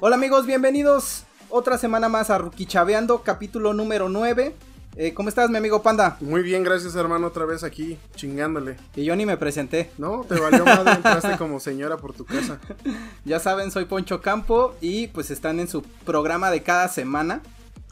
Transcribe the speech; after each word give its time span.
Hola 0.00 0.14
amigos, 0.14 0.46
bienvenidos 0.46 1.24
otra 1.50 1.76
semana 1.76 2.08
más 2.08 2.30
a 2.30 2.38
Ruquichaveando, 2.38 3.24
capítulo 3.24 3.74
número 3.74 4.08
9. 4.08 4.54
Eh, 4.94 5.12
¿Cómo 5.12 5.28
estás, 5.28 5.50
mi 5.50 5.56
amigo 5.56 5.82
Panda? 5.82 6.16
Muy 6.20 6.42
bien, 6.42 6.62
gracias 6.62 6.94
hermano, 6.94 7.26
otra 7.26 7.44
vez 7.46 7.64
aquí 7.64 7.98
chingándole. 8.14 8.76
Y 8.94 9.04
yo 9.04 9.16
ni 9.16 9.26
me 9.26 9.36
presenté. 9.36 9.90
No, 9.98 10.24
te 10.28 10.38
valió 10.38 10.64
madre, 10.64 10.92
entraste 10.92 11.36
como 11.36 11.58
señora 11.58 11.96
por 11.96 12.14
tu 12.14 12.24
casa. 12.24 12.60
Ya 13.24 13.40
saben, 13.40 13.72
soy 13.72 13.86
Poncho 13.86 14.22
Campo 14.22 14.76
y 14.80 15.08
pues 15.08 15.32
están 15.32 15.58
en 15.58 15.66
su 15.66 15.82
programa 15.82 16.52
de 16.52 16.62
cada 16.62 16.86
semana. 16.86 17.42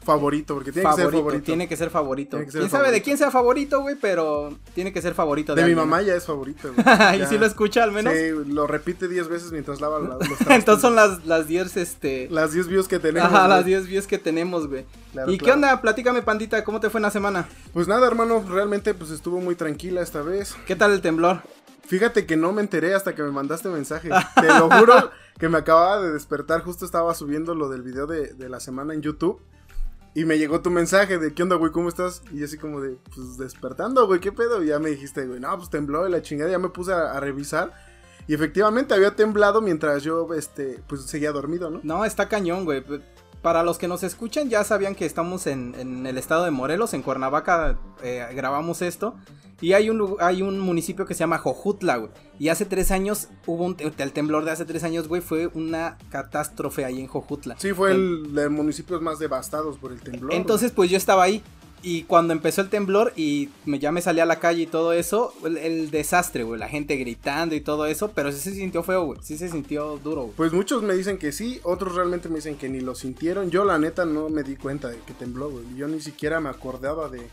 Favorito, 0.07 0.53
porque 0.55 0.71
tiene 0.71 0.87
que 0.89 0.95
ser 0.95 1.11
favorito. 1.11 1.43
Tiene 1.43 1.67
que 1.67 1.75
ser 1.77 1.89
favorito. 1.89 2.29
Tiene 2.37 2.45
que 2.45 2.51
ser 2.51 2.61
quién 2.61 2.71
sabe 2.71 2.91
de 2.91 3.01
quién 3.01 3.17
sea 3.17 3.29
favorito, 3.29 3.81
güey, 3.81 3.95
pero 4.01 4.57
tiene 4.73 4.91
que 4.93 5.01
ser 5.01 5.13
favorito 5.13 5.53
de, 5.53 5.61
De 5.61 5.67
mi 5.67 5.73
alguien. 5.73 5.89
mamá 5.89 6.01
ya 6.01 6.15
es 6.15 6.25
favorito. 6.25 6.69
güey. 6.75 7.21
y 7.21 7.25
si 7.27 7.37
lo 7.37 7.45
escucha 7.45 7.83
al 7.83 7.91
menos. 7.91 8.13
Sí, 8.13 8.29
lo 8.47 8.65
repite 8.67 9.07
10 9.07 9.27
veces 9.27 9.51
mientras 9.51 9.81
lava 9.81 9.99
la- 9.99 10.15
los. 10.15 10.41
Entonces 10.49 10.81
son 10.81 10.95
las, 10.95 11.25
las 11.25 11.47
10, 11.47 11.77
este... 11.77 12.27
Las 12.31 12.53
10 12.53 12.67
views 12.67 12.87
que 12.87 12.99
tenemos. 12.99 13.31
Ajá, 13.31 13.47
las 13.47 13.63
güey. 13.63 13.73
10 13.75 13.87
views 13.87 14.07
que 14.07 14.17
tenemos, 14.17 14.67
güey. 14.67 14.85
Claro, 15.11 15.31
¿Y 15.31 15.37
qué 15.37 15.51
onda? 15.51 15.81
Platícame, 15.81 16.21
pandita, 16.21 16.63
¿cómo 16.63 16.79
te 16.79 16.89
fue 16.89 16.99
en 16.99 17.03
la 17.03 17.11
semana? 17.11 17.47
Pues 17.73 17.87
nada, 17.87 18.07
hermano, 18.07 18.43
realmente 18.49 18.93
pues 18.93 19.11
estuvo 19.11 19.39
muy 19.41 19.55
tranquila 19.55 20.01
esta 20.01 20.21
vez. 20.21 20.55
¿Qué 20.65 20.75
tal 20.75 20.91
el 20.93 21.01
temblor? 21.01 21.41
Fíjate 21.85 22.25
que 22.25 22.35
no 22.35 22.51
me 22.51 22.61
enteré 22.61 22.93
hasta 22.93 23.15
que 23.15 23.23
me 23.23 23.31
mandaste 23.31 23.69
mensaje. 23.69 24.09
Te 24.41 24.47
lo 24.47 24.69
juro 24.69 25.09
que 25.39 25.47
me 25.49 25.57
acababa 25.57 26.01
de 26.01 26.11
despertar. 26.11 26.61
Justo 26.61 26.83
estaba 26.85 27.13
subiendo 27.13 27.55
lo 27.55 27.69
del 27.69 27.81
video 27.81 28.07
de, 28.07 28.33
de 28.33 28.49
la 28.49 28.59
semana 28.59 28.93
en 28.93 29.01
YouTube. 29.01 29.39
Y 30.17 30.25
me 30.25 30.39
llegó 30.39 30.61
tu 30.61 30.71
mensaje 30.71 31.19
de 31.19 31.31
¿qué 31.31 31.43
onda, 31.43 31.57
güey? 31.57 31.71
¿Cómo 31.71 31.89
estás? 31.89 32.23
Y 32.31 32.39
yo 32.39 32.45
así 32.45 32.57
como 32.57 32.81
de, 32.81 32.97
pues 33.13 33.37
despertando, 33.37 34.07
güey, 34.07 34.19
¿qué 34.19 34.31
pedo? 34.31 34.63
Y 34.63 34.69
ya 34.69 34.79
me 34.79 34.89
dijiste, 34.89 35.27
güey, 35.27 35.39
no, 35.39 35.55
pues 35.55 35.69
tembló 35.69 36.07
y 36.07 36.11
la 36.11 36.23
chingada. 36.23 36.49
Ya 36.49 36.57
me 36.57 36.69
puse 36.69 36.91
a, 36.91 37.19
revisar. 37.19 37.71
Y 38.25 38.33
efectivamente 38.33 38.95
había 38.95 39.15
temblado 39.15 39.61
mientras 39.61 40.01
yo, 40.01 40.33
este, 40.33 40.81
pues 40.87 41.03
seguía 41.03 41.31
dormido, 41.31 41.69
¿no? 41.69 41.81
No, 41.83 42.03
está 42.03 42.27
cañón, 42.27 42.65
güey. 42.65 42.83
Para 43.43 43.61
los 43.61 43.77
que 43.77 43.87
nos 43.87 44.01
escuchan, 44.01 44.49
ya 44.49 44.63
sabían 44.63 44.95
que 44.95 45.05
estamos 45.05 45.45
en, 45.45 45.75
en 45.77 46.07
el 46.07 46.17
estado 46.17 46.45
de 46.45 46.49
Morelos, 46.49 46.95
en 46.95 47.03
Cuernavaca, 47.03 47.77
eh, 48.01 48.25
grabamos 48.33 48.81
esto. 48.81 49.13
Y 49.59 49.73
hay 49.73 49.89
un, 49.89 50.15
hay 50.19 50.41
un 50.41 50.59
municipio 50.59 51.05
que 51.05 51.13
se 51.13 51.21
llama 51.21 51.39
Jojutla, 51.39 51.97
güey. 51.97 52.11
Y 52.39 52.49
hace 52.49 52.65
tres 52.65 52.91
años 52.91 53.29
hubo 53.47 53.65
un 53.65 53.77
el 53.79 54.11
temblor 54.11 54.45
de 54.45 54.51
hace 54.51 54.65
tres 54.65 54.83
años, 54.83 55.07
güey. 55.07 55.21
Fue 55.21 55.47
una 55.47 55.97
catástrofe 56.11 56.85
ahí 56.85 56.99
en 56.99 57.07
Jojutla. 57.07 57.55
Sí, 57.59 57.73
fue 57.73 57.91
el 57.91 58.33
de 58.35 58.49
municipios 58.49 59.01
más 59.01 59.17
devastados 59.17 59.77
por 59.77 59.91
el 59.91 59.99
temblor. 59.99 60.33
Entonces, 60.33 60.71
pues 60.71 60.91
yo 60.91 60.97
estaba 60.97 61.23
ahí. 61.23 61.41
Y 61.83 62.03
cuando 62.03 62.33
empezó 62.33 62.61
el 62.61 62.69
temblor 62.69 63.13
y 63.15 63.49
me, 63.65 63.77
ya 63.77 63.91
me 63.91 64.01
salí 64.01 64.19
a 64.19 64.25
la 64.25 64.39
calle 64.39 64.63
y 64.63 64.67
todo 64.67 64.93
eso, 64.93 65.31
el, 65.45 65.57
el 65.57 65.91
desastre, 65.91 66.43
güey. 66.43 66.59
La 66.59 66.67
gente 66.67 66.95
gritando 66.95 67.55
y 67.55 67.61
todo 67.61 67.85
eso. 67.85 68.11
Pero 68.13 68.31
sí 68.31 68.39
se 68.39 68.53
sintió 68.53 68.83
feo, 68.83 69.05
güey. 69.05 69.19
Sí 69.21 69.37
se 69.37 69.49
sintió 69.49 69.97
duro, 69.97 70.23
güey. 70.23 70.33
Pues 70.35 70.53
muchos 70.53 70.81
me 70.83 70.95
dicen 70.95 71.17
que 71.17 71.31
sí, 71.31 71.59
otros 71.63 71.95
realmente 71.95 72.29
me 72.29 72.35
dicen 72.35 72.57
que 72.57 72.67
ni 72.67 72.81
lo 72.81 72.95
sintieron. 72.95 73.51
Yo 73.51 73.63
la 73.63 73.77
neta 73.77 74.05
no 74.05 74.29
me 74.29 74.43
di 74.43 74.55
cuenta 74.55 74.89
de 74.89 74.97
que 74.99 75.13
tembló, 75.13 75.49
güey. 75.49 75.63
Yo 75.75 75.87
ni 75.87 76.01
siquiera 76.01 76.39
me 76.39 76.49
acordaba 76.49 77.09
de 77.09 77.27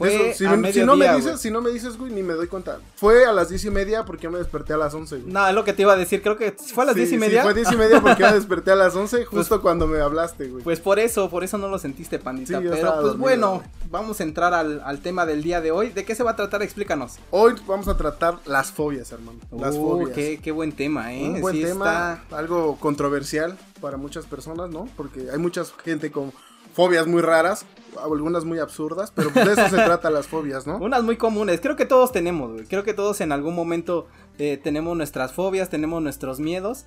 Fue 0.00 0.30
eso. 0.30 0.38
Si, 0.38 0.46
a 0.46 0.56
me- 0.56 0.72
si 0.72 0.82
no 0.84 0.96
me 0.96 1.06
dices, 1.08 1.24
güey. 1.24 1.36
si 1.38 1.50
no 1.50 1.60
me 1.60 1.70
dices, 1.70 1.96
güey, 1.98 2.10
ni 2.12 2.22
me 2.22 2.32
doy 2.34 2.46
cuenta. 2.48 2.78
Fue 2.96 3.24
a 3.26 3.32
las 3.32 3.48
diez 3.50 3.64
y 3.64 3.70
media 3.70 4.04
porque 4.04 4.24
yo 4.24 4.30
me 4.30 4.38
desperté 4.38 4.72
a 4.72 4.76
las 4.76 4.94
once, 4.94 5.16
güey. 5.18 5.32
No, 5.32 5.46
es 5.46 5.54
lo 5.54 5.62
que 5.64 5.72
te 5.72 5.82
iba 5.82 5.92
a 5.92 5.96
decir. 5.96 6.22
Creo 6.22 6.36
que 6.36 6.52
fue 6.52 6.84
a 6.84 6.86
las 6.86 6.94
Sí, 6.94 7.00
diez 7.00 7.10
y 7.10 7.14
sí, 7.14 7.18
media. 7.18 7.42
fue 7.42 7.54
diez 7.54 7.70
y 7.70 7.76
media 7.76 8.00
porque 8.00 8.22
yo 8.22 8.28
me 8.30 8.34
desperté 8.34 8.70
a 8.72 8.76
las 8.76 8.94
once 8.96 9.24
justo 9.26 9.60
cuando 9.62 9.86
me 9.86 10.00
hablaste, 10.00 10.48
güey. 10.48 10.64
Pues 10.64 10.80
por 10.80 10.98
eso, 10.98 11.28
por 11.30 11.44
eso 11.44 11.58
no 11.58 11.68
lo 11.68 11.78
sentiste, 11.78 12.18
pandita. 12.18 12.58
Sí, 12.60 12.66
Pero 12.68 12.80
pues 12.80 13.02
dormido, 13.02 13.18
bueno, 13.18 13.50
güey. 13.56 13.66
vamos 13.90 14.18
a 14.20 14.22
entrar 14.22 14.54
al, 14.54 14.80
al 14.84 15.00
tema 15.00 15.26
del 15.26 15.42
día 15.42 15.60
de 15.60 15.70
hoy. 15.70 15.90
¿De 15.90 16.04
qué 16.04 16.14
se 16.14 16.22
va 16.22 16.32
a 16.32 16.36
tratar? 16.36 16.62
Explícanos. 16.62 17.18
Hoy 17.30 17.54
vamos 17.66 17.86
a 17.88 17.96
tratar 17.96 18.38
las 18.46 18.72
fobias, 18.72 19.12
hermano. 19.12 19.38
Las 19.58 19.74
Uh, 19.76 19.88
fobias. 19.90 20.10
Qué, 20.14 20.40
qué 20.42 20.50
buen 20.50 20.72
tema, 20.72 21.12
¿eh? 21.14 21.24
Un 21.28 21.40
buen 21.40 21.54
Sí 21.56 21.62
tema, 21.62 22.20
está- 22.24 22.38
algo 22.38 22.76
controversial 22.80 23.58
para 23.80 23.96
muchas 23.96 24.26
personas, 24.26 24.70
¿no? 24.70 24.88
Porque 24.96 25.28
hay 25.32 25.38
mucha 25.38 25.62
gente 25.84 26.10
con 26.10 26.32
fobias 26.72 27.06
muy 27.06 27.22
raras, 27.22 27.64
algunas 28.02 28.44
muy 28.44 28.58
absurdas, 28.58 29.12
pero 29.14 29.30
de 29.30 29.42
eso 29.52 29.68
se 29.68 29.76
trata 29.84 30.10
las 30.10 30.26
fobias, 30.26 30.66
¿no? 30.66 30.78
Unas 30.78 31.02
muy 31.02 31.16
comunes. 31.16 31.60
Creo 31.60 31.76
que 31.76 31.86
todos 31.86 32.12
tenemos, 32.12 32.52
güey. 32.52 32.66
Creo 32.66 32.84
que 32.84 32.94
todos 32.94 33.20
en 33.20 33.32
algún 33.32 33.54
momento 33.54 34.06
eh, 34.38 34.58
tenemos 34.62 34.96
nuestras 34.96 35.32
fobias, 35.32 35.68
tenemos 35.70 36.02
nuestros 36.02 36.40
miedos. 36.40 36.86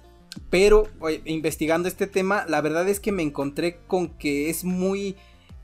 Pero 0.50 0.88
oye, 1.00 1.22
investigando 1.26 1.88
este 1.88 2.08
tema, 2.08 2.46
la 2.48 2.62
verdad 2.62 2.88
es 2.90 3.00
que 3.00 3.12
me 3.12 3.22
encontré 3.22 3.80
con 3.86 4.10
que 4.10 4.50
es 4.50 4.64
muy 4.64 5.16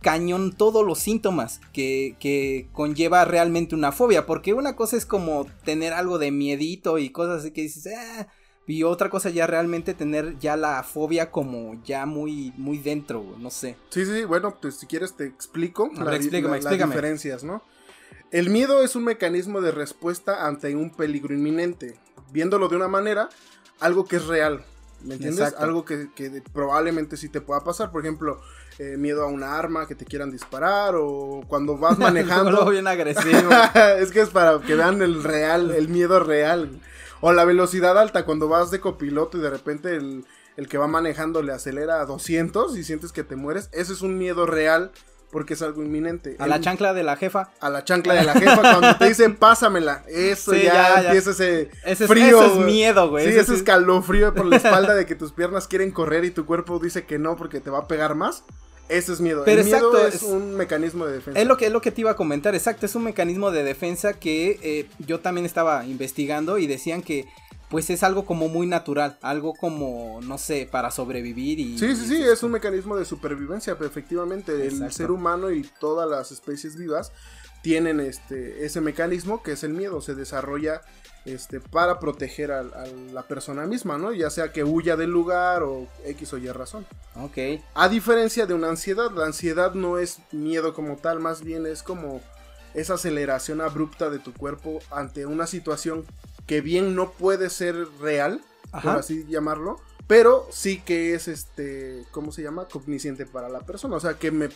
cañón 0.02 0.54
todos 0.56 0.86
los 0.86 1.00
síntomas 1.00 1.60
que, 1.74 2.16
que 2.20 2.70
conlleva 2.72 3.26
realmente 3.26 3.74
una 3.74 3.92
fobia. 3.92 4.26
Porque 4.26 4.54
una 4.54 4.76
cosa 4.76 4.96
es 4.98 5.06
como 5.06 5.48
tener 5.64 5.94
algo 5.94 6.20
de 6.20 6.32
miedito 6.32 7.00
y 7.00 7.10
cosas 7.10 7.40
así 7.40 7.52
que 7.52 7.62
dices, 7.64 7.92
"Ah", 7.98 8.28
y 8.72 8.84
otra 8.84 9.10
cosa 9.10 9.30
ya 9.32 9.48
realmente 9.48 9.94
tener 9.96 10.38
ya 10.40 10.56
la 10.56 10.84
fobia 10.84 11.32
como 11.32 11.82
ya 11.84 12.06
muy, 12.06 12.54
muy 12.56 12.78
dentro, 12.78 13.26
no 13.40 13.50
sé. 13.50 13.76
Sí, 13.90 14.06
sí, 14.06 14.24
bueno, 14.26 14.56
pues 14.62 14.76
si 14.76 14.86
quieres 14.86 15.16
te 15.16 15.26
explico 15.26 15.90
la- 15.96 16.16
explícame, 16.16 16.50
la- 16.52 16.58
explícame. 16.58 16.80
las 16.80 16.96
diferencias, 16.96 17.44
¿no? 17.44 17.64
El 18.32 18.52
miedo 18.52 18.84
es 18.84 18.96
un 18.96 19.04
mecanismo 19.06 19.60
de 19.62 19.72
respuesta 19.72 20.46
ante 20.46 20.76
un 20.76 20.92
peligro 20.92 21.34
inminente. 21.34 21.98
Viéndolo 22.32 22.68
de 22.70 22.76
una 22.76 22.88
manera, 22.88 23.28
algo 23.80 24.06
que 24.06 24.18
es 24.18 24.28
real, 24.28 24.64
¿me 25.04 25.16
entiendes? 25.16 25.40
Exacto. 25.46 25.66
Algo 25.66 25.84
que, 25.84 26.10
que 26.14 26.44
probablemente 26.54 27.18
sí 27.18 27.28
te 27.30 27.42
pueda 27.42 27.64
pasar, 27.64 27.92
por 27.92 28.02
ejemplo, 28.04 28.40
eh, 28.78 28.98
miedo 28.98 29.24
a 29.24 29.28
una 29.28 29.58
arma 29.58 29.88
que 29.88 29.96
te 29.96 30.06
quieran 30.06 30.30
disparar 30.32 30.94
o 30.96 31.42
cuando 31.48 31.76
vas 31.78 31.98
manejando. 31.98 32.70
bien 32.70 32.86
agresivo. 32.86 33.50
es 34.00 34.12
que 34.12 34.22
es 34.22 34.30
para 34.30 34.60
que 34.62 34.76
vean 34.76 35.02
el 35.02 35.24
real, 35.24 35.72
el 35.72 35.88
miedo 35.90 36.20
real. 36.20 36.80
O 37.22 37.34
la 37.34 37.46
velocidad 37.46 37.98
alta, 37.98 38.26
cuando 38.26 38.48
vas 38.48 38.72
de 38.72 38.80
copiloto 38.80 39.38
y 39.38 39.42
de 39.42 39.50
repente 39.50 39.96
el, 39.96 40.26
el 40.58 40.68
que 40.68 40.78
va 40.78 40.88
manejando 40.88 41.42
le 41.42 41.54
acelera 41.54 42.02
a 42.02 42.06
200 42.06 42.78
y 42.78 42.84
sientes 42.84 43.12
que 43.12 43.24
te 43.24 43.36
mueres. 43.36 43.70
Ese 43.74 43.94
es 43.94 44.02
un 44.02 44.18
miedo 44.18 44.46
real 44.46 44.92
porque 45.32 45.54
es 45.54 45.62
algo 45.62 45.84
inminente. 45.84 46.36
A 46.40 46.48
la 46.48 46.60
chancla 46.60 46.94
de 46.94 47.04
la 47.04 47.16
jefa. 47.16 47.52
a 47.60 47.70
la 47.70 47.84
chancla 47.84 48.16
de 48.16 48.24
la 48.24 48.34
jefa 48.34 48.62
cuando 48.62 48.98
te 48.98 49.08
dicen 49.10 49.36
pásamela. 49.36 50.04
Eso 50.08 50.54
Sí, 50.54 50.64
ya, 50.64 51.02
ya, 51.02 51.06
empieza 51.06 51.32
ese 51.32 51.70
Ese 51.86 52.06
es, 52.06 52.10
frío. 52.10 52.42
eso 52.42 52.60
es 52.60 52.66
miedo, 52.66 53.10
güey. 53.10 53.32
Sí, 53.32 53.38
Ese 53.38 53.54
escalofrío 53.54 54.34
por 54.34 54.46
la 54.46 54.56
espalda 54.58 54.96
de 54.96 55.06
que 55.06 55.16
tus 55.16 55.32
piernas 55.32 55.68
quieren 55.68 55.92
correr 55.92 56.26
y 56.26 56.32
tu 56.32 56.46
cuerpo 56.46 56.80
dice 56.80 57.06
que 57.06 57.20
no 57.20 57.36
porque 57.36 57.60
te 57.60 57.70
va 57.70 57.80
a 57.80 57.88
pegar 57.88 58.16
más. 58.16 58.44
Ese 58.90 59.14
es 59.14 59.22
miedo. 59.22 59.44
Pero 59.46 59.62
el 59.62 59.66
miedo 59.66 59.78
exacto, 59.96 60.08
es, 60.08 60.16
es- 60.16 60.24
un 60.24 60.56
mecanismo 60.56 61.06
de 61.06 61.14
defensa. 61.14 61.40
Es 61.40 61.48
lo 61.48 61.56
que 61.58 61.68
es 61.68 61.72
lo 61.72 61.80
que 61.82 61.92
te 61.92 62.02
iba 62.02 62.12
a 62.12 62.16
comentar, 62.16 62.56
exacto, 62.56 62.86
es 62.86 62.96
un 62.96 63.04
mecanismo 63.04 63.52
de 63.52 63.64
defensa 63.64 64.14
que 64.14 64.60
eh, 64.64 64.88
yo 65.06 65.20
también 65.20 65.46
estaba 65.46 65.86
investigando 65.86 66.58
y 66.58 66.68
decían 66.68 67.02
que 67.02 67.26
pues 67.70 67.92
es 67.92 68.02
algo 68.02 68.26
como 68.26 68.48
muy 68.48 68.66
natural, 68.66 69.20
algo 69.22 69.54
como 69.54 70.20
no 70.24 70.40
sé, 70.40 70.68
para 70.72 70.90
sobrevivir 70.90 71.60
y 71.60 71.78
Sí, 71.78 71.96
sí, 71.96 72.04
y 72.06 72.08
sí, 72.08 72.24
es 72.24 72.42
un 72.42 72.50
mecanismo 72.52 72.98
de 72.98 73.06
supervivencia, 73.06 73.78
pero 73.78 73.88
efectivamente 73.88 74.54
el 74.54 74.62
Exacto. 74.74 74.94
ser 74.96 75.12
humano 75.12 75.52
y 75.52 75.62
todas 75.80 76.10
las 76.10 76.32
especies 76.32 76.76
vivas 76.78 77.12
tienen 77.62 78.00
este 78.00 78.66
ese 78.66 78.82
mecanismo 78.82 79.44
que 79.44 79.54
es 79.54 79.64
el 79.64 79.74
miedo, 79.74 80.02
se 80.02 80.16
desarrolla 80.16 80.82
este 81.26 81.60
para 81.60 82.00
proteger 82.00 82.52
a, 82.52 82.64
la 83.14 83.24
persona 83.24 83.66
misma, 83.66 83.98
¿no? 83.98 84.14
Ya 84.14 84.30
sea 84.30 84.52
que 84.52 84.64
huya 84.64 84.96
del 84.96 85.12
lugar 85.12 85.64
o 85.64 85.88
X 86.06 86.34
o 86.34 86.38
Y 86.38 86.50
razón. 86.50 86.86
Ok, 87.16 87.62
A 87.74 87.90
diferencia 87.90 88.46
de 88.46 88.54
una 88.54 88.70
ansiedad, 88.70 89.12
la 89.12 89.26
ansiedad 89.26 89.74
no 89.74 89.98
es 89.98 90.20
miedo 90.32 90.74
como 90.74 90.98
tal, 90.98 91.20
más 91.20 91.44
bien 91.44 91.66
es 91.66 91.84
como 91.84 92.22
esa 92.74 92.96
aceleración 92.96 93.62
abrupta 93.62 94.10
de 94.10 94.20
tu 94.20 94.34
cuerpo 94.34 94.80
ante 94.92 95.26
una 95.26 95.48
situación 95.48 96.06
que 96.46 96.62
bien 96.62 96.96
no 96.96 97.12
puede 97.12 97.50
ser 97.50 97.76
real, 98.00 98.42
por 98.72 98.92
así 98.92 99.26
llamarlo, 99.28 99.80
pero 100.08 100.48
sí 100.52 100.80
que 100.80 101.14
es 101.14 101.28
este, 101.28 102.06
¿cómo 102.12 102.32
se 102.32 102.42
llama? 102.42 102.66
Cogniciente 102.66 103.26
para 103.26 103.50
la 103.50 103.62
persona, 103.62 103.96
o 103.96 104.00
sea, 104.00 104.16
que 104.16 104.32
me 104.32 104.50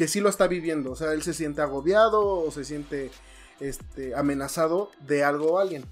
que 0.00 0.08
sí 0.08 0.20
lo 0.20 0.30
está 0.30 0.46
viviendo, 0.46 0.92
o 0.92 0.96
sea, 0.96 1.12
él 1.12 1.22
se 1.22 1.34
siente 1.34 1.60
agobiado 1.60 2.26
o 2.26 2.50
se 2.50 2.64
siente 2.64 3.10
este 3.60 4.14
amenazado 4.14 4.90
de 5.00 5.24
algo 5.24 5.52
o 5.52 5.58
alguien. 5.58 5.84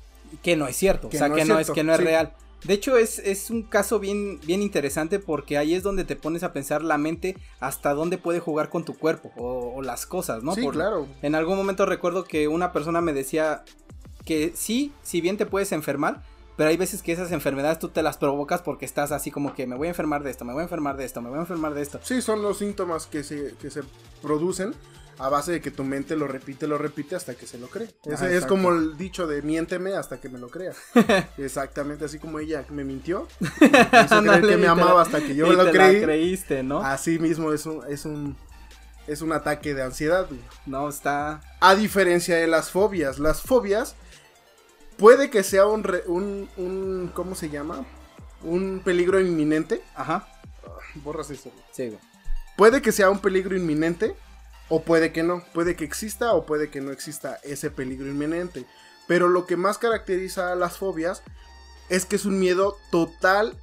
Que 0.42 0.56
no 0.56 0.66
es 0.66 0.76
cierto, 0.76 1.10
Que 1.10 1.18
o 1.18 1.20
sea, 1.20 1.28
no 1.28 1.34
que 1.34 1.42
es 1.42 1.48
no 1.48 1.58
es 1.58 1.70
que 1.70 1.84
no 1.84 1.92
es 1.92 1.98
sí. 1.98 2.04
real. 2.04 2.32
De 2.64 2.72
hecho, 2.72 2.96
es, 2.96 3.18
es 3.18 3.50
un 3.50 3.64
caso 3.64 3.98
bien, 4.00 4.40
bien 4.46 4.62
interesante 4.62 5.18
porque 5.18 5.58
ahí 5.58 5.74
es 5.74 5.82
donde 5.82 6.04
te 6.04 6.16
pones 6.16 6.42
a 6.42 6.54
pensar 6.54 6.82
la 6.82 6.96
mente 6.96 7.36
hasta 7.60 7.92
dónde 7.92 8.16
puede 8.16 8.40
jugar 8.40 8.70
con 8.70 8.86
tu 8.86 8.96
cuerpo 8.96 9.30
o, 9.36 9.74
o 9.76 9.82
las 9.82 10.06
cosas, 10.06 10.42
¿no? 10.42 10.54
sí, 10.54 10.62
Por- 10.62 10.72
claro. 10.72 11.06
En 11.20 11.34
algún 11.34 11.58
momento 11.58 11.84
recuerdo 11.84 12.24
que 12.24 12.48
una 12.48 12.72
persona 12.72 13.02
me 13.02 13.12
decía 13.12 13.62
que 14.24 14.52
sí, 14.56 14.94
si 15.02 15.20
bien 15.20 15.36
te 15.36 15.44
puedes 15.44 15.70
enfermar, 15.72 16.22
pero 16.58 16.70
hay 16.70 16.76
veces 16.76 17.02
que 17.02 17.12
esas 17.12 17.30
enfermedades 17.32 17.78
tú 17.78 17.88
te 17.88 18.02
las 18.02 18.18
provocas 18.18 18.60
porque 18.62 18.84
estás 18.84 19.12
así 19.12 19.30
como 19.30 19.54
que 19.54 19.66
me 19.66 19.76
voy 19.76 19.86
a 19.86 19.90
enfermar 19.90 20.24
de 20.24 20.30
esto, 20.30 20.44
me 20.44 20.52
voy 20.52 20.60
a 20.60 20.64
enfermar 20.64 20.96
de 20.96 21.04
esto, 21.04 21.22
me 21.22 21.28
voy 21.30 21.38
a 21.38 21.42
enfermar 21.42 21.72
de 21.72 21.82
esto. 21.82 22.00
Sí, 22.02 22.20
son 22.20 22.42
los 22.42 22.58
síntomas 22.58 23.06
que 23.06 23.22
se, 23.22 23.54
que 23.62 23.70
se 23.70 23.82
producen 24.20 24.74
a 25.20 25.28
base 25.28 25.52
de 25.52 25.60
que 25.60 25.70
tu 25.70 25.84
mente 25.84 26.16
lo 26.16 26.26
repite, 26.28 26.66
lo 26.66 26.76
repite 26.76 27.14
hasta 27.16 27.34
que 27.36 27.46
se 27.46 27.58
lo 27.58 27.68
cree. 27.68 27.88
Ese 28.04 28.36
es 28.36 28.44
como 28.44 28.70
el 28.72 28.96
dicho 28.96 29.26
de 29.28 29.40
miénteme 29.42 29.94
hasta 29.94 30.20
que 30.20 30.28
me 30.28 30.38
lo 30.40 30.48
crea. 30.48 30.72
Exactamente, 31.38 32.04
así 32.04 32.18
como 32.18 32.38
ella 32.40 32.64
me 32.70 32.82
mintió. 32.84 33.28
me 33.60 33.68
hizo 34.04 34.22
creer 34.22 34.46
que 34.46 34.56
me 34.56 34.66
amaba 34.66 34.94
la- 34.94 35.02
hasta 35.02 35.20
que 35.20 35.34
yo 35.36 35.46
y 35.46 35.56
lo 35.56 35.64
te 35.64 35.64
la 35.64 35.72
creí. 35.72 36.02
creíste, 36.02 36.62
¿no? 36.64 36.80
Así 36.80 37.18
mismo 37.20 37.52
es 37.52 37.66
un, 37.66 37.82
es 37.88 38.04
un, 38.04 38.36
es 39.06 39.22
un 39.22 39.32
ataque 39.32 39.74
de 39.74 39.82
ansiedad. 39.82 40.26
güey. 40.28 40.40
No, 40.66 40.88
está... 40.88 41.40
A 41.60 41.74
diferencia 41.76 42.36
de 42.36 42.46
las 42.48 42.70
fobias, 42.70 43.18
las 43.18 43.42
fobias 43.42 43.94
puede 44.98 45.30
que 45.30 45.42
sea 45.42 45.66
un, 45.66 45.84
re- 45.84 46.04
un, 46.06 46.48
un 46.56 47.10
¿cómo 47.14 47.34
se 47.34 47.48
llama? 47.48 47.86
Un 48.42 48.82
peligro 48.84 49.20
inminente. 49.20 49.82
Ajá. 49.94 50.28
borras 50.96 51.30
eso. 51.30 51.50
Sí, 51.72 51.86
güey. 51.88 51.98
Puede 52.56 52.82
que 52.82 52.92
sea 52.92 53.08
un 53.08 53.20
peligro 53.20 53.56
inminente 53.56 54.14
o 54.68 54.82
puede 54.82 55.12
que 55.12 55.22
no. 55.22 55.42
Puede 55.54 55.76
que 55.76 55.84
exista 55.84 56.34
o 56.34 56.44
puede 56.44 56.70
que 56.70 56.80
no 56.80 56.92
exista 56.92 57.38
ese 57.42 57.70
peligro 57.70 58.06
inminente. 58.08 58.66
Pero 59.06 59.28
lo 59.28 59.46
que 59.46 59.56
más 59.56 59.78
caracteriza 59.78 60.52
a 60.52 60.56
las 60.56 60.76
fobias 60.76 61.22
es 61.88 62.04
que 62.04 62.16
es 62.16 62.26
un 62.26 62.38
miedo 62.38 62.76
total 62.90 63.56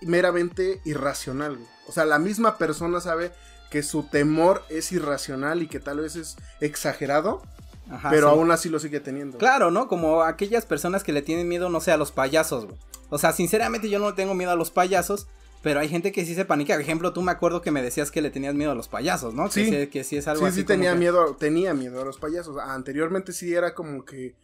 y 0.00 0.06
meramente 0.06 0.80
irracional. 0.84 1.56
güey. 1.56 1.68
O 1.86 1.92
sea, 1.92 2.04
la 2.06 2.18
misma 2.18 2.56
persona 2.58 3.00
sabe 3.00 3.32
que 3.70 3.82
su 3.82 4.04
temor 4.04 4.64
es 4.70 4.92
irracional 4.92 5.62
y 5.62 5.66
que 5.68 5.80
tal 5.80 6.00
vez 6.00 6.16
es 6.16 6.36
exagerado, 6.60 7.42
Ajá, 7.92 8.10
pero 8.10 8.28
sí. 8.30 8.34
aún 8.34 8.50
así 8.50 8.68
lo 8.68 8.78
sigue 8.78 9.00
teniendo. 9.00 9.38
Claro, 9.38 9.70
¿no? 9.70 9.86
Como 9.88 10.22
aquellas 10.22 10.66
personas 10.66 11.04
que 11.04 11.12
le 11.12 11.22
tienen 11.22 11.48
miedo, 11.48 11.68
no 11.68 11.80
sé, 11.80 11.92
a 11.92 11.96
los 11.96 12.10
payasos, 12.12 12.66
güey. 12.66 12.76
O 13.10 13.18
sea, 13.18 13.32
sinceramente 13.32 13.88
yo 13.90 13.98
no 13.98 14.14
tengo 14.14 14.34
miedo 14.34 14.50
a 14.52 14.56
los 14.56 14.70
payasos, 14.70 15.28
pero 15.62 15.80
hay 15.80 15.88
gente 15.88 16.10
que 16.12 16.24
sí 16.24 16.34
se 16.34 16.44
panica. 16.44 16.74
Por 16.74 16.80
ejemplo, 16.82 17.12
tú 17.12 17.22
me 17.22 17.30
acuerdo 17.30 17.60
que 17.62 17.70
me 17.70 17.82
decías 17.82 18.10
que 18.10 18.22
le 18.22 18.30
tenías 18.30 18.54
miedo 18.54 18.70
a 18.72 18.74
los 18.74 18.88
payasos, 18.88 19.34
¿no? 19.34 19.50
Sí. 19.50 19.70
Que 19.70 19.80
sí, 19.82 19.86
que 19.88 20.04
sí 20.04 20.16
es 20.16 20.26
algo 20.28 20.40
Sí, 20.42 20.46
así 20.48 20.60
sí 20.60 20.64
tenía 20.64 20.92
que- 20.94 20.98
miedo, 20.98 21.36
tenía 21.38 21.74
miedo 21.74 22.00
a 22.00 22.04
los 22.04 22.18
payasos. 22.18 22.56
Anteriormente 22.58 23.32
sí 23.32 23.54
era 23.54 23.74
como 23.74 24.04
que 24.04 24.34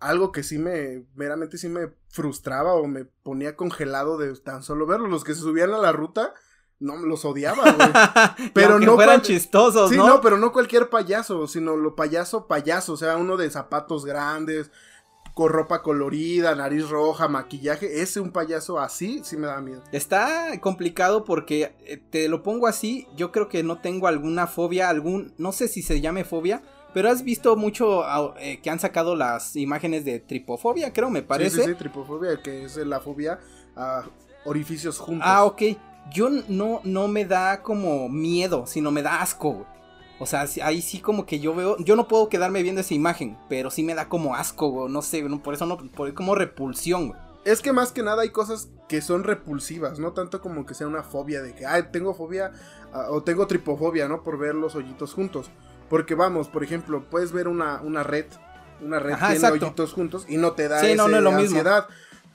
algo 0.00 0.32
que 0.32 0.42
sí 0.42 0.58
me, 0.58 1.04
meramente 1.14 1.56
sí 1.58 1.68
me 1.68 1.88
frustraba 2.08 2.74
o 2.74 2.86
me 2.86 3.04
ponía 3.04 3.54
congelado 3.56 4.18
de 4.18 4.34
tan 4.36 4.62
solo 4.62 4.86
verlos. 4.86 5.10
Los 5.10 5.22
que 5.24 5.34
se 5.34 5.40
subían 5.40 5.72
a 5.72 5.78
la 5.78 5.92
ruta, 5.92 6.34
no, 6.78 6.96
los 6.96 7.24
odiaba, 7.24 7.72
güey. 7.72 8.50
Pero 8.54 8.78
no 8.78 8.94
fueran 8.94 9.16
cual- 9.20 9.26
chistosos, 9.26 9.90
Sí, 9.90 9.96
¿no? 9.96 10.06
no, 10.06 10.20
pero 10.20 10.36
no 10.36 10.52
cualquier 10.52 10.88
payaso, 10.90 11.46
sino 11.46 11.76
lo 11.76 11.94
payaso, 11.96 12.46
payaso, 12.46 12.92
o 12.92 12.96
sea, 12.96 13.16
uno 13.16 13.36
de 13.36 13.48
zapatos 13.50 14.04
grandes, 14.04 14.70
con 15.34 15.50
ropa 15.52 15.82
colorida, 15.82 16.54
nariz 16.54 16.88
roja, 16.88 17.28
maquillaje, 17.28 18.00
ese 18.00 18.20
un 18.20 18.30
payaso 18.32 18.78
así 18.80 19.20
sí 19.22 19.36
me 19.36 19.46
da 19.46 19.60
miedo. 19.60 19.82
Está 19.92 20.58
complicado 20.60 21.24
porque 21.24 21.74
eh, 21.86 21.98
te 22.10 22.28
lo 22.28 22.42
pongo 22.42 22.66
así, 22.66 23.06
yo 23.16 23.32
creo 23.32 23.48
que 23.48 23.62
no 23.62 23.78
tengo 23.80 24.06
alguna 24.06 24.46
fobia, 24.46 24.88
algún, 24.88 25.34
no 25.36 25.52
sé 25.52 25.68
si 25.68 25.82
se 25.82 26.00
llame 26.00 26.24
fobia, 26.24 26.62
pero 26.94 27.10
has 27.10 27.22
visto 27.22 27.54
mucho 27.56 28.02
eh, 28.38 28.60
que 28.62 28.70
han 28.70 28.80
sacado 28.80 29.14
las 29.14 29.56
imágenes 29.56 30.06
de 30.06 30.20
tripofobia, 30.20 30.92
creo, 30.94 31.10
me 31.10 31.22
parece. 31.22 31.56
Sí, 31.56 31.62
sí, 31.64 31.68
sí, 31.68 31.74
tripofobia, 31.74 32.40
que 32.42 32.64
es 32.64 32.76
la 32.78 33.00
fobia 33.00 33.38
a 33.76 34.04
orificios 34.46 34.98
juntos. 34.98 35.26
Ah, 35.28 35.44
ok. 35.44 35.62
Yo 36.12 36.30
no, 36.48 36.80
no 36.84 37.08
me 37.08 37.24
da 37.24 37.62
como 37.62 38.08
miedo, 38.08 38.66
sino 38.66 38.90
me 38.90 39.02
da 39.02 39.20
asco, 39.20 39.50
güey. 39.52 39.76
O 40.18 40.24
sea, 40.24 40.46
ahí 40.62 40.80
sí 40.80 41.00
como 41.00 41.26
que 41.26 41.40
yo 41.40 41.54
veo, 41.54 41.76
yo 41.78 41.94
no 41.94 42.08
puedo 42.08 42.30
quedarme 42.30 42.62
viendo 42.62 42.80
esa 42.80 42.94
imagen, 42.94 43.36
pero 43.50 43.70
sí 43.70 43.82
me 43.82 43.94
da 43.94 44.08
como 44.08 44.34
asco, 44.34 44.68
güey, 44.68 44.90
no 44.90 45.02
sé, 45.02 45.22
no, 45.22 45.42
por 45.42 45.52
eso 45.52 45.66
no, 45.66 45.76
por, 45.76 46.14
como 46.14 46.34
repulsión, 46.34 47.08
güey. 47.08 47.20
Es 47.44 47.60
que 47.60 47.72
más 47.72 47.92
que 47.92 48.02
nada 48.02 48.22
hay 48.22 48.30
cosas 48.30 48.70
que 48.88 49.02
son 49.02 49.24
repulsivas, 49.24 49.98
no 49.98 50.12
tanto 50.12 50.40
como 50.40 50.64
que 50.64 50.74
sea 50.74 50.86
una 50.86 51.02
fobia 51.02 51.42
de 51.42 51.54
que, 51.54 51.66
ay, 51.66 51.84
tengo 51.92 52.14
fobia 52.14 52.52
ah, 52.92 53.08
o 53.10 53.22
tengo 53.22 53.46
tripofobia, 53.46 54.08
¿no? 54.08 54.22
Por 54.22 54.38
ver 54.38 54.54
los 54.54 54.74
hoyitos 54.74 55.12
juntos. 55.12 55.50
Porque 55.88 56.14
vamos, 56.14 56.48
por 56.48 56.64
ejemplo, 56.64 57.04
puedes 57.08 57.30
ver 57.30 57.46
una, 57.46 57.80
una 57.82 58.02
red, 58.02 58.26
una 58.80 58.98
red 58.98 59.12
Ajá, 59.12 59.26
tiene 59.26 59.36
exacto. 59.36 59.66
hoyitos 59.66 59.92
juntos 59.92 60.26
y 60.28 60.38
no 60.38 60.52
te 60.52 60.66
da 60.66 60.80
Sí, 60.80 60.94
no, 60.96 61.04
ese 61.04 61.10
no 61.12 61.16
es 61.18 61.22
lo 61.22 61.32
mismo. 61.32 61.62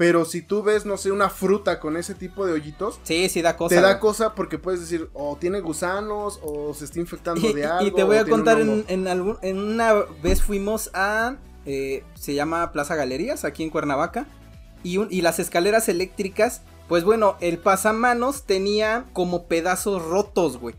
Pero 0.02 0.26
si 0.26 0.42
tú 0.42 0.64
ves, 0.64 0.84
no 0.84 0.98
sé, 0.98 1.12
una 1.12 1.30
fruta 1.30 1.80
con 1.80 1.96
ese 1.96 2.16
tipo 2.16 2.44
de 2.48 2.54
hoyitos, 2.54 3.00
Sí, 3.04 3.30
sí 3.30 3.44
da 3.44 3.56
cosa. 3.56 3.76
te 3.76 3.82
da 3.82 4.00
cosa 4.00 4.34
porque 4.34 4.58
puedes 4.58 4.80
decir, 4.80 5.12
o 5.14 5.38
tiene 5.40 5.60
gusanos, 5.60 6.40
o 6.42 6.74
se 6.74 6.86
está 6.86 7.00
infectando 7.00 7.48
Y, 7.48 7.54
de 7.54 7.68
algo. 7.68 7.86
y 7.88 7.92
te 7.92 8.04
voy 8.04 8.18
a 8.18 8.26
contar 8.26 8.60
en, 8.60 8.84
en, 8.88 9.08
algún- 9.08 9.38
en 9.44 9.60
una 9.60 9.94
vez 10.24 10.42
fuimos 10.42 10.90
a, 10.96 11.36
eh, 11.68 12.04
se 12.16 12.34
llama 12.34 12.72
Plaza 12.72 12.96
Galerías, 12.96 13.46
aquí 13.46 13.62
en 13.62 13.70
Cuernavaca, 13.70 14.26
y, 14.82 14.98
un- 14.98 15.08
y 15.12 15.22
las 15.22 15.38
escaleras 15.38 15.88
eléctricas, 15.88 16.64
pues 16.88 17.04
bueno, 17.04 17.36
el 17.40 17.60
pasamanos 17.60 18.42
tenía 18.48 19.06
como 19.14 19.44
pedazos 19.44 20.04
rotos, 20.04 20.58
güey. 20.58 20.74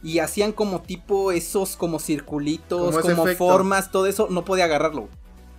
Y 0.00 0.20
hacían 0.20 0.52
como 0.52 0.80
tipo 0.80 1.32
esos 1.32 1.74
como 1.74 1.98
circulitos, 1.98 2.96
Como 2.96 3.16
como 3.16 3.26
formas, 3.34 3.90
todo 3.90 4.06
eso, 4.06 4.28
no 4.30 4.44
podía 4.44 4.66
agarrarlo. 4.66 5.08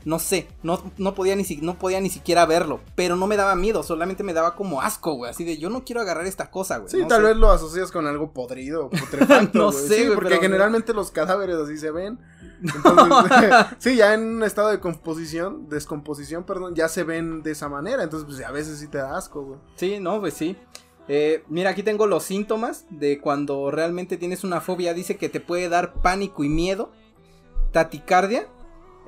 No 0.04 0.18
sé, 0.20 0.48
no, 0.64 0.82
no, 0.98 1.14
podía 1.14 1.36
ni, 1.36 1.44
no 1.62 1.76
podía 1.78 2.02
ni 2.02 2.10
siquiera 2.10 2.46
verlo, 2.46 2.80
pero 2.96 3.16
no 3.16 3.28
me 3.28 3.38
daba 3.38 3.56
miedo, 3.56 3.84
solamente 3.84 4.24
me 4.24 4.34
daba 4.34 4.56
como 4.56 4.82
asco, 4.82 5.14
güey, 5.14 5.30
así 5.30 5.44
de 5.44 5.58
yo 5.58 5.70
no 5.70 5.84
quiero 5.84 6.02
agarrar 6.02 6.26
esta 6.26 6.50
cosa, 6.50 6.78
güey. 6.80 6.90
Sí, 6.90 6.98
no 7.02 7.08
tal 7.08 7.22
sé. 7.22 7.28
vez 7.28 7.38
lo 7.38 7.52
asocias 7.52 7.92
con 7.92 8.08
algo 8.08 8.32
podrido, 8.34 8.90
putrefacto. 8.90 9.58
No 9.58 9.72
güey. 9.72 9.78
sé, 9.88 9.96
Sí, 9.96 10.02
güey, 10.06 10.16
porque 10.16 10.30
pero- 10.30 10.42
generalmente 10.42 10.94
los 10.94 11.12
cadáveres 11.12 11.56
así 11.58 11.78
se 11.78 11.92
ven. 11.92 12.20
Entonces, 12.64 13.50
sí, 13.80 13.96
ya 13.96 14.14
en 14.14 14.22
un 14.38 14.44
estado 14.44 14.70
de 14.70 14.80
composición, 14.80 15.70
descomposición, 15.70 16.44
perdón, 16.46 16.74
ya 16.76 16.88
se 16.90 17.04
ven 17.04 17.44
de 17.44 17.52
esa 17.52 17.70
manera. 17.70 18.04
Entonces, 18.04 18.28
pues 18.28 18.44
a 18.48 18.52
veces 18.52 18.80
sí 18.80 18.88
te 18.88 18.98
da 18.98 19.18
asco, 19.18 19.44
güey. 19.44 19.60
Sí, 19.76 20.00
no, 20.00 20.20
pues 20.20 20.34
sí. 20.34 20.58
Eh, 21.08 21.44
mira, 21.50 21.72
aquí 21.72 21.84
tengo 21.84 22.08
los 22.08 22.24
síntomas 22.24 22.86
de 22.90 23.20
cuando 23.20 23.70
realmente 23.72 24.18
tienes 24.18 24.44
una 24.44 24.62
fobia. 24.62 24.94
Dice 24.94 25.18
que 25.18 25.30
te 25.30 25.40
puede 25.42 25.70
dar 25.70 25.94
pánico 25.94 26.44
y 26.44 26.50
miedo, 26.50 26.92
taticardia, 27.72 28.48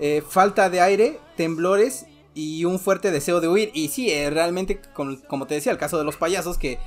eh, 0.06 0.22
falta 0.28 0.70
de 0.70 0.82
aire, 0.82 1.18
temblores 1.38 2.06
y 2.34 2.66
un 2.66 2.78
fuerte 2.78 3.10
deseo 3.10 3.40
de 3.40 3.48
huir. 3.48 3.72
Y 3.74 3.88
sí, 3.88 4.10
eh, 4.12 4.30
realmente, 4.30 4.82
con- 4.94 5.16
como 5.22 5.48
te 5.48 5.56
decía, 5.56 5.72
el 5.72 5.78
caso 5.78 5.98
de 5.98 6.04
los 6.04 6.18
payasos, 6.18 6.58
que 6.58 6.78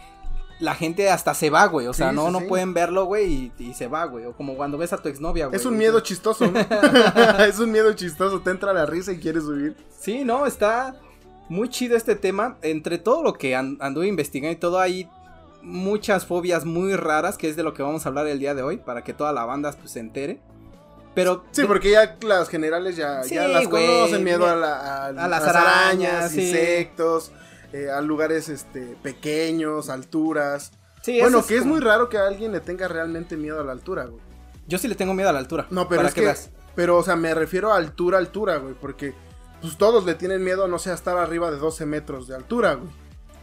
la 0.60 0.74
gente 0.74 1.08
hasta 1.08 1.32
se 1.32 1.48
va, 1.48 1.64
güey. 1.66 1.86
O 1.86 1.94
sea, 1.94 2.10
Sí, 2.10 2.16
no, 2.16 2.26
sí, 2.26 2.32
no 2.32 2.40
sí. 2.40 2.44
pueden 2.46 2.74
verlo, 2.74 3.04
güey, 3.06 3.32
y, 3.32 3.52
y 3.70 3.72
se 3.74 3.86
va, 3.88 4.04
güey. 4.04 4.26
O 4.26 4.32
como 4.36 4.54
cuando 4.56 4.76
ves 4.76 4.92
a 4.92 4.98
tu 4.98 5.08
exnovia, 5.08 5.46
güey. 5.46 5.58
Es 5.58 5.64
un 5.64 5.78
miedo 5.78 6.00
chistoso, 6.00 6.50
¿no? 6.50 6.60
es 7.44 7.58
un 7.58 7.70
miedo 7.72 7.92
chistoso, 7.94 8.40
te 8.40 8.50
entra 8.50 8.72
la 8.74 8.84
risa 8.84 9.12
y 9.12 9.18
quieres 9.18 9.44
huir. 9.44 9.76
Sí, 9.98 10.22
no, 10.24 10.44
está 10.46 10.94
muy 11.48 11.68
chido 11.70 11.96
este 11.96 12.16
tema. 12.16 12.58
Entre 12.60 12.98
todo 12.98 13.22
lo 13.22 13.32
que 13.32 13.54
an- 13.56 13.78
anduve 13.80 14.08
investigando 14.08 14.52
y 14.52 14.60
todo, 14.60 14.78
hay 14.78 15.08
muchas 15.62 16.26
fobias 16.26 16.64
muy 16.64 16.94
raras, 16.96 17.36
que 17.38 17.48
es 17.48 17.56
de 17.56 17.62
lo 17.62 17.72
que 17.74 17.82
vamos 17.82 18.04
a 18.04 18.08
hablar 18.08 18.26
el 18.26 18.38
día 18.38 18.54
de 18.54 18.62
hoy, 18.62 18.76
para 18.76 19.02
que 19.04 19.12
toda 19.14 19.32
la 19.32 19.44
banda 19.44 19.72
pues, 19.72 19.92
se 19.92 20.00
entere. 20.00 20.40
Pero 21.16 21.44
Sí, 21.50 21.64
porque 21.64 21.90
ya 21.90 22.16
las 22.20 22.48
generales 22.48 22.94
ya, 22.94 23.24
Sí, 23.24 23.34
ya 23.34 23.48
las 23.48 23.66
güey, 23.66 23.84
conocen, 23.86 24.22
miedo 24.22 24.46
a, 24.46 24.54
la- 24.54 24.76
a- 24.76 25.06
a 25.08 25.28
las 25.28 25.42
arañas, 25.42 26.30
sí. 26.30 26.42
insectos, 26.42 27.32
eh, 27.72 27.90
a 27.90 28.00
lugares 28.02 28.48
este, 28.48 28.96
pequeños, 29.02 29.88
alturas. 29.88 30.70
sí, 31.02 31.20
bueno, 31.20 31.44
que 31.44 31.54
es 31.54 31.60
como- 31.62 31.74
muy 31.74 31.80
raro 31.82 32.08
que 32.08 32.18
alguien 32.18 32.52
le 32.52 32.60
tenga 32.60 32.86
realmente 32.86 33.36
miedo 33.36 33.60
a 33.60 33.64
la 33.64 33.72
altura, 33.72 34.04
güey. 34.04 34.20
Yo 34.68 34.78
sí 34.78 34.86
le 34.88 34.94
tengo 34.94 35.14
miedo 35.14 35.28
a 35.30 35.32
la 35.32 35.38
altura. 35.40 35.66
No, 35.70 35.88
pero 35.88 36.00
para 36.02 36.08
es 36.10 36.14
que, 36.14 36.50
pero, 36.74 36.96
o 36.98 37.02
sea, 37.02 37.16
me 37.16 37.34
refiero 37.34 37.72
a 37.72 37.76
altura, 37.76 38.18
altura, 38.18 38.58
güey, 38.58 38.74
porque 38.74 39.14
pues 39.62 39.76
todos 39.78 40.04
le 40.04 40.14
tienen 40.16 40.44
miedo, 40.44 40.68
no 40.68 40.78
sé, 40.78 40.90
a 40.90 40.94
estar 40.94 41.16
arriba 41.16 41.50
de 41.50 41.56
12 41.56 41.86
metros 41.86 42.28
de 42.28 42.34
altura, 42.36 42.74
güey. 42.74 42.90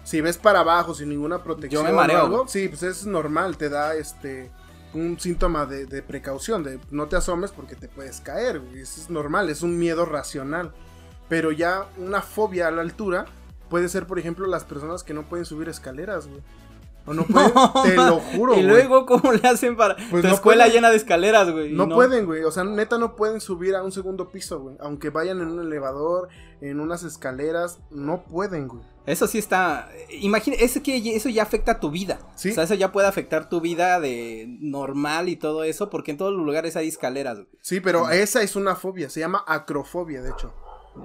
Si 0.04 0.22
ves 0.22 0.38
para 0.38 0.60
abajo 0.60 0.94
sin 0.94 1.10
ninguna 1.10 1.42
protección 1.44 1.82
Yo 1.84 1.90
me 1.90 1.96
mareo, 1.96 2.20
o 2.22 2.26
algo, 2.26 2.48
sí, 2.48 2.68
pues 2.68 2.84
es 2.84 3.06
normal, 3.08 3.58
te 3.58 3.70
da 3.70 3.96
este 3.96 4.52
un 4.94 5.20
síntoma 5.20 5.66
de, 5.66 5.86
de 5.86 6.02
precaución, 6.02 6.64
de 6.64 6.80
no 6.92 7.08
te 7.08 7.16
asomes 7.16 7.52
porque 7.52 7.76
te 7.76 7.88
puedes 7.88 8.20
caer, 8.22 8.60
güey. 8.60 8.82
Eso 8.82 9.02
es 9.02 9.10
normal, 9.10 9.50
es 9.50 9.62
un 9.62 9.78
miedo 9.78 10.06
racional. 10.06 10.72
Pero 11.30 11.52
ya 11.52 11.86
una 11.98 12.22
fobia 12.22 12.68
a 12.68 12.72
la 12.72 12.82
altura 12.82 13.26
puede 13.70 13.90
ser, 13.90 14.06
por 14.06 14.20
ejemplo, 14.20 14.46
las 14.48 14.66
personas 14.66 15.04
que 15.04 15.14
no 15.14 15.24
pueden 15.24 15.46
subir 15.46 15.70
escaleras, 15.70 16.28
güey. 16.28 16.42
O 17.06 17.14
no 17.14 17.24
pueden, 17.26 17.52
te 17.84 17.96
lo 17.96 18.20
juro, 18.20 18.54
Y 18.58 18.58
güey. 18.58 18.68
luego, 18.68 19.06
¿cómo 19.06 19.32
le 19.34 19.46
hacen 19.48 19.76
para 19.76 19.96
Pues 20.10 20.22
tu 20.22 20.28
no 20.30 20.34
escuela 20.36 20.64
pueden. 20.66 20.76
llena 20.78 20.90
de 20.90 20.98
escaleras, 20.98 21.50
güey? 21.52 21.72
y 21.74 21.76
No, 21.76 21.90
pueden, 21.90 22.26
güey. 22.26 22.44
O 22.44 22.52
sea, 22.52 22.64
neta 22.64 22.98
no 22.98 23.16
pueden 23.16 23.42
subir 23.42 23.76
a 23.76 23.84
un 23.84 23.92
segundo 23.92 24.30
piso, 24.30 24.60
güey. 24.62 24.78
Aunque 24.80 25.10
vayan 25.10 25.42
en 25.42 25.48
un 25.48 25.60
elevador, 25.62 26.30
en 26.62 26.80
unas 26.80 27.04
escaleras, 27.04 27.80
no 27.90 28.24
pueden, 28.24 28.68
güey. 28.68 28.84
Eso 29.06 29.28
sí 29.28 29.38
está. 29.38 29.90
Imagina, 30.10 30.56
es 30.60 30.80
que 30.80 31.16
eso 31.16 31.28
ya 31.30 31.44
afecta 31.44 31.74
a 31.74 31.80
tu 31.80 31.92
vida. 31.92 32.20
Sí. 32.36 32.52
O 32.52 32.54
sea, 32.54 32.64
eso 32.64 32.74
ya 32.76 32.92
puede 32.92 33.08
afectar 33.08 33.50
tu 33.50 33.60
vida 33.60 34.00
de 34.00 34.46
normal 34.62 35.28
y 35.28 35.36
todo 35.36 35.64
eso, 35.66 35.90
porque 35.90 36.12
en 36.12 36.18
todos 36.18 36.34
los 36.34 36.46
lugares 36.46 36.76
hay 36.78 36.88
escaleras. 36.88 37.40
Sí, 37.62 37.82
pero 37.82 38.10
esa 38.10 38.42
es 38.42 38.56
una 38.56 38.76
fobia. 38.76 39.10
Se 39.10 39.20
llama 39.20 39.44
acrofobia, 39.46 40.22
de 40.22 40.30
hecho. 40.30 40.54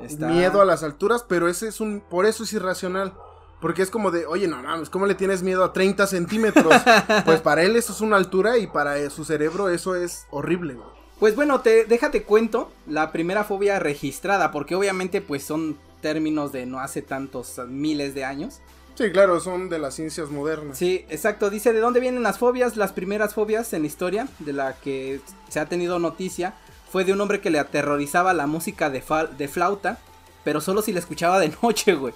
Está- 0.03 0.29
Miedo 0.29 0.61
a 0.61 0.65
las 0.65 0.83
alturas, 0.83 1.25
pero 1.29 1.49
ese 1.49 1.69
es 1.69 1.81
un. 1.81 2.01
Por 2.01 2.27
eso 2.27 2.45
es 2.45 2.53
irracional. 2.53 3.15
Porque 3.61 3.83
es 3.83 3.91
como 3.91 4.13
de, 4.13 4.25
oye, 4.25 4.47
no 4.47 4.63
mames, 4.63 4.89
¿cómo 4.89 5.07
le 5.07 5.17
tienes 5.17 5.43
miedo 5.43 5.65
a 5.65 5.73
30 5.73 6.07
centímetros? 6.07 6.73
pues 7.25 7.41
para 7.41 7.65
él 7.65 7.75
eso 7.75 7.93
es 7.93 8.01
una 8.01 8.17
altura 8.17 8.57
y 8.59 8.69
para 8.69 9.11
su 9.11 9.25
cerebro 9.25 9.69
eso 9.69 9.97
es 9.97 10.27
horrible, 10.31 10.75
güey. 10.75 10.87
Pues 11.19 11.35
bueno, 11.35 11.61
te, 11.63 11.85
déjate 11.85 12.23
cuento 12.23 12.71
la 12.87 13.11
primera 13.11 13.43
fobia 13.43 13.81
registrada, 13.81 14.53
porque 14.53 14.77
obviamente 14.77 15.21
pues 15.21 15.43
son 15.43 15.77
términos 16.01 16.53
de 16.53 16.67
no 16.67 16.81
hace 16.81 17.03
tantos 17.03 17.59
miles 17.69 18.15
de 18.15 18.25
años. 18.25 18.61
Sí, 18.95 19.13
claro, 19.13 19.39
son 19.39 19.69
de 19.69 19.79
las 19.79 19.95
ciencias 19.95 20.29
modernas. 20.31 20.77
Sí, 20.77 21.05
exacto, 21.09 21.51
dice 21.51 21.73
de 21.73 21.79
dónde 21.81 22.01
vienen 22.01 22.23
las 22.25 22.39
fobias, 22.39 22.77
las 22.77 22.93
primeras 22.93 23.33
fobias 23.35 23.73
en 23.73 23.83
la 23.83 23.87
historia 23.87 24.29
de 24.41 24.53
la 24.53 24.75
que 24.75 25.21
se 25.49 25.61
ha 25.61 25.67
tenido 25.67 25.99
noticia 26.01 26.55
fue 26.91 27.05
de 27.05 27.13
un 27.13 27.21
hombre 27.21 27.41
que 27.41 27.51
le 27.51 27.59
aterrorizaba 27.61 28.35
la 28.35 28.47
música 28.49 28.91
de, 28.91 29.03
de 29.37 29.47
flauta, 29.49 29.99
pero 30.43 30.61
solo 30.61 30.83
si 30.83 30.93
la 30.93 30.99
escuchaba 30.99 31.39
de 31.39 31.53
noche, 31.63 31.95
güey. 31.95 32.15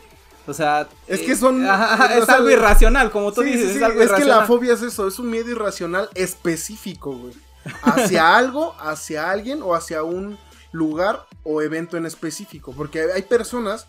O 0.48 0.52
sea, 0.54 0.88
Es 1.06 1.20
eh, 1.20 1.26
que 1.26 1.36
son- 1.36 1.64
ajá, 1.64 1.94
ajá, 1.94 2.14
o 2.16 2.18
es 2.18 2.24
sea, 2.24 2.34
algo 2.34 2.50
irracional, 2.50 3.12
como 3.12 3.30
tú 3.32 3.42
Sí, 3.42 3.50
dices, 3.50 3.66
sí, 3.68 3.72
sí, 3.74 3.78
es 3.78 3.82
algo 3.84 4.02
es 4.02 4.10
que 4.10 4.24
la 4.24 4.44
fobia 4.44 4.74
es 4.74 4.82
eso, 4.82 5.06
es 5.06 5.20
un 5.20 5.30
miedo 5.30 5.48
irracional 5.50 6.08
específico, 6.14 7.12
güey. 7.16 7.34
Hacia 7.82 8.36
algo, 8.36 8.74
hacia 8.80 9.30
alguien 9.30 9.62
o 9.62 9.74
hacia 9.76 10.02
un 10.02 10.36
lugar 10.72 11.26
o 11.44 11.62
evento 11.62 11.96
en 11.96 12.06
específico. 12.06 12.72
Porque 12.76 13.12
hay 13.14 13.22
personas 13.22 13.87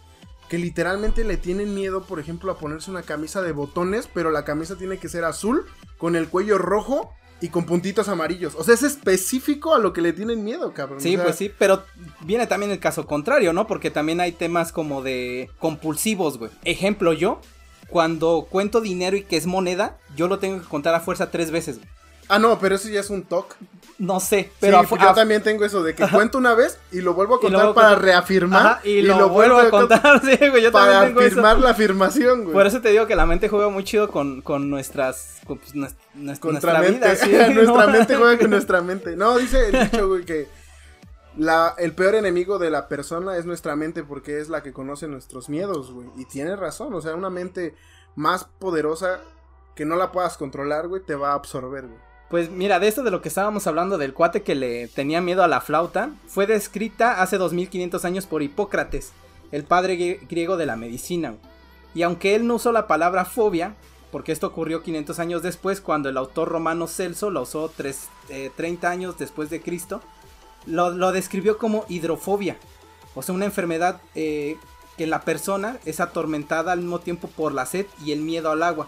que 0.49 0.57
literalmente 0.57 1.23
le 1.23 1.37
tienen 1.37 1.73
miedo, 1.73 2.03
por 2.03 2.19
ejemplo, 2.19 2.51
a 2.51 2.57
ponerse 2.57 2.91
una 2.91 3.03
camisa 3.03 3.41
de 3.41 3.51
botones, 3.51 4.07
pero 4.13 4.29
la 4.31 4.45
camisa 4.45 4.77
tiene 4.77 4.97
que 4.97 5.09
ser 5.09 5.23
azul, 5.23 5.65
con 5.97 6.15
el 6.15 6.27
cuello 6.27 6.57
rojo 6.57 7.13
y 7.41 7.49
con 7.49 7.65
puntitos 7.65 8.07
amarillos. 8.07 8.55
O 8.55 8.63
sea, 8.63 8.73
es 8.73 8.83
específico 8.83 9.73
a 9.73 9.79
lo 9.79 9.93
que 9.93 10.01
le 10.01 10.13
tienen 10.13 10.43
miedo, 10.43 10.73
cabrón. 10.73 11.01
Sí, 11.01 11.15
O 11.15 11.17
sea, 11.17 11.23
pues 11.25 11.35
sí, 11.37 11.51
pero 11.57 11.83
viene 12.21 12.47
también 12.47 12.71
el 12.71 12.79
caso 12.79 13.05
contrario, 13.05 13.51
¿no? 13.51 13.67
Porque 13.67 13.91
también 13.91 14.21
hay 14.21 14.31
temas 14.31 14.71
como 14.71 15.01
de 15.01 15.49
compulsivos, 15.59 16.37
güey. 16.37 16.51
Ejemplo, 16.63 17.13
yo, 17.13 17.41
cuando 17.89 18.47
cuento 18.49 18.79
dinero 18.79 19.17
y 19.17 19.23
que 19.23 19.37
es 19.37 19.45
moneda, 19.45 19.97
yo 20.15 20.27
lo 20.27 20.39
tengo 20.39 20.61
que 20.61 20.67
contar 20.67 20.95
a 20.95 20.99
fuerza 20.99 21.31
tres 21.31 21.51
veces, 21.51 21.77
güey. 21.77 21.89
Ah, 22.29 22.39
no, 22.39 22.57
pero 22.59 22.75
eso 22.75 22.89
ya 22.89 22.99
es 23.01 23.09
un 23.09 23.23
toque. 23.23 23.55
No 23.99 24.19
sé, 24.19 24.51
Pero 24.59 24.83
fu- 24.83 24.97
yo 24.97 25.13
también 25.13 25.43
tengo 25.43 25.63
eso 25.63 25.83
de 25.83 25.93
que 25.93 26.05
cuento 26.09 26.37
una 26.37 26.55
vez 26.55 26.77
y 26.91 26.99
lo 27.01 27.13
vuelvo 27.13 27.35
a 27.35 27.39
contar 27.39 27.73
para 27.73 27.95
reafirmar. 27.95 28.65
Ajá, 28.65 28.81
y, 28.83 29.01
lo, 29.03 29.29
vuelvo 29.29 29.57
a 29.59 29.69
contar, 29.69 30.19
sí, 30.25 30.35
güey, 30.49 30.63
yo 30.63 30.71
Para 30.71 30.91
también 30.93 31.09
tengo 31.13 31.21
eso. 31.21 31.27
afirmar 31.27 31.59
la 31.59 31.69
afirmación, 31.69 32.41
güey. 32.43 32.53
Por 32.53 32.65
eso 32.65 32.81
te 32.81 32.89
digo 32.89 33.05
que 33.07 33.15
la 33.15 33.25
mente 33.25 33.47
juega 33.49 33.69
muy 33.69 33.83
chido 33.83 34.09
con, 34.09 34.41
con 34.41 34.69
nuestras. 34.69 35.37
Con, 35.45 35.59
pues, 35.59 35.73
nues- 35.75 35.95
nues- 36.15 36.39
Contra 36.39 36.73
nuestra 36.73 36.79
mente. 36.79 37.27
vida, 37.27 37.47
sí, 37.47 37.53
nuestra 37.53 37.87
mente 37.87 38.15
juega 38.15 38.37
con 38.39 38.49
nuestra 38.49 38.81
mente. 38.81 39.15
No, 39.15 39.37
dice 39.37 39.69
el 39.69 39.89
dicho, 39.91 40.07
güey, 40.07 40.25
que 40.25 40.47
la, 41.37 41.75
el 41.77 41.93
peor 41.93 42.15
enemigo 42.15 42.59
de 42.59 42.71
la 42.71 42.87
persona 42.87 43.37
es 43.37 43.45
nuestra 43.45 43.75
mente 43.75 44.03
porque 44.03 44.39
es 44.39 44.49
la 44.49 44.63
que 44.63 44.73
conoce 44.73 45.07
nuestros 45.07 45.49
miedos, 45.49 45.91
güey. 45.91 46.07
Y 46.17 46.25
tiene 46.25 46.55
razón, 46.55 46.93
o 46.93 47.01
sea, 47.01 47.15
una 47.15 47.29
mente 47.29 47.75
más 48.15 48.45
poderosa 48.59 49.21
que 49.75 49.85
no 49.85 49.95
la 49.95 50.11
puedas 50.11 50.35
controlar, 50.37 50.87
güey, 50.87 51.01
te 51.03 51.15
va 51.15 51.31
a 51.31 51.35
absorber, 51.35 51.87
güey. 51.87 51.99
Pues 52.33 52.49
mira, 52.49 52.79
de 52.79 52.87
esto 52.87 53.03
de 53.03 53.11
lo 53.11 53.21
que 53.21 53.27
estábamos 53.29 53.67
hablando 53.67 53.99
del 53.99 54.15
cuate 54.15 54.41
que 54.41 54.55
le 54.55 54.87
tenía 54.87 55.21
miedo 55.21 55.43
a 55.43 55.47
la 55.47 55.61
flauta, 55.61 56.09
fue 56.25 56.47
descrita 56.47 57.21
hace 57.21 57.37
2500 57.37 58.05
años 58.05 58.25
por 58.25 58.41
Hipócrates, 58.41 59.11
el 59.51 59.65
padre 59.65 59.99
grie- 59.99 60.27
griego 60.27 60.57
de 60.57 60.65
la 60.65 60.75
medicina. 60.75 61.35
Y 61.93 62.01
aunque 62.01 62.33
él 62.33 62.47
no 62.47 62.55
usó 62.55 62.71
la 62.71 62.87
palabra 62.87 63.25
fobia, 63.25 63.75
porque 64.11 64.31
esto 64.31 64.47
ocurrió 64.47 64.81
500 64.81 65.19
años 65.19 65.43
después, 65.43 65.79
cuando 65.79 66.09
el 66.09 66.17
autor 66.17 66.49
romano 66.49 66.87
Celso 66.87 67.29
la 67.29 67.41
usó 67.41 67.69
tres- 67.69 68.07
eh, 68.29 68.49
30 68.57 68.89
años 68.89 69.15
después 69.19 69.51
de 69.51 69.61
Cristo, 69.61 70.01
lo, 70.65 70.89
lo 70.89 71.11
describió 71.11 71.59
como 71.59 71.85
hidrofobia, 71.87 72.57
o 73.13 73.21
sea, 73.21 73.35
una 73.35 73.45
enfermedad 73.45 74.01
eh, 74.15 74.57
que 74.97 75.05
la 75.05 75.21
persona 75.21 75.77
es 75.85 75.99
atormentada 75.99 76.71
al 76.71 76.79
mismo 76.79 76.97
tiempo 76.97 77.27
por 77.27 77.53
la 77.53 77.67
sed 77.67 77.85
y 78.03 78.11
el 78.11 78.21
miedo 78.21 78.49
al 78.49 78.63
agua 78.63 78.87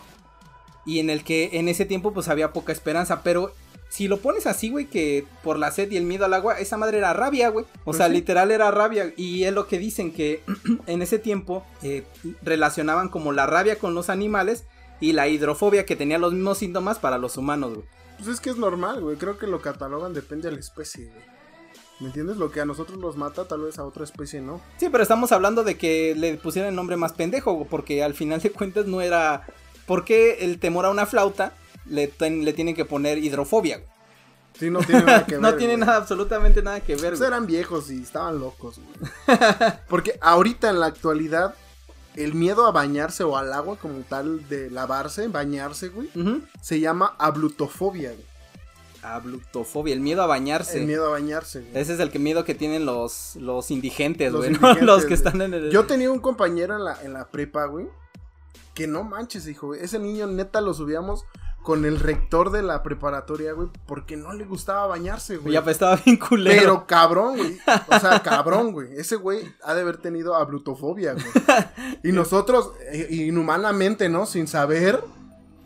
y 0.85 0.99
en 0.99 1.09
el 1.09 1.23
que 1.23 1.51
en 1.53 1.67
ese 1.69 1.85
tiempo 1.85 2.13
pues 2.13 2.27
había 2.27 2.53
poca 2.53 2.71
esperanza, 2.71 3.21
pero 3.23 3.53
si 3.89 4.07
lo 4.07 4.17
pones 4.17 4.45
así, 4.45 4.69
güey, 4.69 4.85
que 4.87 5.25
por 5.43 5.57
la 5.57 5.71
sed 5.71 5.89
y 5.91 5.97
el 5.97 6.03
miedo 6.03 6.25
al 6.25 6.33
agua, 6.33 6.59
esa 6.59 6.75
madre 6.75 6.97
era 6.97 7.13
rabia, 7.13 7.49
güey. 7.49 7.65
O 7.81 7.85
Pues 7.85 7.97
sea, 7.97 8.07
sí. 8.07 8.13
literal 8.13 8.51
era 8.51 8.69
rabia. 8.71 9.13
Y 9.15 9.43
es 9.45 9.53
lo 9.53 9.67
que 9.67 9.79
dicen 9.79 10.11
que 10.11 10.41
en 10.87 11.01
ese 11.01 11.17
tiempo 11.19 11.65
eh, 11.81 12.03
relacionaban 12.41 13.07
como 13.09 13.31
la 13.31 13.45
rabia 13.45 13.77
con 13.77 13.93
los 13.95 14.09
animales 14.09 14.65
y 14.99 15.13
la 15.13 15.27
hidrofobia 15.29 15.85
que 15.85 15.95
tenía 15.95 16.17
los 16.17 16.33
mismos 16.33 16.57
síntomas 16.57 16.99
para 16.99 17.17
los 17.17 17.37
humanos, 17.37 17.75
güey. 17.75 17.85
Pues 18.17 18.29
es 18.29 18.39
que 18.41 18.49
es 18.49 18.57
normal, 18.57 19.01
güey. 19.01 19.17
Creo 19.17 19.37
que 19.37 19.47
lo 19.47 19.61
catalogan 19.61 20.13
depende 20.13 20.49
de 20.49 20.55
la 20.55 20.59
especie, 20.59 21.05
güey. 21.05 21.23
¿Me 22.01 22.07
entiendes? 22.07 22.35
Lo 22.35 22.51
que 22.51 22.59
a 22.59 22.65
nosotros 22.65 22.97
nos 22.97 23.15
mata, 23.15 23.47
tal 23.47 23.61
vez 23.61 23.79
a 23.79 23.85
otra 23.85 24.03
especie 24.03 24.41
no. 24.41 24.59
Sí, 24.77 24.87
pero 24.91 25.03
estamos 25.03 25.31
hablando 25.31 25.63
de 25.63 25.77
que 25.77 26.13
le 26.17 26.35
pusieran 26.35 26.69
el 26.69 26.75
nombre 26.75 26.97
más 26.97 27.13
pendejo, 27.13 27.53
güey, 27.53 27.69
porque 27.69 28.03
al 28.03 28.13
final 28.13 28.41
de 28.41 28.51
cuentas 28.51 28.87
no 28.87 28.99
era... 28.99 29.45
¿Por 29.85 30.03
qué 30.05 30.37
el 30.41 30.59
temor 30.59 30.85
a 30.85 30.89
una 30.89 31.05
flauta 31.05 31.53
le, 31.85 32.07
ten- 32.07 32.43
le 32.45 32.53
tienen 32.53 32.75
que 32.75 32.85
poner 32.85 33.17
hidrofobia? 33.19 33.77
güey? 33.77 33.89
Sí, 34.59 34.69
no 34.69 34.79
tiene 34.79 35.03
nada 35.03 35.25
que 35.25 35.33
ver. 35.33 35.41
no 35.41 35.55
tiene 35.55 35.75
güey. 35.75 35.85
nada, 35.85 35.97
absolutamente 35.97 36.61
nada 36.61 36.79
que 36.79 36.95
ver, 36.95 37.09
Pues 37.09 37.19
güey. 37.19 37.27
eran 37.27 37.45
viejos 37.45 37.91
y 37.91 38.01
estaban 38.01 38.39
locos, 38.39 38.79
güey. 38.79 39.39
Porque 39.89 40.17
ahorita 40.21 40.69
en 40.69 40.79
la 40.79 40.85
actualidad, 40.87 41.55
el 42.15 42.33
miedo 42.33 42.65
a 42.65 42.71
bañarse 42.71 43.23
o 43.25 43.35
al 43.37 43.51
agua 43.51 43.77
como 43.77 43.99
tal 44.07 44.47
de 44.47 44.69
lavarse, 44.71 45.27
bañarse, 45.27 45.89
güey, 45.89 46.09
se 46.61 46.79
llama 46.79 47.15
ablutofobia, 47.19 48.11
güey. 48.11 48.25
A 49.03 49.19
blutofobia, 49.19 49.93
el 49.93 49.99
miedo 49.99 50.23
a 50.23 50.25
bañarse. 50.25 50.79
El 50.79 50.87
miedo 50.87 51.05
a 51.05 51.09
bañarse, 51.09 51.59
güey. 51.61 51.77
Ese 51.77 51.93
es 51.93 51.99
el 51.99 52.09
que 52.09 52.17
miedo 52.17 52.43
que 52.43 52.55
tienen 52.55 52.85
los, 52.87 53.35
los 53.35 53.69
indigentes, 53.69 54.31
Los 54.31 54.47
güey, 54.47 54.53
Los 54.81 55.01
que 55.01 55.07
güey. 55.09 55.13
están 55.13 55.41
en 55.41 55.53
el... 55.53 55.69
Yo 55.69 55.85
tenía 55.85 56.09
un 56.09 56.19
compañero 56.19 56.75
en 56.75 56.85
la, 56.85 56.99
en 57.03 57.13
la 57.13 57.27
prepa, 57.27 57.65
güey, 57.65 57.85
que 58.75 58.85
no 58.87 59.03
manches, 59.03 59.47
hijo. 59.47 59.73
Ese 59.73 59.97
niño 59.97 60.27
neta 60.27 60.61
lo 60.61 60.75
subíamos 60.75 61.25
con 61.63 61.83
el 61.83 61.99
rector 61.99 62.51
de 62.51 62.61
la 62.61 62.83
preparatoria, 62.83 63.53
güey, 63.53 63.69
porque 63.87 64.15
no 64.17 64.33
le 64.33 64.45
gustaba 64.45 64.85
bañarse, 64.85 65.37
güey. 65.37 65.53
Ya 65.53 65.63
pues 65.63 65.77
estaba 65.77 65.95
bien 66.05 66.17
culero. 66.17 66.61
Pero 66.61 66.85
cabrón, 66.85 67.37
güey. 67.37 67.57
O 67.87 67.99
sea, 67.99 68.21
cabrón, 68.21 68.71
güey. 68.71 68.89
Ese 68.95 69.15
güey 69.15 69.51
ha 69.63 69.73
de 69.73 69.81
haber 69.81 69.97
tenido 69.97 70.35
ablutofobia, 70.35 71.13
güey. 71.13 71.25
Y 72.03 72.11
nosotros, 72.11 72.71
eh, 72.91 73.07
inhumanamente, 73.09 74.09
¿no? 74.09 74.27
Sin 74.27 74.47
saber, 74.47 75.03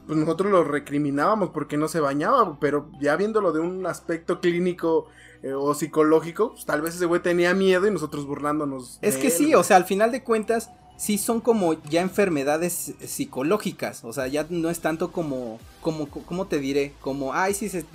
pues 0.08 0.18
nosotros 0.18 0.51
lo 0.51 0.63
recriminábamos 0.63 1.50
porque 1.50 1.75
no 1.75 1.89
se 1.89 2.00
bañaba, 2.00 2.58
pero 2.62 2.89
ya 3.01 3.18
viéndolo 3.18 3.51
de 3.51 3.60
un 3.60 3.86
aspecto 3.86 4.39
clínico 4.39 5.08
eh, 5.44 5.54
o 5.54 5.74
psicológico, 5.74 6.51
pues 6.51 6.66
tal 6.66 6.82
vez 6.82 6.96
ese 6.96 7.08
güey 7.08 7.22
tenía 7.22 7.54
miedo 7.54 7.86
y 7.88 7.92
nosotros 7.92 8.25
burlándonos. 8.25 9.00
Es 9.01 9.16
de 9.16 9.22
que 9.22 9.28
él, 9.28 9.34
sí, 9.34 9.44
güey. 9.46 9.56
o 9.56 9.63
sea, 9.63 9.75
al 9.75 9.86
final 9.86 10.13
de 10.13 10.24
cuentas, 10.24 10.72
sí 11.00 11.18
son 11.18 11.39
como 11.39 11.82
ya 11.84 12.01
enfermedades 12.01 12.94
psicológicas. 13.06 14.03
O 14.03 14.13
sea, 14.13 14.27
ya 14.27 14.46
no 14.50 14.70
es 14.70 14.82
tanto 14.82 15.12
como, 15.12 15.60
como, 15.82 16.10
¿cómo 16.10 16.46
te 16.46 16.60
diré? 16.60 16.94
Como, 17.00 17.34
ay, 17.34 17.53
sí, 17.53 17.70
se, 17.70 17.86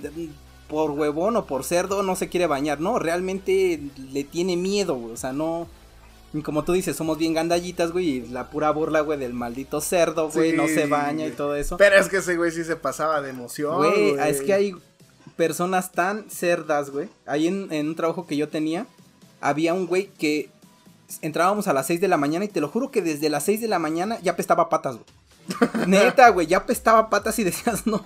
por 0.67 0.91
huevón 0.91 1.37
o 1.37 1.45
por 1.45 1.63
cerdo 1.63 2.01
no 2.01 2.15
se 2.15 2.27
quiere 2.27 2.47
bañar. 2.47 2.81
No, 2.81 2.97
realmente 2.97 3.79
le 4.11 4.23
tiene 4.23 4.57
miedo, 4.57 4.95
güey. 4.95 5.13
O 5.13 5.17
sea, 5.17 5.31
no... 5.31 5.67
Como 6.43 6.65
tú 6.65 6.73
dices, 6.73 6.97
somos 6.97 7.17
bien 7.17 7.33
gandallitas, 7.33 7.93
güey, 7.93 8.09
y 8.09 8.21
la 8.27 8.49
pura 8.49 8.69
burla, 8.71 8.99
güey, 8.99 9.17
del 9.17 9.33
maldito 9.33 9.79
cerdo, 9.79 10.29
güey, 10.29 10.51
no 10.51 10.67
se 10.67 10.85
baña 10.85 11.23
y 11.23 11.29
güey. 11.29 11.37
todo 11.37 11.55
eso. 11.55 11.77
Pero 11.77 11.95
es 11.95 12.09
que 12.09 12.17
ese 12.17 12.35
güey 12.35 12.51
sí 12.51 12.65
se 12.65 12.75
pasaba 12.75 13.21
de 13.21 13.29
emoción. 13.29 13.77
Güey, 13.77 14.15
es 14.19 14.41
que 14.41 14.51
hay 14.51 14.75
personas 15.37 15.93
tan 15.93 16.29
cerdas, 16.29 16.89
güey. 16.89 17.07
Ahí 17.25 17.47
en, 17.47 17.71
en 17.71 17.87
un 17.87 17.95
trabajo 17.95 18.27
que 18.27 18.35
yo 18.35 18.49
tenía, 18.49 18.85
había 19.39 19.73
un 19.73 19.87
güey 19.87 20.07
que 20.07 20.49
entrábamos 21.21 21.67
a 21.67 21.73
las 21.73 21.87
6 21.87 22.01
de 22.01 22.07
la 22.07 22.17
mañana 22.17 22.45
y 22.45 22.49
te 22.49 22.61
lo 22.61 22.67
juro 22.69 22.91
que 22.91 23.01
desde 23.01 23.29
las 23.29 23.43
6 23.43 23.61
de 23.61 23.67
la 23.67 23.79
mañana 23.79 24.17
ya 24.21 24.35
pestaba 24.35 24.69
patas, 24.69 24.95
güey. 24.95 25.05
Neta, 25.87 26.29
güey, 26.29 26.47
ya 26.47 26.65
pestaba 26.65 27.07
patas 27.11 27.37
y 27.37 27.43
decías, 27.43 27.85
no, 27.85 28.01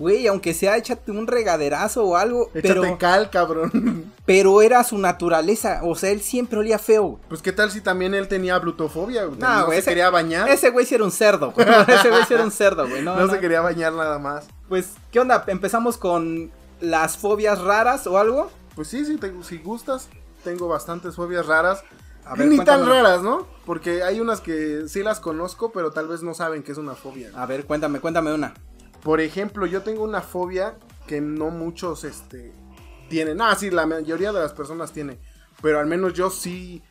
güey, 0.00 0.26
aunque 0.26 0.52
sea 0.52 0.76
échate 0.76 1.12
un 1.12 1.28
regaderazo 1.28 2.04
o 2.04 2.16
algo, 2.16 2.48
Échate 2.54 2.60
pero, 2.80 2.98
cal, 2.98 3.30
cabrón. 3.30 4.12
pero 4.26 4.62
era 4.62 4.82
su 4.82 4.98
naturaleza, 4.98 5.80
o 5.84 5.94
sea, 5.94 6.10
él 6.10 6.20
siempre 6.22 6.58
olía 6.58 6.80
feo, 6.80 7.04
güey. 7.04 7.22
Pues 7.28 7.40
qué 7.40 7.52
tal 7.52 7.70
si 7.70 7.80
también 7.82 8.14
él 8.14 8.26
tenía 8.26 8.58
blutofobia, 8.58 9.26
güey. 9.26 9.38
No, 9.38 9.60
No, 9.60 9.66
güey, 9.66 9.76
se 9.76 9.80
ese- 9.82 9.90
quería 9.90 10.10
bañar. 10.10 10.48
Ese 10.48 10.70
güey 10.70 10.84
sí 10.84 10.96
era 10.96 11.04
un 11.04 11.12
cerdo, 11.12 11.52
güey. 11.52 11.66
ese 11.86 12.10
güey 12.10 12.24
sí 12.26 12.34
era 12.34 12.42
un 12.42 12.50
cerdo, 12.50 12.88
güey, 12.88 13.00
no, 13.02 13.14
no, 13.14 13.26
no. 13.28 13.32
se 13.32 13.38
quería 13.38 13.60
bañar 13.60 13.92
nada 13.92 14.18
más. 14.18 14.46
Pues, 14.68 14.88
¿qué 15.12 15.20
onda? 15.20 15.44
¿Empezamos 15.46 15.96
con 15.98 16.50
las 16.80 17.16
fobias 17.16 17.60
raras 17.60 18.08
o 18.08 18.18
algo? 18.18 18.50
Pues 18.74 18.88
sí, 18.88 19.04
sí, 19.04 19.18
te- 19.18 19.32
si 19.44 19.58
gustas, 19.58 20.08
tengo 20.42 20.66
bastantes 20.66 21.14
fobias 21.14 21.46
raras. 21.46 21.84
A 22.24 22.34
ver, 22.34 22.48
Ni 22.48 22.56
cuéntame. 22.56 22.82
tan 22.84 22.88
raras, 22.90 23.22
¿no? 23.22 23.46
Porque 23.66 24.02
hay 24.02 24.20
unas 24.20 24.40
que 24.40 24.88
sí 24.88 25.02
las 25.02 25.20
conozco, 25.20 25.72
pero 25.72 25.90
tal 25.90 26.08
vez 26.08 26.22
no 26.22 26.34
saben 26.34 26.62
que 26.62 26.72
es 26.72 26.78
una 26.78 26.94
fobia. 26.94 27.30
A 27.34 27.46
ver, 27.46 27.64
cuéntame, 27.64 28.00
cuéntame 28.00 28.32
una. 28.32 28.54
Por 29.02 29.20
ejemplo, 29.20 29.66
yo 29.66 29.82
tengo 29.82 30.04
una 30.04 30.20
fobia 30.20 30.76
que 31.06 31.20
no 31.20 31.50
muchos, 31.50 32.04
este, 32.04 32.52
tienen. 33.08 33.40
Ah, 33.40 33.54
sí, 33.56 33.70
la 33.70 33.86
mayoría 33.86 34.32
de 34.32 34.40
las 34.40 34.52
personas 34.52 34.92
tienen. 34.92 35.18
Pero 35.60 35.80
al 35.80 35.86
menos 35.86 36.14
yo 36.14 36.30
sí 36.30 36.82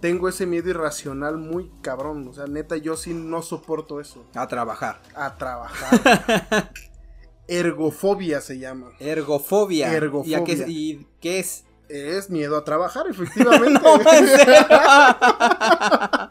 tengo 0.00 0.28
ese 0.28 0.46
miedo 0.46 0.70
irracional 0.70 1.36
muy 1.36 1.70
cabrón. 1.82 2.26
O 2.28 2.32
sea, 2.32 2.46
neta, 2.46 2.76
yo 2.76 2.96
sí 2.96 3.12
no 3.14 3.42
soporto 3.42 4.00
eso. 4.00 4.24
A 4.34 4.46
trabajar. 4.48 5.00
A 5.14 5.36
trabajar. 5.36 6.72
Ergofobia 7.48 8.40
se 8.40 8.58
llama. 8.58 8.92
Ergofobia. 8.98 9.92
Ergofobia. 9.92 10.38
¿Y, 10.38 10.40
a 10.40 10.44
qué, 10.44 10.64
y 10.68 11.06
qué 11.20 11.38
es? 11.38 11.64
Es 11.88 12.30
miedo 12.30 12.56
a 12.56 12.64
trabajar, 12.64 13.06
efectivamente. 13.10 13.80
No, 13.82 13.98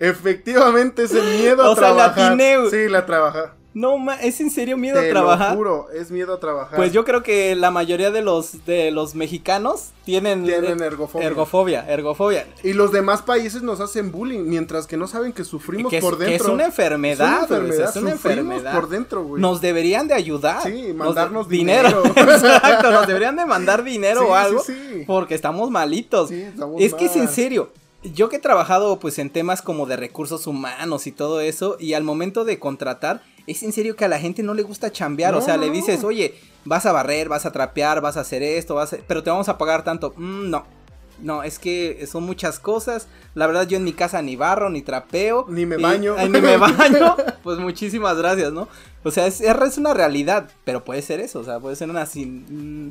efectivamente 0.00 1.04
es 1.04 1.12
el 1.12 1.24
miedo 1.38 1.62
a 1.62 1.70
O 1.70 1.76
sea, 1.76 1.92
la 1.92 2.14
trabajar. 2.14 2.70
sí, 2.70 2.88
la 2.88 3.06
trabajar. 3.06 3.57
No, 3.78 3.96
ma- 3.96 4.16
¿es 4.16 4.40
en 4.40 4.50
serio 4.50 4.76
miedo 4.76 5.00
Te 5.00 5.06
a 5.06 5.10
trabajar? 5.10 5.50
lo 5.52 5.56
juro, 5.56 5.86
es 5.90 6.10
miedo 6.10 6.34
a 6.34 6.40
trabajar. 6.40 6.76
Pues 6.76 6.92
yo 6.92 7.04
creo 7.04 7.22
que 7.22 7.54
la 7.54 7.70
mayoría 7.70 8.10
de 8.10 8.22
los 8.22 8.64
de 8.66 8.90
los 8.90 9.14
mexicanos 9.14 9.90
tienen, 10.04 10.42
Tienen 10.44 10.82
eh, 10.82 10.86
ergofobia. 10.86 11.26
ergofobia, 11.26 11.86
ergofobia. 11.88 12.46
Y 12.64 12.72
los 12.72 12.90
demás 12.90 13.22
países 13.22 13.62
nos 13.62 13.80
hacen 13.80 14.10
bullying, 14.10 14.40
mientras 14.48 14.86
que 14.88 14.96
no 14.96 15.06
saben 15.06 15.32
que 15.32 15.44
sufrimos 15.44 15.90
Que 15.90 15.98
es, 15.98 16.04
por 16.04 16.18
que 16.18 16.24
dentro. 16.24 16.46
es 16.48 16.52
una 16.52 16.64
enfermedad, 16.64 17.44
Es 17.44 17.50
una 17.50 17.58
enfermedad, 17.58 17.90
es 17.90 17.96
una 18.02 18.12
sufrimos 18.12 18.12
enfermedad. 18.54 18.74
por 18.74 18.88
dentro, 18.88 19.22
güey. 19.24 19.40
Nos 19.40 19.60
deberían 19.60 20.08
de 20.08 20.14
ayudar. 20.14 20.62
Sí, 20.64 20.88
Nos 20.88 20.96
mandarnos 21.06 21.48
dinero. 21.48 22.02
Exacto, 22.16 22.90
nos 22.90 23.06
deberían 23.06 23.36
de 23.36 23.46
mandar 23.46 23.84
dinero 23.84 24.20
Sí, 24.24 24.26
o 24.28 24.34
algo. 24.34 24.62
sí, 24.64 24.74
sí. 24.92 25.04
Porque 25.06 25.34
estamos 25.36 25.70
malitos. 25.70 26.30
Sí, 26.30 26.42
estamos 26.42 26.80
es 26.82 26.94
que 26.94 27.04
es 27.04 27.14
en 27.16 27.28
serio. 27.28 27.70
Yo 28.02 28.28
que 28.28 28.36
he 28.36 28.40
trabajado 28.40 28.98
pues 29.00 29.18
en 29.18 29.28
temas 29.30 29.60
como 29.62 29.86
de 29.86 29.96
recursos 29.96 30.46
humanos 30.46 31.06
y 31.06 31.12
todo 31.12 31.40
eso, 31.40 31.76
y 31.80 31.94
al 31.94 32.04
momento 32.04 32.44
de 32.44 32.58
contratar, 32.58 33.22
es 33.48 33.62
en 33.62 33.72
serio 33.72 33.96
que 33.96 34.04
a 34.04 34.08
la 34.08 34.18
gente 34.18 34.42
no 34.42 34.54
le 34.54 34.62
gusta 34.62 34.92
chambear. 34.92 35.34
o 35.34 35.38
No, 35.38 35.44
sea, 35.44 35.56
le 35.56 35.70
dices, 35.70 36.04
oye, 36.04 36.34
vas 36.64 36.84
a 36.86 36.92
barrer, 36.92 37.28
vas 37.28 37.46
a 37.46 37.50
trapear, 37.50 38.00
vas 38.00 38.16
a 38.16 38.20
hacer 38.20 38.42
esto, 38.42 38.74
vas 38.74 38.92
a... 38.92 38.98
pero 39.06 39.22
te 39.22 39.30
vamos 39.30 39.48
a 39.48 39.56
pagar 39.56 39.84
tanto. 39.84 40.12
Mm, 40.16 40.50
no. 40.50 40.78
No, 41.20 41.42
es 41.42 41.58
que 41.58 42.06
son 42.06 42.22
muchas 42.22 42.60
cosas. 42.60 43.08
La 43.34 43.46
verdad, 43.48 43.66
yo 43.66 43.76
en 43.76 43.82
mi 43.82 43.92
casa 43.92 44.22
ni 44.22 44.36
barro, 44.36 44.70
ni 44.70 44.82
trapeo. 44.82 45.46
Ni 45.48 45.66
me 45.66 45.76
baño. 45.76 46.14
ni 46.16 46.28
me 46.28 46.56
baño. 46.58 47.16
Pues 47.42 47.58
muchísimas 47.58 48.16
gracias, 48.16 48.52
¿no? 48.52 48.68
O 49.02 49.10
sea, 49.10 49.26
es, 49.26 49.40
es 49.40 49.78
una 49.78 49.94
realidad, 49.94 50.48
pero 50.64 50.84
puede 50.84 51.02
ser 51.02 51.18
eso. 51.18 51.40
O 51.40 51.44
sea, 51.44 51.58
puede 51.58 51.74
ser 51.74 51.90
una, 51.90 52.06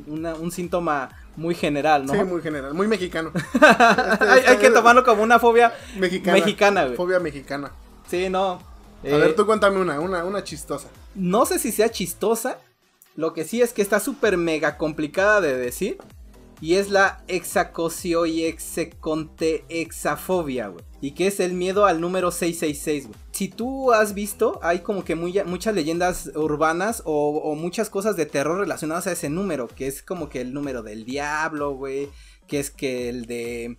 una, 0.06 0.34
un 0.34 0.52
síntoma 0.52 1.08
muy 1.36 1.54
general, 1.54 2.04
¿no? 2.04 2.12
Sí, 2.12 2.22
muy 2.24 2.42
general. 2.42 2.74
Muy 2.74 2.86
mexicano. 2.86 3.32
hay, 4.46 4.58
que 4.58 4.70
tomarlo 4.70 5.04
como 5.04 5.22
una 5.22 5.38
fobia 5.38 5.72
mexicana. 5.96 6.36
Mexicana, 6.36 6.84
güey. 6.84 6.96
Fobia 6.96 7.20
mexicana. 7.20 7.70
Sí, 8.10 8.28
no. 8.28 8.60
A 9.02 9.16
ver, 9.16 9.30
eh, 9.30 9.34
tú 9.34 9.46
cuéntame 9.46 9.80
una, 9.80 10.00
una, 10.00 10.24
una 10.24 10.42
chistosa. 10.42 10.88
No 11.14 11.46
sé 11.46 11.58
si 11.58 11.72
sea 11.72 11.90
chistosa. 11.90 12.58
Lo 13.14 13.32
que 13.32 13.44
sí 13.44 13.62
es 13.62 13.72
que 13.72 13.82
está 13.82 14.00
súper 14.00 14.36
mega 14.36 14.76
complicada 14.76 15.40
de 15.40 15.56
decir. 15.56 15.98
Y 16.60 16.74
es 16.74 16.90
la 16.90 17.22
exacosio 17.28 18.26
y 18.26 18.44
execonte 18.44 19.64
exafobia, 19.68 20.68
güey. 20.68 20.84
Y 21.00 21.12
que 21.12 21.28
es 21.28 21.38
el 21.38 21.52
miedo 21.52 21.86
al 21.86 22.00
número 22.00 22.32
666, 22.32 23.06
güey. 23.06 23.18
Si 23.30 23.46
tú 23.46 23.92
has 23.92 24.14
visto, 24.14 24.58
hay 24.62 24.80
como 24.80 25.04
que 25.04 25.14
muchas 25.14 25.74
leyendas 25.74 26.32
urbanas 26.34 27.02
o, 27.04 27.38
o, 27.38 27.54
muchas 27.54 27.90
cosas 27.90 28.16
de 28.16 28.26
terror 28.26 28.58
relacionadas 28.58 29.06
a 29.06 29.12
ese 29.12 29.30
número. 29.30 29.68
Que 29.68 29.86
es 29.86 30.02
como 30.02 30.28
que 30.28 30.40
el 30.40 30.52
número 30.52 30.82
del 30.82 31.04
diablo, 31.04 31.74
güey. 31.74 32.08
Que 32.48 32.58
es 32.58 32.70
que 32.72 33.08
el 33.08 33.26
de 33.26 33.78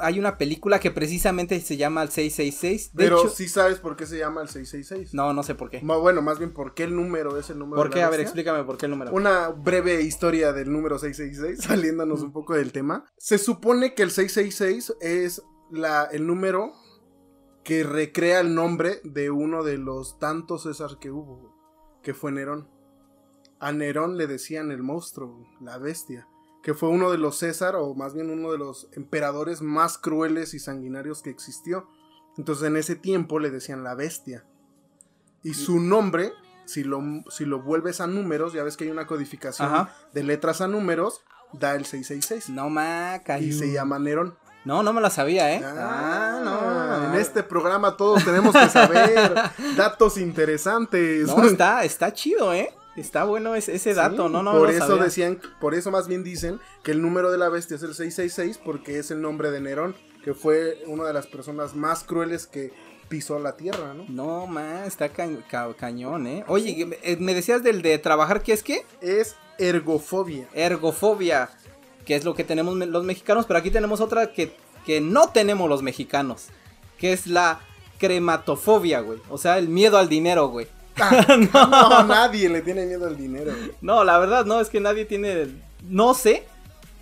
hay 0.00 0.18
una 0.18 0.36
película 0.36 0.78
que 0.78 0.90
precisamente 0.90 1.60
se 1.60 1.76
llama 1.76 2.02
el 2.02 2.10
666. 2.10 2.92
De 2.92 3.04
Pero 3.04 3.28
sí 3.28 3.48
sabes 3.48 3.78
por 3.78 3.96
qué 3.96 4.06
se 4.06 4.18
llama 4.18 4.42
el 4.42 4.48
666. 4.48 5.14
No, 5.14 5.32
no 5.32 5.42
sé 5.42 5.54
por 5.54 5.70
qué. 5.70 5.80
Bueno, 5.82 6.22
más 6.22 6.38
bien 6.38 6.52
por 6.52 6.74
qué 6.74 6.84
el 6.84 6.94
número 6.94 7.38
es 7.38 7.50
el 7.50 7.58
número. 7.58 7.82
¿Por 7.82 7.90
qué? 7.90 8.02
A 8.02 8.10
ver, 8.10 8.20
explícame 8.20 8.64
por 8.64 8.76
qué 8.76 8.86
el 8.86 8.90
número. 8.90 9.12
Una 9.12 9.48
breve 9.48 10.02
historia 10.02 10.52
del 10.52 10.70
número 10.70 10.98
666, 10.98 11.64
saliéndonos 11.66 12.22
un 12.22 12.32
poco 12.32 12.54
del 12.54 12.72
tema. 12.72 13.06
Se 13.16 13.38
supone 13.38 13.94
que 13.94 14.02
el 14.02 14.10
666 14.10 14.96
es 15.00 15.42
la, 15.70 16.04
el 16.04 16.26
número 16.26 16.72
que 17.64 17.82
recrea 17.84 18.40
el 18.40 18.54
nombre 18.54 19.00
de 19.04 19.30
uno 19.30 19.62
de 19.62 19.78
los 19.78 20.18
tantos 20.18 20.64
César 20.64 20.98
que 21.00 21.10
hubo, 21.10 21.54
que 22.02 22.14
fue 22.14 22.32
Nerón. 22.32 22.68
A 23.58 23.72
Nerón 23.72 24.16
le 24.16 24.26
decían 24.26 24.70
el 24.70 24.82
monstruo, 24.82 25.46
la 25.60 25.78
bestia 25.78 26.26
que 26.62 26.74
fue 26.74 26.88
uno 26.88 27.10
de 27.10 27.18
los 27.18 27.38
César, 27.38 27.76
o 27.76 27.94
más 27.94 28.14
bien 28.14 28.30
uno 28.30 28.52
de 28.52 28.58
los 28.58 28.88
emperadores 28.92 29.62
más 29.62 29.98
crueles 29.98 30.54
y 30.54 30.58
sanguinarios 30.58 31.22
que 31.22 31.30
existió. 31.30 31.88
Entonces 32.36 32.68
en 32.68 32.76
ese 32.76 32.96
tiempo 32.96 33.38
le 33.38 33.50
decían 33.50 33.84
la 33.84 33.94
bestia. 33.94 34.44
Y 35.42 35.54
su 35.54 35.80
nombre, 35.80 36.32
si 36.66 36.84
lo, 36.84 37.02
si 37.30 37.46
lo 37.46 37.62
vuelves 37.62 38.00
a 38.00 38.06
números, 38.06 38.52
ya 38.52 38.62
ves 38.62 38.76
que 38.76 38.84
hay 38.84 38.90
una 38.90 39.06
codificación 39.06 39.88
de 40.12 40.22
letras 40.22 40.60
a 40.60 40.68
números, 40.68 41.22
da 41.52 41.74
el 41.74 41.86
666. 41.86 42.54
No 42.54 42.68
maca. 42.68 43.38
Y 43.38 43.52
se 43.52 43.72
llama 43.72 43.98
Nerón. 43.98 44.36
No, 44.64 44.82
no 44.82 44.92
me 44.92 45.00
la 45.00 45.08
sabía, 45.08 45.54
¿eh? 45.54 45.62
Ah, 45.64 46.40
no. 46.44 47.06
En 47.06 47.18
este 47.18 47.42
programa 47.42 47.96
todos 47.96 48.22
tenemos 48.24 48.54
que 48.54 48.68
saber 48.68 49.32
datos 49.76 50.18
interesantes. 50.18 51.26
No, 51.28 51.44
está, 51.44 51.84
está 51.84 52.12
chido, 52.12 52.52
¿eh? 52.52 52.70
Está 52.96 53.24
bueno 53.24 53.54
ese, 53.54 53.94
dato, 53.94 54.28
no, 54.28 54.42
no. 54.42 54.52
Por 54.52 54.70
eso 54.70 54.96
decían, 54.96 55.40
por 55.60 55.74
eso 55.74 55.90
más 55.90 56.08
bien 56.08 56.24
dicen 56.24 56.60
que 56.82 56.90
el 56.90 57.00
número 57.00 57.30
de 57.30 57.38
la 57.38 57.48
bestia 57.48 57.76
es 57.76 57.82
el 57.82 57.94
666 57.94 58.58
porque 58.64 58.98
es 58.98 59.10
el 59.10 59.22
nombre 59.22 59.50
de 59.50 59.60
Nerón, 59.60 59.94
que 60.24 60.34
fue 60.34 60.82
una 60.86 61.04
de 61.04 61.12
las 61.12 61.26
personas 61.26 61.74
más 61.74 62.02
crueles 62.04 62.46
que 62.46 62.72
pisó 63.08 63.38
la 63.38 63.56
tierra, 63.56 63.94
¿no? 63.94 64.04
No, 64.08 64.46
más, 64.46 64.86
está 64.86 65.08
cañón, 65.08 66.26
¿eh? 66.26 66.44
Oye, 66.46 66.98
eh, 67.02 67.16
me 67.18 67.34
decías 67.34 67.62
del 67.62 67.82
de 67.82 67.98
trabajar, 67.98 68.42
¿qué 68.42 68.52
es 68.52 68.62
qué? 68.62 68.84
Es 69.00 69.36
ergofobia. 69.58 70.48
Ergofobia, 70.54 71.50
que 72.04 72.16
es 72.16 72.24
lo 72.24 72.34
que 72.34 72.44
tenemos 72.44 72.76
los 72.76 73.04
mexicanos, 73.04 73.46
pero 73.46 73.58
aquí 73.58 73.70
tenemos 73.70 74.00
otra 74.00 74.32
que, 74.32 74.54
que 74.86 75.00
no 75.00 75.30
tenemos 75.30 75.68
los 75.68 75.82
mexicanos, 75.82 76.46
que 76.98 77.12
es 77.12 77.26
la 77.26 77.60
crematofobia, 77.98 79.00
güey. 79.00 79.20
O 79.28 79.38
sea, 79.38 79.58
el 79.58 79.68
miedo 79.68 79.98
al 79.98 80.08
dinero, 80.08 80.48
güey. 80.48 80.66
no. 81.52 82.04
nadie 82.04 82.48
le 82.48 82.62
tiene 82.62 82.86
miedo 82.86 83.06
al 83.06 83.16
dinero. 83.16 83.52
No, 83.80 84.04
la 84.04 84.18
verdad 84.18 84.44
no, 84.44 84.60
es 84.60 84.68
que 84.68 84.80
nadie 84.80 85.04
tiene... 85.04 85.48
No 85.88 86.14
sé, 86.14 86.46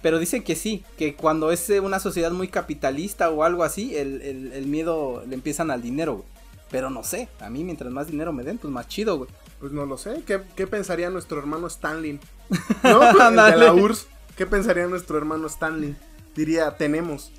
pero 0.03 0.19
dicen 0.19 0.45
que 0.45 0.55
sí, 0.55 0.85
que 0.97 1.17
cuando 1.17 1.51
es 1.51 1.69
eh, 1.71 1.81
una 1.81 1.99
sociedad 1.99 2.31
muy 2.31 2.49
capitalista 2.49 3.31
o 3.31 3.43
algo 3.43 3.65
así, 3.65 3.97
el, 3.97 4.65
miedo 4.67 5.25
le 5.27 5.35
empiezan 5.35 5.71
al 5.71 5.83
dinero, 5.83 6.15
güey. 6.15 6.29
Pero 6.71 6.91
no 6.91 7.03
sé, 7.03 7.29
a 7.41 7.49
mí 7.49 7.65
mientras 7.65 7.91
más 7.91 8.09
dinero 8.09 8.33
me 8.33 8.45
den, 8.45 8.59
pues 8.59 8.73
más 8.73 8.87
chido, 8.89 9.17
güey. 9.17 9.31
Pues 9.59 9.73
no 9.73 9.87
lo 9.87 9.97
sé, 9.97 10.23
¿qué, 10.25 10.67
pensaría 10.67 11.11
nuestro 11.11 11.39
hermano 11.39 11.67
Stanley? 11.67 12.21
¿No? 12.85 13.01
de 13.01 13.57
la 13.57 13.73
URSS, 13.73 14.07
¿qué 14.37 14.47
pensaría 14.47 14.87
nuestro 14.87 15.19
hermano 15.19 15.47
Stanley? 15.47 15.97
Diría, 16.37 16.77
tenemos. 16.77 17.33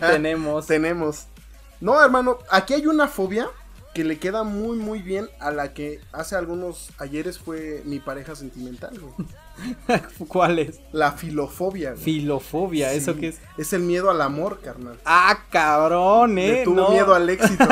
tenemos. 0.00 0.66
tenemos. 0.66 1.26
No, 1.80 2.02
hermano, 2.02 2.38
aquí 2.50 2.74
hay 2.74 2.86
una 2.86 3.06
fobia 3.06 3.48
que 3.94 4.04
le 4.04 4.18
queda 4.18 4.42
muy 4.42 4.76
muy 4.76 5.00
bien 5.00 5.28
a 5.38 5.50
la 5.50 5.72
que 5.72 6.00
hace 6.12 6.36
algunos 6.36 6.90
ayeres 6.98 7.38
fue 7.38 7.82
mi 7.84 8.00
pareja 8.00 8.34
sentimental, 8.34 9.00
¿Cuál 10.28 10.58
es? 10.58 10.80
La 10.90 11.12
filofobia. 11.12 11.94
Filofobia, 11.94 12.92
¿eso 12.92 13.14
qué 13.14 13.28
es? 13.28 13.38
Es 13.56 13.72
el 13.72 13.82
miedo 13.82 14.10
al 14.10 14.20
amor, 14.20 14.58
carnal. 14.60 14.98
Ah, 15.04 15.44
cabrón, 15.48 16.38
eh. 16.38 16.48
Le 16.58 16.64
tuvo 16.64 16.90
miedo 16.90 17.14
al 17.14 17.30
éxito. 17.30 17.64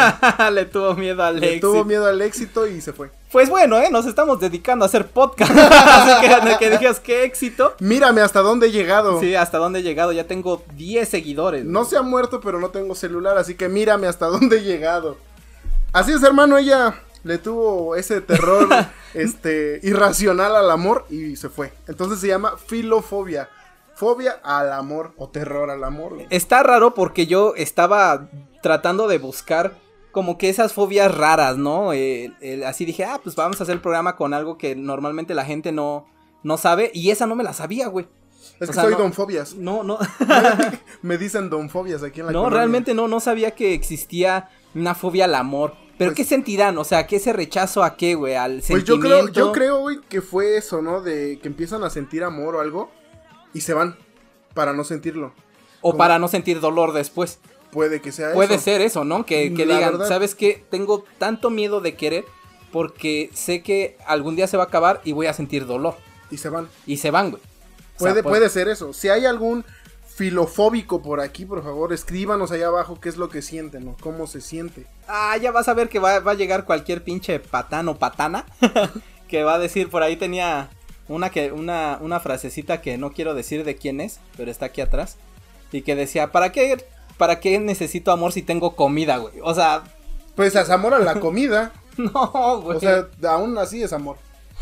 le 0.53 0.65
tuvo 0.67 0.95
miedo 0.95 1.25
al 1.25 1.43
éxito. 1.43 1.55
Le 1.55 1.61
tuvo 1.61 1.85
miedo 1.85 2.07
al 2.07 2.23
éxito 2.23 2.67
y 2.69 2.81
se 2.81 2.93
fue. 2.93 3.11
Pues 3.33 3.51
bueno, 3.51 3.81
eh, 3.81 3.89
nos 3.91 4.07
estamos 4.07 4.39
dedicando 4.39 4.85
a 4.85 4.87
hacer 4.87 5.09
podcast. 5.09 5.51
Así 5.57 6.29
que, 6.29 6.59
que 6.59 6.71
digas 6.79 7.01
qué 7.01 7.25
éxito. 7.25 7.75
Mírame 7.81 8.21
hasta 8.21 8.43
dónde 8.43 8.69
he 8.69 8.71
llegado. 8.71 9.19
Sí, 9.19 9.35
hasta 9.35 9.59
dónde 9.59 9.81
he 9.81 9.83
llegado. 9.83 10.13
Ya 10.13 10.29
tengo 10.29 10.63
10 10.77 11.09
seguidores. 11.09 11.65
No 11.65 11.85
se 11.85 11.97
ha 11.97 12.03
muerto, 12.03 12.41
pero 12.41 12.61
no 12.61 12.69
tengo 12.69 12.95
celular, 12.95 13.39
así 13.39 13.57
que 13.57 13.69
mírame 13.69 14.07
hasta 14.07 14.27
dónde 14.27 14.59
he 14.59 14.63
llegado. 14.63 15.17
Así 15.93 16.13
es, 16.13 16.23
hermano, 16.23 16.57
ella 16.57 16.95
le 17.23 17.37
tuvo 17.37 17.97
ese 17.97 18.23
terror 18.23 18.67
este 19.15 19.79
irracional 19.83 20.57
al 20.57 20.71
amor 20.71 21.05
y 21.11 21.37
se 21.37 21.51
fue. 21.51 21.73
Entonces 21.87 22.19
se 22.19 22.29
llama 22.29 22.57
filofobia. 22.57 23.51
Fobia 23.95 24.41
al 24.43 24.73
amor 24.73 25.13
o 25.19 25.29
terror 25.29 25.71
al 25.71 25.85
amor. 25.85 26.17
Está 26.31 26.63
raro 26.63 26.95
porque 26.95 27.27
yo 27.27 27.53
estaba 27.57 28.29
tratando 28.63 29.07
de 29.07 29.19
buscar 29.19 29.75
como 30.13 30.39
que 30.39 30.49
esas 30.49 30.73
fobias 30.73 31.15
raras, 31.15 31.59
¿no? 31.59 31.91
así 31.91 32.85
dije, 32.85 33.05
ah, 33.05 33.21
pues 33.23 33.37
vamos 33.37 33.61
a 33.61 33.65
hacer 33.65 33.75
el 33.75 33.81
programa 33.81 34.17
con 34.17 34.33
algo 34.33 34.57
que 34.57 34.75
normalmente 34.75 35.35
la 35.35 35.45
gente 35.45 35.73
no, 35.73 36.07
no 36.43 36.57
sabe. 36.57 36.91
Y 36.95 37.11
esa 37.11 37.27
no 37.27 37.37
me 37.37 37.45
la 37.45 37.53
sabía, 37.53 37.89
güey. 37.89 38.09
Es 38.61 38.71
que 38.71 38.75
soy 38.75 38.95
donfobias. 38.95 39.55
No, 39.55 39.83
no. 39.83 39.99
me 41.03 41.19
dicen 41.19 41.51
donfobias 41.51 42.03
aquí 42.03 42.21
en 42.21 42.27
la 42.27 42.33
No, 42.33 42.49
realmente 42.49 42.95
no, 42.95 43.09
no 43.09 43.21
sabía 43.21 43.53
que 43.53 43.75
existía 43.75 44.49
una 44.75 44.95
fobia 44.95 45.27
al 45.27 45.35
amor. 45.35 45.75
¿Pero 46.03 46.15
pues 46.15 46.17
qué 46.17 46.35
sentirán? 46.35 46.77
O 46.79 46.85
sea, 46.85 47.07
¿qué 47.07 47.17
ese 47.17 47.33
rechazo 47.33 47.83
a 47.83 47.97
qué, 47.97 48.15
güey? 48.15 48.35
¿Al 48.35 48.63
pues 48.67 48.85
yo 48.85 48.99
creo, 48.99 49.29
yo 49.29 49.53
creo, 49.53 49.81
güey, 49.81 50.01
que 50.09 50.21
fue 50.21 50.57
eso, 50.57 50.83
¿no? 50.83 51.01
De 51.01 51.39
que 51.41 51.49
empiezan 51.49 51.85
a 51.85 51.91
sentir 51.91 52.25
amor 52.25 52.57
o 52.57 52.61
algo 52.61 52.91
y 53.55 53.61
se 53.61 53.75
van 53.75 53.97
para 54.55 54.73
no 54.73 54.85
sentirlo. 54.85 55.33
O 55.81 55.97
para 55.97 56.19
no 56.19 56.29
sentir 56.29 56.61
dolor 56.61 56.93
después. 56.93 57.39
Puede 57.71 58.01
que 58.01 58.13
sea 58.13 58.29
eso. 58.29 58.35
Puede 58.35 58.59
ser 58.59 58.81
eso, 58.81 59.05
¿no? 59.05 59.25
Que, 59.25 59.51
digan, 59.51 59.99
¿sabes 60.07 60.35
qué? 60.35 60.65
Tengo 60.71 61.05
tanto 61.19 61.51
miedo 61.51 61.81
de 61.81 61.95
querer 61.95 62.25
porque 62.71 63.31
sé 63.35 63.63
que 63.63 63.97
algún 64.07 64.37
día 64.37 64.47
se 64.47 64.57
va 64.57 64.65
a 64.65 64.67
acabar 64.67 65.01
y 65.05 65.13
voy 65.13 65.27
a 65.27 65.33
sentir 65.33 65.67
dolor. 65.67 65.97
Y 66.31 66.39
se 66.39 66.49
van. 66.49 66.69
Y 66.87 66.99
se 66.99 67.11
van, 67.11 67.31
güey. 67.31 67.43
Puede, 67.99 68.23
puede 68.23 68.49
ser 68.49 68.69
eso. 68.69 68.93
Si 68.93 69.09
hay 69.09 69.27
algún 69.27 69.65
filofóbico 70.23 71.03
por 71.03 71.21
aquí, 71.21 71.45
por 71.45 71.65
favor, 71.65 71.93
escríbanos 71.93 72.53
allá 72.53 72.69
abajo 72.69 73.01
qué 73.01 73.09
es 73.09 73.17
lo 73.17 73.29
que 73.29 73.43
sienten 73.43 73.89
o 73.89 73.97
cómo 74.01 74.29
se 74.29 74.41
siente. 74.41 74.87
Ah, 75.09 75.37
ya 75.37 75.51
vas 75.51 75.67
a 75.67 75.75
ver 75.75 75.89
que 75.89 75.99
va, 75.99 76.19
a 76.19 76.35
llegar 76.35 76.65
cualquier 76.65 77.03
pinche 77.03 77.41
patano 77.41 77.97
patana 77.97 78.47
que 79.29 79.43
va 79.43 79.55
a 79.55 79.59
decir, 79.59 79.91
por 79.91 80.05
ahí 80.05 80.15
tenía 80.15 80.69
una, 81.09 81.31
que, 81.31 81.51
una, 81.51 81.99
una 82.01 82.21
frasecita 82.21 82.81
que 82.81 82.99
no 82.99 83.11
quiero 83.11 83.35
decir 83.35 83.65
de 83.65 83.75
quién 83.75 84.01
es, 84.01 84.21
pero 84.37 84.49
está 84.49 84.67
aquí 84.67 84.81
atrás. 84.81 85.17
Y 85.73 85.83
que 85.83 85.97
decía, 85.97 86.31
¿para 86.31 86.53
qué, 86.53 86.87
¿para 87.19 87.41
qué 87.41 87.59
necesito 87.59 88.13
amor 88.13 88.31
si 88.31 88.43
tengo 88.43 88.77
comida, 88.77 89.17
güey? 89.17 89.35
O 89.43 89.57
sea... 89.57 89.83
Pues 90.37 90.55
es 90.55 90.71
amor 90.71 90.95
a 90.95 91.01
la 91.01 91.19
comida. 91.19 91.73
no, 91.97 92.61
güey. 92.63 92.77
O 92.77 92.81
sea, 92.81 93.09
aún 93.29 93.59
así 93.59 93.83
es 93.83 93.93
amor, 93.93 94.19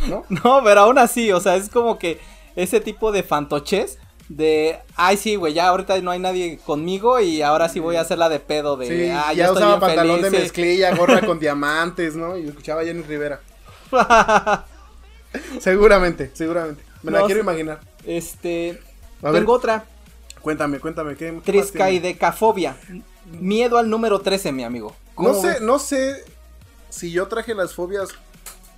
¿no? 0.09 0.25
No, 0.31 0.62
pero 0.64 0.81
aún 0.81 0.96
así, 0.96 1.31
o 1.33 1.40
sea, 1.40 1.57
es 1.57 1.68
como 1.68 1.99
que 1.99 2.18
ese 2.57 2.81
tipo 2.81 3.12
de 3.12 3.23
fantoches 3.23 3.99
de, 4.31 4.79
ay 4.95 5.16
sí, 5.16 5.35
güey, 5.35 5.53
ya 5.55 5.66
ahorita 5.66 6.01
no 6.03 6.12
hay 6.12 6.21
nadie 6.21 6.61
conmigo 6.64 7.19
y 7.19 7.43
ahora 7.43 7.69
sí 7.69 7.81
voy 7.81 7.97
a 7.97 8.03
hacer 8.03 8.16
la 8.16 8.29
de 8.29 8.38
pedo 8.38 8.77
de, 8.77 8.87
sí, 8.87 9.11
ah, 9.12 9.33
ya, 9.33 9.51
usaba 9.51 9.81
pantalón 9.81 10.23
de 10.23 10.31
mezclilla, 10.31 10.95
gorra 10.95 11.21
con 11.27 11.40
diamantes, 11.40 12.14
¿no? 12.14 12.38
Y 12.38 12.47
escuchaba 12.47 12.83
a 12.83 12.85
Jenny 12.85 13.03
Rivera. 13.03 13.40
seguramente, 15.59 16.31
seguramente. 16.33 16.81
Me 17.03 17.11
la 17.11 17.25
quiero 17.27 17.40
imaginar. 17.40 17.81
Este, 18.07 18.81
tengo 19.21 19.53
otra. 19.53 19.85
Cuéntame, 20.40 20.79
cuéntame, 20.79 21.16
¿qué, 21.16 21.35
qué 21.35 21.53
Triscaidecafobia. 21.53 22.77
Miedo 23.33 23.79
al 23.79 23.90
número 23.90 24.21
13, 24.21 24.53
mi 24.53 24.62
amigo. 24.62 24.95
No 25.19 25.35
sé, 25.35 25.61
no 25.61 25.81
sé 25.81 26.25
si 26.88 27.11
yo 27.11 27.27
traje 27.27 27.53
las 27.53 27.75
fobias 27.75 28.11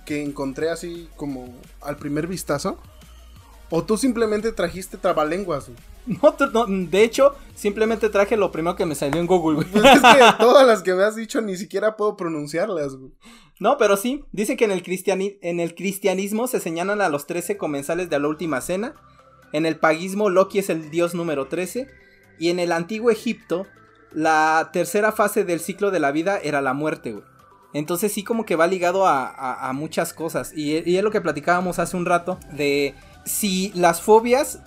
que 0.07 0.23
encontré 0.23 0.71
así 0.71 1.09
como 1.15 1.53
al 1.79 1.97
primer 1.97 2.25
vistazo. 2.25 2.79
O 3.75 3.83
tú 3.83 3.97
simplemente 3.97 4.51
trajiste 4.51 4.97
trabalenguas, 4.97 5.71
No, 6.05 6.33
tú- 6.33 6.47
no, 6.53 6.65
de 6.67 7.03
hecho, 7.03 7.33
simplemente 7.55 8.09
traje 8.09 8.37
lo 8.37 8.51
primero 8.51 8.75
que 8.75 8.85
me 8.85 8.93
salió 8.93 9.19
en 9.19 9.25
Google, 9.25 9.55
güey. 9.55 9.67
Pues 9.71 9.83
es 9.85 9.99
que 10.01 10.19
todas 10.39 10.67
las 10.67 10.83
que 10.83 10.93
me 10.93 11.03
has 11.03 11.15
dicho 11.15 11.41
ni 11.41 11.57
siquiera 11.57 11.95
puedo 11.97 12.15
pronunciarlas, 12.17 12.95
güey. 12.95 13.11
No, 13.59 13.77
pero 13.77 13.97
sí, 13.97 14.25
dice 14.31 14.57
que 14.57 14.65
en 14.65 14.71
el, 14.71 14.83
cristiani- 14.83 15.37
en 15.41 15.59
el 15.59 15.73
cristianismo 15.73 16.47
se 16.47 16.59
señalan 16.59 17.01
a 17.01 17.09
los 17.09 17.25
13 17.25 17.57
comensales 17.57 18.09
de 18.11 18.19
la 18.19 18.27
última 18.27 18.61
cena. 18.61 18.93
En 19.53 19.65
el 19.65 19.77
paganismo, 19.77 20.29
Loki 20.29 20.59
es 20.59 20.69
el 20.69 20.89
dios 20.91 21.15
número 21.15 21.47
13. 21.47 21.87
Y 22.39 22.49
en 22.49 22.59
el 22.59 22.71
antiguo 22.73 23.09
Egipto, 23.09 23.65
la 24.11 24.69
tercera 24.73 25.11
fase 25.13 25.45
del 25.45 25.59
ciclo 25.61 25.89
de 25.89 25.99
la 25.99 26.11
vida 26.11 26.37
era 26.37 26.61
la 26.61 26.73
muerte, 26.73 27.13
güey. 27.13 27.23
Entonces 27.73 28.11
sí 28.11 28.23
como 28.23 28.45
que 28.45 28.55
va 28.55 28.67
ligado 28.67 29.07
a, 29.07 29.25
a- 29.27 29.69
a 29.69 29.73
muchas 29.73 30.13
cosas. 30.13 30.51
Y, 30.55 30.87
y 30.87 30.97
es 30.97 31.03
lo 31.03 31.09
que 31.11 31.21
platicábamos 31.21 31.79
hace 31.79 31.97
un 31.97 32.05
rato 32.05 32.37
de 32.51 32.93
si 33.25 33.71
las 33.75 34.01
fobias 34.01 34.59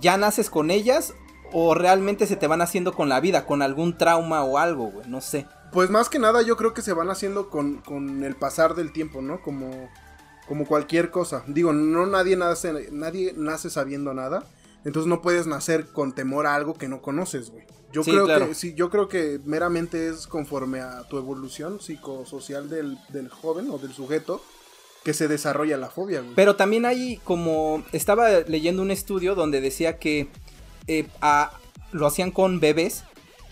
ya 0.00 0.16
naces 0.16 0.50
con 0.50 0.70
ellas 0.70 1.14
o 1.52 1.74
realmente 1.74 2.26
se 2.26 2.36
te 2.36 2.46
van 2.46 2.60
haciendo 2.60 2.92
con 2.92 3.08
la 3.08 3.20
vida, 3.20 3.46
con 3.46 3.62
algún 3.62 3.96
trauma 3.96 4.44
o 4.44 4.58
algo, 4.58 4.90
güey, 4.90 5.08
no 5.08 5.20
sé. 5.20 5.46
Pues 5.72 5.90
más 5.90 6.08
que 6.08 6.18
nada 6.18 6.42
yo 6.42 6.56
creo 6.56 6.74
que 6.74 6.82
se 6.82 6.92
van 6.92 7.10
haciendo 7.10 7.50
con, 7.50 7.78
con 7.78 8.24
el 8.24 8.34
pasar 8.36 8.74
del 8.74 8.92
tiempo, 8.92 9.22
¿no? 9.22 9.40
Como, 9.42 9.88
como 10.46 10.66
cualquier 10.66 11.10
cosa. 11.10 11.42
Digo, 11.46 11.72
no 11.72 12.06
nadie 12.06 12.36
nace, 12.36 12.88
nadie 12.92 13.32
nace 13.36 13.70
sabiendo 13.70 14.14
nada. 14.14 14.44
Entonces 14.84 15.08
no 15.08 15.20
puedes 15.22 15.46
nacer 15.46 15.88
con 15.88 16.14
temor 16.14 16.46
a 16.46 16.54
algo 16.54 16.74
que 16.74 16.88
no 16.88 17.02
conoces, 17.02 17.50
güey. 17.50 17.64
Yo 17.92 18.04
Sí, 18.04 18.10
creo 18.12 18.26
claro. 18.26 18.48
que 18.48 18.54
sí, 18.54 18.74
yo 18.74 18.90
creo 18.90 19.08
que 19.08 19.40
meramente 19.44 20.08
es 20.08 20.26
conforme 20.26 20.80
a 20.80 21.02
tu 21.08 21.16
evolución 21.18 21.80
psicosocial 21.80 22.68
del, 22.68 22.98
del 23.08 23.28
joven 23.28 23.70
o 23.70 23.78
del 23.78 23.92
sujeto 23.92 24.42
que 25.08 25.14
se 25.14 25.26
desarrolla 25.26 25.78
la 25.78 25.88
fobia, 25.88 26.20
güey. 26.20 26.34
Pero 26.34 26.54
también 26.54 26.84
hay 26.84 27.16
como 27.24 27.82
estaba 27.92 28.28
leyendo 28.46 28.82
un 28.82 28.90
estudio 28.90 29.34
donde 29.34 29.62
decía 29.62 29.98
que 29.98 30.28
eh, 30.86 31.06
a- 31.22 31.50
lo 31.92 32.06
hacían 32.06 32.30
con 32.30 32.60
bebés 32.60 33.04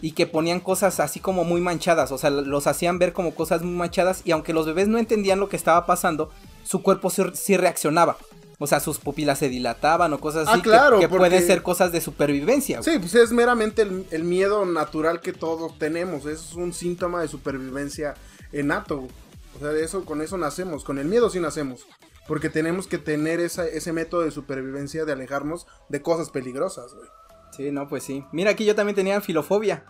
y 0.02 0.12
que 0.12 0.26
ponían 0.26 0.60
cosas 0.60 1.00
así 1.00 1.18
como 1.18 1.44
muy 1.44 1.62
manchadas, 1.62 2.12
o 2.12 2.18
sea, 2.18 2.28
los 2.28 2.66
hacían 2.66 2.98
ver 2.98 3.14
como 3.14 3.34
cosas 3.34 3.62
muy 3.62 3.74
manchadas 3.74 4.20
y 4.26 4.32
aunque 4.32 4.52
los 4.52 4.66
bebés 4.66 4.86
no 4.88 4.98
entendían 4.98 5.40
lo 5.40 5.48
que 5.48 5.56
estaba 5.56 5.86
pasando, 5.86 6.30
su 6.62 6.82
cuerpo 6.82 7.08
sí, 7.08 7.22
sí 7.32 7.56
reaccionaba. 7.56 8.18
O 8.58 8.66
sea, 8.66 8.78
sus 8.80 8.98
pupilas 8.98 9.38
se 9.38 9.48
dilataban 9.48 10.12
o 10.12 10.20
cosas 10.20 10.46
Ah, 10.48 10.52
así 10.52 10.60
que- 10.62 10.68
claro, 10.68 11.00
que, 11.00 11.08
porque- 11.08 11.20
pueden 11.30 11.46
ser 11.46 11.62
cosas 11.62 11.90
de 11.90 12.02
supervivencia. 12.02 12.80
güey. 12.80 12.92
Sí, 12.92 12.98
pues 12.98 13.14
es 13.14 13.32
meramente 13.32 13.80
el, 13.80 14.04
el 14.10 14.24
miedo 14.24 14.66
natural 14.66 15.22
que 15.22 15.32
todos 15.32 15.78
tenemos. 15.78 16.26
Es 16.26 16.52
un 16.52 16.74
síntoma 16.74 17.22
de 17.22 17.28
supervivencia 17.28 18.12
innato. 18.52 18.98
güey. 18.98 19.10
O 19.56 19.58
sea, 19.60 19.72
eso, 19.72 20.04
con 20.04 20.20
eso 20.22 20.36
nacemos. 20.38 20.84
Con 20.84 20.98
el 20.98 21.06
miedo 21.06 21.30
sí 21.30 21.40
nacemos. 21.40 21.86
Porque 22.28 22.50
tenemos 22.50 22.86
que 22.88 22.98
tener 22.98 23.40
esa- 23.40 23.66
ese 23.66 23.92
método 23.92 24.22
de 24.22 24.30
supervivencia 24.30 25.04
de 25.04 25.12
alejarnos 25.12 25.66
de 25.88 26.02
cosas 26.02 26.30
peligrosas, 26.30 26.92
güey. 26.94 27.08
Sí, 27.56 27.70
no, 27.70 27.88
pues 27.88 28.02
sí. 28.02 28.24
Mira, 28.32 28.50
aquí 28.50 28.64
yo 28.64 28.74
también 28.74 28.96
tenía 28.96 29.20
filofobia. 29.20 29.84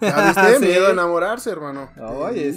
¿Ya 0.00 0.26
viste? 0.26 0.58
Sí. 0.60 0.66
Miedo 0.66 0.88
a 0.88 0.90
enamorarse, 0.90 1.50
hermano. 1.50 1.88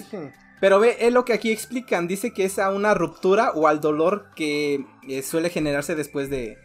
Dije. 0.09 0.33
Pero 0.59 0.79
ve, 0.79 0.97
es 0.99 1.13
lo 1.13 1.23
que 1.25 1.33
aquí 1.33 1.51
explican. 1.51 2.07
Dice 2.07 2.33
que 2.33 2.45
es 2.45 2.59
a 2.59 2.69
una 2.71 2.93
ruptura 2.93 3.51
o 3.51 3.67
al 3.67 3.79
dolor 3.79 4.27
que 4.35 4.85
eh, 5.07 5.21
suele 5.23 5.49
generarse 5.49 5.95
después 5.95 6.29
de, 6.29 6.57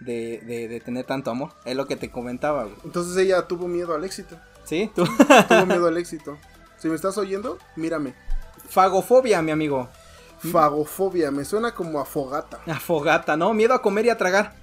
de, 0.00 0.40
de- 0.46 0.68
de 0.68 0.80
tener 0.80 1.04
tanto 1.06 1.30
amor. 1.30 1.50
Es 1.64 1.76
lo 1.76 1.86
que 1.86 1.96
te 1.96 2.10
comentaba, 2.10 2.64
güey. 2.64 2.76
Entonces 2.84 3.16
ella 3.16 3.46
tuvo 3.46 3.66
miedo 3.68 3.94
al 3.94 4.04
éxito. 4.04 4.38
¿Sí? 4.64 4.90
Tú. 4.94 5.04
Tuvo 5.48 5.66
miedo 5.66 5.86
al 5.88 5.96
éxito. 5.96 6.36
Si 6.78 6.88
me 6.88 6.94
estás 6.96 7.16
oyendo, 7.18 7.58
mírame. 7.76 8.14
Fagofobia, 8.68 9.42
mi 9.42 9.50
amigo. 9.50 9.88
Fagofobia, 10.52 11.30
me 11.30 11.44
suena 11.44 11.74
como 11.74 12.00
a 12.00 12.04
fogata. 12.04 12.60
Afogata, 12.66 13.36
¿no? 13.36 13.54
Miedo 13.54 13.74
a 13.74 13.82
comer 13.82 14.06
y 14.06 14.10
a 14.10 14.18
tragar. 14.18 14.54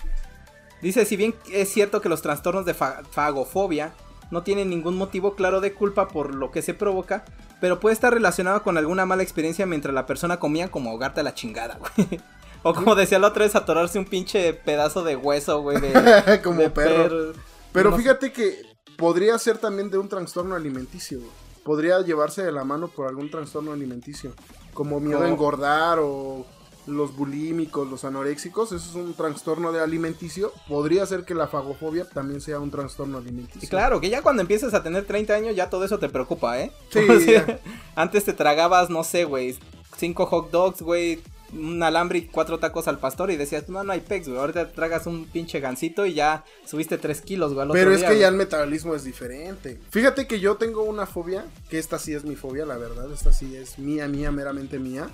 Dice, 0.82 1.06
si 1.06 1.16
bien 1.16 1.36
es 1.52 1.70
cierto 1.70 2.02
que 2.02 2.10
los 2.10 2.22
trastornos 2.22 2.66
de 2.66 2.74
fa- 2.74 3.02
fagofobia 3.12 3.94
no 4.32 4.44
tienen 4.44 4.70
ningún 4.70 4.96
motivo 4.98 5.36
claro 5.36 5.62
de 5.62 5.74
culpa 5.74 6.08
por 6.08 6.34
lo 6.36 6.52
que 6.52 6.62
se 6.62 6.74
provoca, 6.74 7.24
pero 7.60 7.80
puede 7.80 7.94
estar 7.94 8.14
relacionado 8.14 8.64
con 8.64 8.78
alguna 8.78 9.06
mala 9.06 9.24
experiencia 9.24 9.66
mientras 9.66 9.94
la 9.94 10.06
persona 10.06 10.40
comía 10.40 10.70
como 10.72 10.90
ahogarte 10.90 11.20
a 11.20 11.24
la 11.24 11.34
chingada, 11.34 11.78
güey. 11.78 12.20
O 12.64 12.74
como 12.76 12.94
decía 12.96 13.18
la 13.20 13.28
otra 13.28 13.44
vez, 13.46 13.56
atorarse 13.56 13.98
un 14.00 14.06
pinche 14.06 14.54
pedazo 14.54 15.04
de 15.04 15.16
hueso, 15.16 15.62
güey, 15.62 15.82
de, 15.82 16.42
como 16.44 16.62
de 16.62 16.70
perro. 16.70 17.04
per- 17.34 17.42
Pero 17.74 17.90
no 17.90 17.96
sé. 17.98 18.04
fíjate 18.04 18.32
que 18.32 18.62
podría 18.98 19.38
ser 19.40 19.58
también 19.58 19.90
de 19.90 19.98
un 19.98 20.08
trastorno 20.08 20.56
alimenticio. 20.56 21.18
güey. 21.20 21.32
Podría 21.64 22.02
llevarse 22.02 22.44
de 22.44 22.52
la 22.52 22.64
mano 22.64 22.88
por 22.88 23.08
algún 23.08 23.30
trastorno 23.30 23.72
alimenticio. 23.72 24.32
Como 24.74 25.00
miedo 25.00 25.22
a 25.22 25.28
engordar 25.30 26.00
o 26.00 26.46
los 26.88 27.16
bulímicos, 27.16 27.88
los 27.90 28.04
anoréxicos. 28.04 28.72
Eso 28.72 28.90
es 28.90 28.96
un 28.96 29.14
trastorno 29.14 29.72
de 29.72 29.82
alimenticio. 29.82 30.52
Podría 30.68 31.06
ser 31.06 31.24
que 31.26 31.36
la 31.36 31.48
fagofobia 31.48 32.06
también 32.06 32.42
sea 32.42 32.60
un 32.60 32.72
trastorno 32.72 33.18
alimenticio. 33.18 33.62
Y 33.66 33.68
claro, 33.68 34.02
que 34.02 34.10
ya 34.10 34.22
cuando 34.22 34.42
empiezas 34.42 34.74
a 34.74 34.82
tener 34.84 35.06
30 35.06 35.34
años 35.34 35.56
ya 35.56 35.70
todo 35.70 35.86
eso 35.86 36.00
te 36.00 36.10
preocupa, 36.10 36.60
¿eh? 36.60 36.72
Sí, 36.90 37.00
O 37.10 37.20
sea, 37.20 37.46
ya. 37.48 37.60
antes 37.96 38.26
te 38.26 38.34
tragabas, 38.34 38.90
no 38.90 39.04
sé, 39.04 39.26
güey, 39.26 39.58
cinco 39.98 40.26
hot 40.26 40.50
dogs, 40.52 40.82
güey, 40.82 41.22
un 41.54 41.84
alambre 41.84 42.20
y 42.20 42.28
cuatro 42.28 42.60
tacos 42.60 42.88
al 42.88 43.00
pastor 43.00 43.32
y 43.32 43.38
decías, 43.38 43.70
no, 43.70 43.84
no 43.84 43.92
hay 43.92 44.02
pex, 44.02 44.28
güey, 44.28 44.40
ahorita 44.40 44.72
tragas 44.72 45.06
un 45.06 45.26
pinche 45.26 45.60
gancito 45.60 46.06
y 46.06 46.14
ya 46.14 46.46
subiste 46.66 46.98
3 46.98 47.22
kilos, 47.22 47.54
güey. 47.54 47.64
al 47.64 47.72
otro 47.72 47.80
Pero 47.80 47.92
es 47.94 48.00
día, 48.00 48.10
que 48.10 48.20
ya 48.20 48.28
el 48.28 48.36
metabolismo 48.36 48.96
es 48.96 49.04
diferente. 49.04 49.80
Fíjate 49.90 50.28
que 50.28 50.40
yo 50.40 50.56
tengo 50.56 50.84
una 50.84 51.06
fobia, 51.06 51.46
que 51.70 51.80
esta 51.80 52.00
sí 52.00 52.14
es 52.14 52.24
mi 52.24 52.36
fobia, 52.36 52.66
la 52.66 52.78
verdad. 52.78 53.12
Esta 53.12 53.34
sí 53.34 53.56
es 53.56 53.80
mía, 53.80 54.08
mía, 54.08 54.32
meramente 54.32 54.80
mía. 54.80 55.10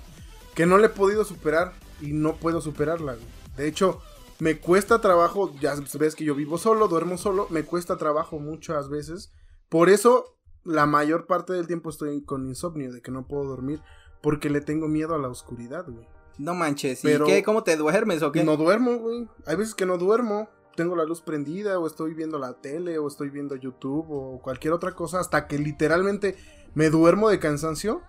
Que 0.54 0.65
no 0.65 0.78
le 0.78 0.88
he 0.88 0.89
podido 0.89 1.23
superar 1.26 1.73
y 2.02 2.13
no 2.13 2.36
puedo 2.36 2.62
superarla. 2.62 3.13
güey. 3.13 3.26
De 3.58 3.67
hecho, 3.67 4.02
me 4.39 4.60
cuesta 4.60 5.02
trabajo, 5.02 5.54
ya 5.60 5.76
ves 6.00 6.15
que 6.15 6.23
yo 6.23 6.36
vivo 6.36 6.58
solo, 6.58 6.88
duermo 6.88 7.17
solo, 7.17 7.47
me 7.50 7.63
cuesta 7.63 7.97
trabajo 7.97 8.39
muchas 8.39 8.89
veces. 8.89 9.32
Por 9.69 9.89
eso, 9.89 10.38
la 10.63 10.86
mayor 10.86 11.26
parte 11.26 11.54
del 11.54 11.67
tiempo 11.67 11.89
estoy 11.89 12.23
con 12.23 12.45
insomnio, 12.45 12.91
de 12.91 13.02
que 13.02 13.12
no 13.12 13.28
puedo 13.28 13.45
dormir, 13.45 13.82
porque 14.21 14.50
le 14.50 14.62
tengo 14.62 14.88
miedo 14.88 15.15
a 15.15 15.17
la 15.17 15.30
oscuridad, 15.30 15.86
güey. 15.88 16.08
No 16.38 16.54
manches, 16.54 17.04
¿y 17.04 17.08
Pero- 17.08 17.26
qué? 17.26 17.43
¿Cómo 17.43 17.63
te 17.63 17.76
duermes 17.78 18.21
o 18.23 18.32
qué? 18.32 18.43
No 18.43 18.58
duermo, 18.58 18.97
güey. 18.97 19.28
Hay 19.45 19.56
veces 19.56 19.73
que 19.76 19.86
no 19.86 19.97
duermo. 19.97 20.50
Tengo 20.76 20.95
la 20.95 21.06
luz 21.06 21.21
prendida 21.21 21.80
o 21.80 21.88
estoy 21.88 22.13
viendo 22.13 22.38
la 22.38 22.54
tele 22.54 23.00
o 23.00 23.08
estoy 23.08 23.30
viendo 23.32 23.56
YouTube 23.56 24.06
o 24.12 24.39
cualquier 24.41 24.73
otra 24.73 24.91
cosa 24.91 25.19
hasta 25.19 25.47
que 25.47 25.58
literalmente 25.58 26.36
me 26.76 26.89
duermo 26.91 27.30
de 27.30 27.39
cansancio. 27.39 28.02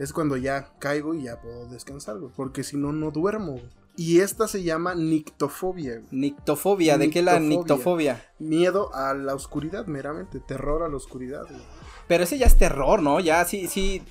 Es 0.00 0.12
cuando 0.12 0.36
ya 0.36 0.72
caigo 0.80 1.14
y 1.14 1.22
ya 1.22 1.40
puedo 1.40 1.68
descansar, 1.68 2.18
güey. 2.18 2.32
Porque 2.34 2.64
si 2.64 2.76
no, 2.76 2.92
no 2.92 3.12
duermo. 3.12 3.52
güey. 3.52 3.68
Y 3.98 4.20
esta 4.20 4.48
se 4.48 4.62
llama 4.64 4.94
nictofobia. 4.94 6.00
güey. 6.00 6.06
Nictofobia, 6.10 6.98
¿de 6.98 7.10
qué 7.10 7.22
la 7.22 7.38
Nictofobia. 7.38 8.14
nictofobia? 8.14 8.24
Miedo 8.40 8.94
a 8.94 9.14
la 9.14 9.34
oscuridad, 9.34 9.86
meramente. 9.86 10.40
Terror 10.40 10.82
a 10.82 10.88
la 10.88 10.96
oscuridad, 10.96 11.44
güey. 11.48 11.62
Pero 12.08 12.24
ese 12.24 12.38
ya 12.38 12.46
es 12.46 12.58
terror, 12.58 13.02
¿no? 13.02 13.20
Ya 13.20 13.44
sí, 13.44 13.68
sí. 13.68 14.02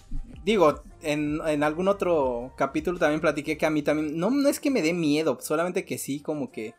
Digo, 0.46 0.84
en, 1.02 1.40
en 1.48 1.64
algún 1.64 1.88
otro 1.88 2.54
capítulo 2.56 3.00
también 3.00 3.20
platiqué 3.20 3.58
que 3.58 3.66
a 3.66 3.72
mí 3.72 3.82
también. 3.82 4.18
No, 4.18 4.30
no 4.30 4.48
es 4.48 4.60
que 4.60 4.70
me 4.70 4.84
dé 4.84 4.94
miedo, 4.94 5.40
solamente 5.42 5.84
que 5.86 5.98
sí, 5.98 6.20
como 6.22 6.52
que. 6.52 6.76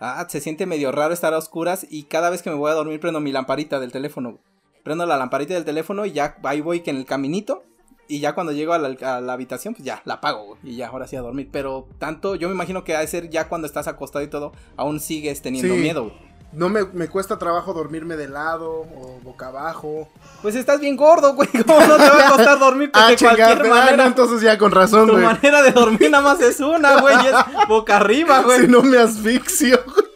Ah, 0.00 0.26
se 0.28 0.40
siente 0.40 0.66
medio 0.66 0.90
raro 0.92 1.14
estar 1.14 1.32
a 1.32 1.38
oscuras 1.38 1.86
y 1.88 2.04
cada 2.04 2.30
vez 2.30 2.42
que 2.42 2.50
me 2.50 2.56
voy 2.56 2.70
a 2.70 2.74
dormir 2.74 2.98
prendo 3.00 3.20
mi 3.20 3.30
lamparita 3.32 3.78
del 3.78 3.92
teléfono. 3.92 4.40
Prendo 4.82 5.06
la 5.06 5.16
lamparita 5.16 5.54
del 5.54 5.64
teléfono 5.64 6.04
y 6.04 6.12
ya 6.12 6.36
ahí 6.42 6.60
voy 6.62 6.80
que 6.80 6.90
en 6.90 6.96
el 6.96 7.04
caminito. 7.04 7.62
Y 8.08 8.18
ya 8.18 8.34
cuando 8.34 8.50
llego 8.52 8.72
a 8.72 8.78
la, 8.78 8.88
a 9.16 9.20
la 9.20 9.34
habitación, 9.34 9.72
pues 9.74 9.84
ya 9.84 10.02
la 10.04 10.14
apago, 10.14 10.44
güey, 10.46 10.58
Y 10.64 10.76
ya, 10.76 10.88
ahora 10.88 11.06
sí 11.06 11.14
a 11.14 11.20
dormir. 11.20 11.48
Pero 11.52 11.86
tanto, 11.98 12.34
yo 12.34 12.48
me 12.48 12.54
imagino 12.54 12.82
que 12.82 12.96
ha 12.96 13.00
de 13.00 13.06
ser 13.06 13.30
ya 13.30 13.48
cuando 13.48 13.66
estás 13.68 13.86
acostado 13.86 14.24
y 14.24 14.28
todo, 14.28 14.50
aún 14.76 14.98
sigues 14.98 15.42
teniendo 15.42 15.74
Sí. 15.74 15.80
miedo, 15.80 16.04
güey. 16.08 16.29
No 16.52 16.68
me, 16.68 16.84
me 16.84 17.08
cuesta 17.08 17.38
trabajo 17.38 17.72
dormirme 17.72 18.16
de 18.16 18.28
lado 18.28 18.70
o 18.70 19.20
boca 19.22 19.46
abajo. 19.48 20.08
Pues 20.42 20.56
estás 20.56 20.80
bien 20.80 20.96
gordo, 20.96 21.34
güey. 21.34 21.48
¿Cómo 21.66 21.80
no 21.86 21.96
te 21.96 22.08
va 22.10 22.26
a 22.26 22.30
costar 22.30 22.58
dormirte 22.58 22.98
Ah, 23.00 23.08
de 23.10 23.16
cualquier 23.16 23.60
ah, 23.66 23.68
manera? 23.68 23.96
no, 23.98 24.02
entonces 24.04 24.40
ya 24.40 24.58
con 24.58 24.72
razón, 24.72 25.06
Tu 25.06 25.12
güey. 25.12 25.24
manera 25.24 25.62
de 25.62 25.70
dormir 25.70 26.10
nada 26.10 26.24
más 26.24 26.40
es 26.40 26.58
una, 26.58 27.00
güey, 27.00 27.14
y 27.22 27.26
es 27.28 27.34
boca 27.68 27.96
arriba, 27.98 28.40
güey. 28.42 28.62
Si 28.62 28.66
no 28.68 28.82
me 28.82 28.98
asfixio, 28.98 29.80
güey. 29.86 30.06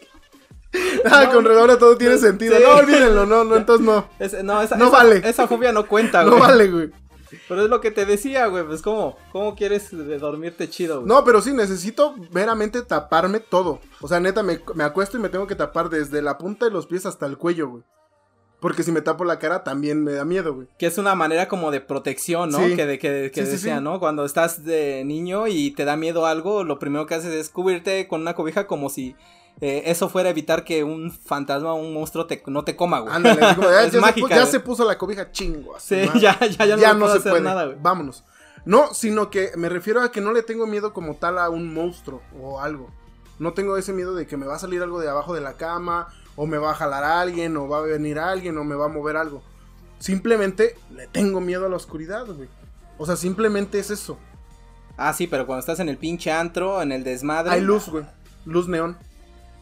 Ah, 1.09 1.25
No, 1.27 1.31
con 1.31 1.47
ahora 1.57 1.77
todo 1.77 1.95
tiene 1.95 2.15
sí. 2.17 2.23
sentido. 2.23 2.59
No, 2.59 2.75
olvídenlo, 2.79 3.25
no, 3.25 3.45
no, 3.45 3.55
entonces 3.57 3.85
no. 3.85 4.05
Es- 4.19 4.43
no, 4.43 4.61
esa, 4.61 4.75
No 4.75 4.87
esa- 4.87 4.97
vale. 4.97 5.21
esa 5.23 5.47
fobia 5.47 5.71
no 5.71 5.85
cuenta, 5.87 6.23
güey. 6.23 6.35
No 6.35 6.41
vale, 6.41 6.67
güey. 6.69 6.91
Pero 7.47 7.63
es 7.63 7.69
lo 7.69 7.81
que 7.81 7.91
te 7.91 8.05
decía, 8.05 8.47
güey, 8.47 8.65
pues 8.65 8.81
cómo, 8.81 9.17
cómo 9.31 9.55
quieres 9.55 9.95
de 9.95 10.17
dormirte 10.17 10.69
chido, 10.69 11.01
güey. 11.01 11.07
No, 11.07 11.23
pero 11.23 11.41
sí, 11.41 11.53
necesito 11.53 12.15
meramente 12.31 12.81
taparme 12.81 13.39
todo. 13.39 13.79
O 14.01 14.07
sea, 14.07 14.19
neta, 14.19 14.43
me, 14.43 14.61
me 14.73 14.83
acuesto 14.83 15.17
y 15.17 15.21
me 15.21 15.29
tengo 15.29 15.47
que 15.47 15.55
tapar 15.55 15.89
desde 15.89 16.21
la 16.21 16.37
punta 16.37 16.65
de 16.65 16.71
los 16.71 16.87
pies 16.87 17.05
hasta 17.05 17.25
el 17.25 17.37
cuello, 17.37 17.69
güey. 17.69 17.83
Porque 18.59 18.83
si 18.83 18.91
me 18.91 19.01
tapo 19.01 19.25
la 19.25 19.37
cara 19.37 19.63
también 19.63 20.03
me 20.03 20.13
da 20.13 20.25
miedo, 20.25 20.55
güey. 20.55 20.67
Que 20.79 20.87
es 20.87 20.97
una 20.97 21.13
manera 21.13 21.47
como 21.47 21.71
de 21.71 21.81
protección, 21.81 22.49
¿no? 22.49 22.65
Sí. 22.65 22.75
Que, 22.75 22.85
de, 22.85 22.97
que, 22.97 23.31
que 23.31 23.45
sí, 23.45 23.51
decía, 23.51 23.77
sí. 23.77 23.83
¿no? 23.83 23.99
Cuando 23.99 24.25
estás 24.25 24.63
de 24.63 25.03
niño 25.05 25.47
y 25.47 25.71
te 25.71 25.85
da 25.85 25.95
miedo 25.97 26.25
algo, 26.25 26.63
lo 26.63 26.79
primero 26.79 27.05
que 27.05 27.15
haces 27.15 27.33
es 27.33 27.49
cubrirte 27.49 28.07
con 28.07 28.21
una 28.21 28.33
cobija 28.33 28.65
como 28.65 28.89
si 28.89 29.15
eh, 29.61 29.83
eso 29.85 30.09
fuera 30.09 30.27
a 30.27 30.31
evitar 30.31 30.63
que 30.63 30.83
un 30.83 31.11
fantasma 31.11 31.73
o 31.73 31.75
un 31.75 31.93
monstruo 31.93 32.25
te, 32.25 32.43
no 32.47 32.63
te 32.63 32.75
coma, 32.75 32.99
güey. 32.99 33.13
Ándale, 33.13 33.55
como, 33.55 33.67
ah, 33.69 33.83
Es 33.83 33.85
ya, 33.85 33.91
se, 33.91 33.99
mágica, 33.99 34.27
pu- 34.27 34.29
ya 34.29 34.39
güey. 34.41 34.51
se 34.51 34.59
puso 34.59 34.85
la 34.85 34.97
cobija 34.97 35.31
chingo. 35.31 35.75
Sí, 35.79 35.95
ya, 36.19 36.37
ya, 36.39 36.65
ya, 36.75 36.93
no, 36.93 36.99
puedo 37.01 37.13
hacer 37.13 37.41
nada, 37.41 37.65
güey. 37.65 37.77
Vámonos. 37.81 38.23
No, 38.65 38.93
sino 38.93 39.29
que 39.29 39.51
me 39.57 39.69
refiero 39.69 40.01
a 40.01 40.11
que 40.11 40.21
no 40.21 40.31
le 40.33 40.41
tengo 40.41 40.65
miedo 40.65 40.91
como 40.93 41.15
tal 41.15 41.37
a 41.37 41.49
un 41.49 41.73
monstruo 41.73 42.21
o 42.41 42.59
algo. 42.59 42.89
No 43.37 43.53
tengo 43.53 43.77
ese 43.77 43.93
miedo 43.93 44.15
de 44.15 44.25
que 44.27 44.37
me 44.37 44.45
va 44.47 44.55
a 44.55 44.59
salir 44.59 44.81
algo 44.81 44.99
de 44.99 45.07
abajo 45.09 45.33
de 45.35 45.41
la 45.41 45.53
cama 45.53 46.07
o 46.35 46.47
me 46.47 46.57
va 46.57 46.71
a 46.71 46.73
jalar 46.73 47.03
a 47.03 47.21
alguien, 47.21 47.55
o 47.57 47.67
va 47.67 47.77
a 47.77 47.81
venir 47.81 48.17
alguien, 48.19 48.57
o 48.57 48.63
me 48.63 48.75
va 48.75 48.85
a 48.85 48.89
mover 48.89 49.17
algo. 49.17 49.41
Simplemente 49.99 50.75
le 50.91 51.07
tengo 51.07 51.39
miedo 51.41 51.65
a 51.65 51.69
la 51.69 51.75
oscuridad, 51.75 52.25
güey. 52.25 52.49
O 52.97 53.05
sea, 53.05 53.15
simplemente 53.15 53.79
es 53.79 53.89
eso. 53.89 54.17
Ah, 54.97 55.13
sí, 55.13 55.27
pero 55.27 55.45
cuando 55.45 55.59
estás 55.59 55.79
en 55.79 55.89
el 55.89 55.97
pinche 55.97 56.31
antro, 56.31 56.81
en 56.81 56.91
el 56.91 57.03
desmadre. 57.03 57.51
Hay 57.51 57.61
luz, 57.61 57.87
güey. 57.89 58.05
Luz 58.45 58.67
neón. 58.67 58.97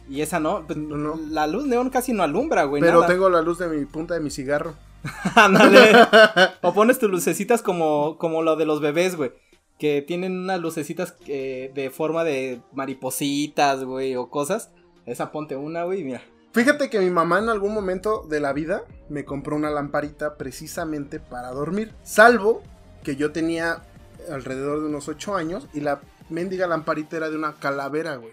Y 0.08 0.20
esa 0.20 0.40
no, 0.40 0.66
pues, 0.66 0.78
no, 0.78 1.18
La 1.30 1.46
luz 1.46 1.66
neón 1.66 1.90
casi 1.90 2.12
no 2.12 2.22
alumbra, 2.22 2.64
güey. 2.64 2.82
Pero 2.82 3.06
tengo 3.06 3.28
la 3.28 3.42
luz 3.42 3.58
de 3.58 3.68
mi 3.68 3.84
punta 3.86 4.14
de 4.14 4.20
mi 4.20 4.30
cigarro. 4.30 4.74
Ándale. 5.34 5.92
o 6.62 6.74
pones 6.74 6.98
tus 6.98 7.10
lucecitas 7.10 7.62
como, 7.62 8.18
como 8.18 8.42
lo 8.42 8.56
de 8.56 8.66
los 8.66 8.80
bebés, 8.80 9.16
güey. 9.16 9.32
Que 9.78 10.02
tienen 10.02 10.38
unas 10.38 10.60
lucecitas 10.60 11.16
eh, 11.26 11.72
de 11.74 11.90
forma 11.90 12.24
de 12.24 12.60
maripositas, 12.72 13.84
güey, 13.84 14.14
o 14.16 14.30
cosas. 14.30 14.70
Esa 15.06 15.32
ponte 15.32 15.56
una, 15.56 15.84
güey, 15.84 16.04
mira. 16.04 16.22
Fíjate 16.52 16.88
que 16.88 17.00
mi 17.00 17.10
mamá 17.10 17.40
en 17.40 17.48
algún 17.48 17.74
momento 17.74 18.24
de 18.28 18.38
la 18.38 18.52
vida 18.52 18.84
me 19.08 19.24
compró 19.24 19.56
una 19.56 19.70
lamparita 19.70 20.36
precisamente 20.36 21.18
para 21.18 21.50
dormir. 21.50 21.92
Salvo 22.04 22.62
que 23.02 23.16
yo 23.16 23.32
tenía 23.32 23.82
alrededor 24.30 24.80
de 24.80 24.86
unos 24.86 25.08
8 25.08 25.34
años 25.34 25.66
y 25.74 25.80
la 25.80 26.00
mendiga 26.30 26.68
lamparita 26.68 27.16
era 27.16 27.28
de 27.28 27.36
una 27.36 27.54
calavera, 27.54 28.16
güey. 28.16 28.32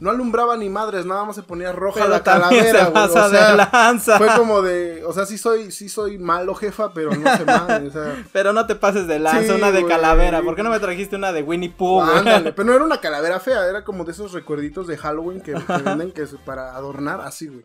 No 0.00 0.10
alumbraba 0.10 0.56
ni 0.56 0.68
madres, 0.68 1.06
nada 1.06 1.24
más 1.24 1.36
se 1.36 1.44
ponía 1.44 1.70
roja 1.70 2.08
la 2.08 2.22
calavera, 2.24 2.86
güey. 2.86 3.04
O 3.04 3.98
sea, 4.00 4.18
fue 4.18 4.26
como 4.36 4.60
de, 4.60 5.04
o 5.04 5.12
sea, 5.12 5.24
sí 5.24 5.38
soy, 5.38 5.70
sí 5.70 5.88
soy 5.88 6.18
malo, 6.18 6.54
jefa, 6.56 6.92
pero 6.92 7.14
no 7.14 7.36
sé 7.36 7.44
madre, 7.44 7.86
o 7.86 7.90
sea. 7.92 8.24
Pero 8.32 8.52
no 8.52 8.66
te 8.66 8.74
pases 8.74 9.06
de 9.06 9.20
lanza, 9.20 9.54
una 9.54 9.70
de 9.70 9.86
calavera. 9.86 10.42
¿Por 10.42 10.56
qué 10.56 10.64
no 10.64 10.70
me 10.70 10.80
trajiste 10.80 11.14
una 11.14 11.32
de 11.32 11.42
Winnie 11.42 11.70
Pooh, 11.70 12.02
Ándale, 12.02 12.52
pero 12.56 12.66
no 12.66 12.74
era 12.74 12.84
una 12.84 13.00
calavera 13.00 13.38
fea, 13.38 13.68
era 13.68 13.84
como 13.84 14.04
de 14.04 14.12
esos 14.12 14.32
recuerditos 14.32 14.88
de 14.88 14.96
Halloween 14.96 15.40
que, 15.40 15.54
venden 15.84 16.10
que 16.10 16.22
es 16.22 16.34
para 16.44 16.74
adornar, 16.74 17.20
así, 17.20 17.46
güey. 17.46 17.64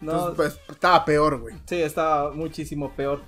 No, 0.00 0.34
pues 0.34 0.58
estaba 0.68 1.04
peor, 1.04 1.38
güey. 1.38 1.54
Sí, 1.66 1.80
estaba 1.80 2.32
muchísimo 2.32 2.92
peor. 2.94 3.22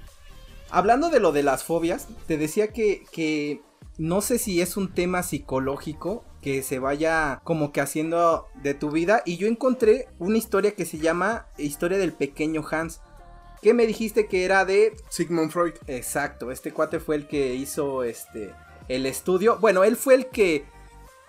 Hablando 0.70 1.10
de 1.10 1.20
lo 1.20 1.30
de 1.30 1.44
las 1.44 1.62
fobias, 1.62 2.08
te 2.26 2.36
decía 2.36 2.68
que, 2.72 3.04
que 3.12 3.62
no 3.98 4.20
sé 4.20 4.38
si 4.38 4.60
es 4.60 4.76
un 4.76 4.92
tema 4.92 5.22
psicológico 5.22 6.24
que 6.46 6.62
se 6.62 6.78
vaya 6.78 7.40
como 7.42 7.72
que 7.72 7.80
haciendo 7.80 8.46
de 8.62 8.72
tu 8.72 8.92
vida. 8.92 9.20
Y 9.26 9.36
yo 9.36 9.48
encontré 9.48 10.06
una 10.20 10.38
historia 10.38 10.76
que 10.76 10.84
se 10.84 10.98
llama 10.98 11.48
Historia 11.58 11.98
del 11.98 12.12
pequeño 12.12 12.64
Hans. 12.70 13.00
Que 13.62 13.74
me 13.74 13.84
dijiste 13.84 14.28
que 14.28 14.44
era 14.44 14.64
de 14.64 14.92
Sigmund 15.08 15.50
Freud. 15.50 15.72
Exacto, 15.88 16.52
este 16.52 16.70
cuate 16.70 17.00
fue 17.00 17.16
el 17.16 17.26
que 17.26 17.56
hizo 17.56 18.04
este 18.04 18.54
el 18.86 19.06
estudio. 19.06 19.58
Bueno, 19.58 19.82
él 19.82 19.96
fue 19.96 20.14
el 20.14 20.26
que 20.26 20.64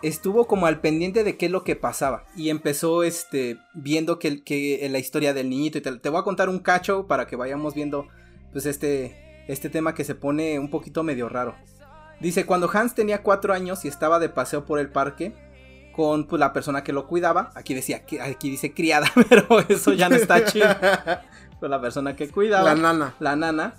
estuvo 0.03 0.45
como 0.45 0.67
al 0.67 0.81
pendiente 0.81 1.23
de 1.23 1.35
qué 1.35 1.47
es 1.47 1.51
lo 1.51 1.63
que 1.63 1.75
pasaba 1.75 2.27
y 2.35 2.51
empezó 2.51 3.01
este 3.01 3.57
viendo 3.73 4.19
que, 4.19 4.43
que 4.43 4.87
la 4.91 4.99
historia 4.99 5.33
del 5.33 5.49
niñito 5.49 5.79
y 5.79 5.81
te, 5.81 5.97
te 5.97 6.09
voy 6.09 6.19
a 6.19 6.25
contar 6.25 6.47
un 6.47 6.59
cacho 6.59 7.07
para 7.07 7.25
que 7.25 7.35
vayamos 7.35 7.73
viendo 7.73 8.07
pues 8.51 8.67
este 8.67 9.45
este 9.47 9.71
tema 9.71 9.95
que 9.95 10.03
se 10.03 10.13
pone 10.13 10.59
un 10.59 10.69
poquito 10.69 11.01
medio 11.01 11.27
raro. 11.27 11.55
Dice, 12.19 12.45
cuando 12.45 12.69
Hans 12.71 12.95
tenía 12.95 13.21
cuatro 13.21 13.53
años 13.53 13.85
y 13.85 13.87
estaba 13.87 14.19
de 14.19 14.29
paseo 14.29 14.65
por 14.65 14.79
el 14.79 14.89
parque 14.89 15.33
con 15.95 16.25
pues, 16.25 16.39
la 16.39 16.53
persona 16.53 16.83
que 16.83 16.93
lo 16.93 17.07
cuidaba, 17.07 17.51
aquí 17.55 17.73
decía, 17.73 18.03
aquí 18.21 18.49
dice 18.49 18.73
criada, 18.73 19.11
pero 19.29 19.59
eso 19.67 19.93
ya 19.93 20.09
no 20.09 20.15
está 20.15 20.45
chido. 20.45 20.67
Pero 21.59 21.71
la 21.71 21.81
persona 21.81 22.15
que 22.15 22.29
cuidaba. 22.29 22.75
La 22.75 22.75
nana. 22.75 23.15
La 23.19 23.35
nana. 23.35 23.73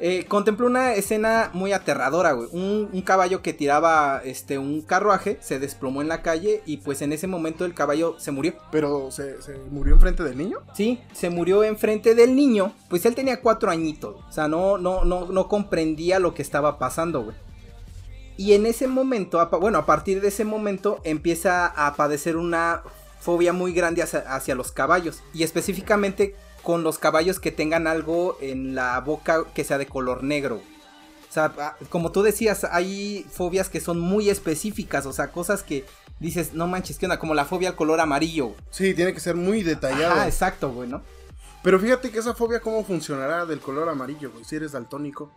Eh, 0.00 0.24
contempló 0.26 0.66
una 0.66 0.94
escena 0.94 1.50
muy 1.52 1.72
aterradora, 1.72 2.32
güey. 2.32 2.48
Un, 2.50 3.02
caballo 3.02 3.40
que 3.40 3.52
tiraba 3.52 4.20
este, 4.24 4.58
un 4.58 4.80
carruaje 4.80 5.38
se 5.40 5.60
desplomó 5.60 6.02
en 6.02 6.08
la 6.08 6.22
calle 6.22 6.60
y 6.66 6.78
pues 6.78 7.02
en 7.02 7.12
ese 7.12 7.28
momento 7.28 7.64
el 7.64 7.74
caballo 7.74 8.16
se 8.18 8.32
murió. 8.32 8.54
¿Pero 8.72 9.12
se, 9.12 9.40
se 9.40 9.56
murió 9.70 9.94
enfrente 9.94 10.24
del 10.24 10.36
niño? 10.36 10.58
Sí, 10.74 11.00
se 11.12 11.30
murió 11.30 11.62
enfrente 11.62 12.16
del 12.16 12.34
niño. 12.34 12.72
Pues 12.88 13.06
él 13.06 13.14
tenía 13.14 13.40
cuatro 13.40 13.70
añitos. 13.70 14.16
O 14.28 14.32
sea, 14.32 14.48
no, 14.48 14.76
no, 14.76 15.04
no, 15.04 15.26
no 15.26 15.46
comprendía 15.46 16.18
lo 16.18 16.34
que 16.34 16.42
estaba 16.42 16.80
pasando, 16.80 17.22
güey. 17.22 17.36
Y 18.36 18.54
en 18.54 18.66
ese 18.66 18.88
momento, 18.88 19.46
bueno, 19.60 19.78
a 19.78 19.86
partir 19.86 20.20
de 20.20 20.28
ese 20.28 20.44
momento 20.44 21.00
empieza 21.04 21.66
a 21.66 21.94
padecer 21.94 22.36
una 22.36 22.82
fobia 23.20 23.52
muy 23.52 23.72
grande 23.72 24.02
hacia 24.02 24.54
los 24.54 24.72
caballos. 24.72 25.22
Y 25.32 25.42
específicamente 25.42 26.34
con 26.62 26.82
los 26.82 26.98
caballos 26.98 27.40
que 27.40 27.52
tengan 27.52 27.86
algo 27.86 28.38
en 28.40 28.74
la 28.74 29.00
boca 29.00 29.44
que 29.54 29.64
sea 29.64 29.78
de 29.78 29.86
color 29.86 30.22
negro. 30.22 30.56
O 31.28 31.32
sea, 31.32 31.76
como 31.88 32.12
tú 32.12 32.22
decías, 32.22 32.64
hay 32.64 33.26
fobias 33.30 33.68
que 33.68 33.80
son 33.80 33.98
muy 33.98 34.28
específicas, 34.28 35.06
o 35.06 35.14
sea, 35.14 35.32
cosas 35.32 35.62
que 35.62 35.86
dices, 36.20 36.52
no 36.52 36.66
manches, 36.66 36.98
¿qué 36.98 37.06
onda? 37.06 37.18
Como 37.18 37.34
la 37.34 37.46
fobia 37.46 37.70
al 37.70 37.74
color 37.74 38.00
amarillo. 38.00 38.54
Sí, 38.70 38.92
tiene 38.92 39.14
que 39.14 39.20
ser 39.20 39.34
muy 39.34 39.62
detallado. 39.62 40.20
Ah, 40.20 40.26
exacto, 40.26 40.70
güey, 40.70 40.90
¿no? 40.90 41.02
Pero 41.62 41.80
fíjate 41.80 42.10
que 42.10 42.18
esa 42.18 42.34
fobia, 42.34 42.60
¿cómo 42.60 42.84
funcionará 42.84 43.46
del 43.46 43.60
color 43.60 43.88
amarillo, 43.88 44.30
güey? 44.30 44.44
Si 44.44 44.56
eres 44.56 44.72
daltónico. 44.72 45.30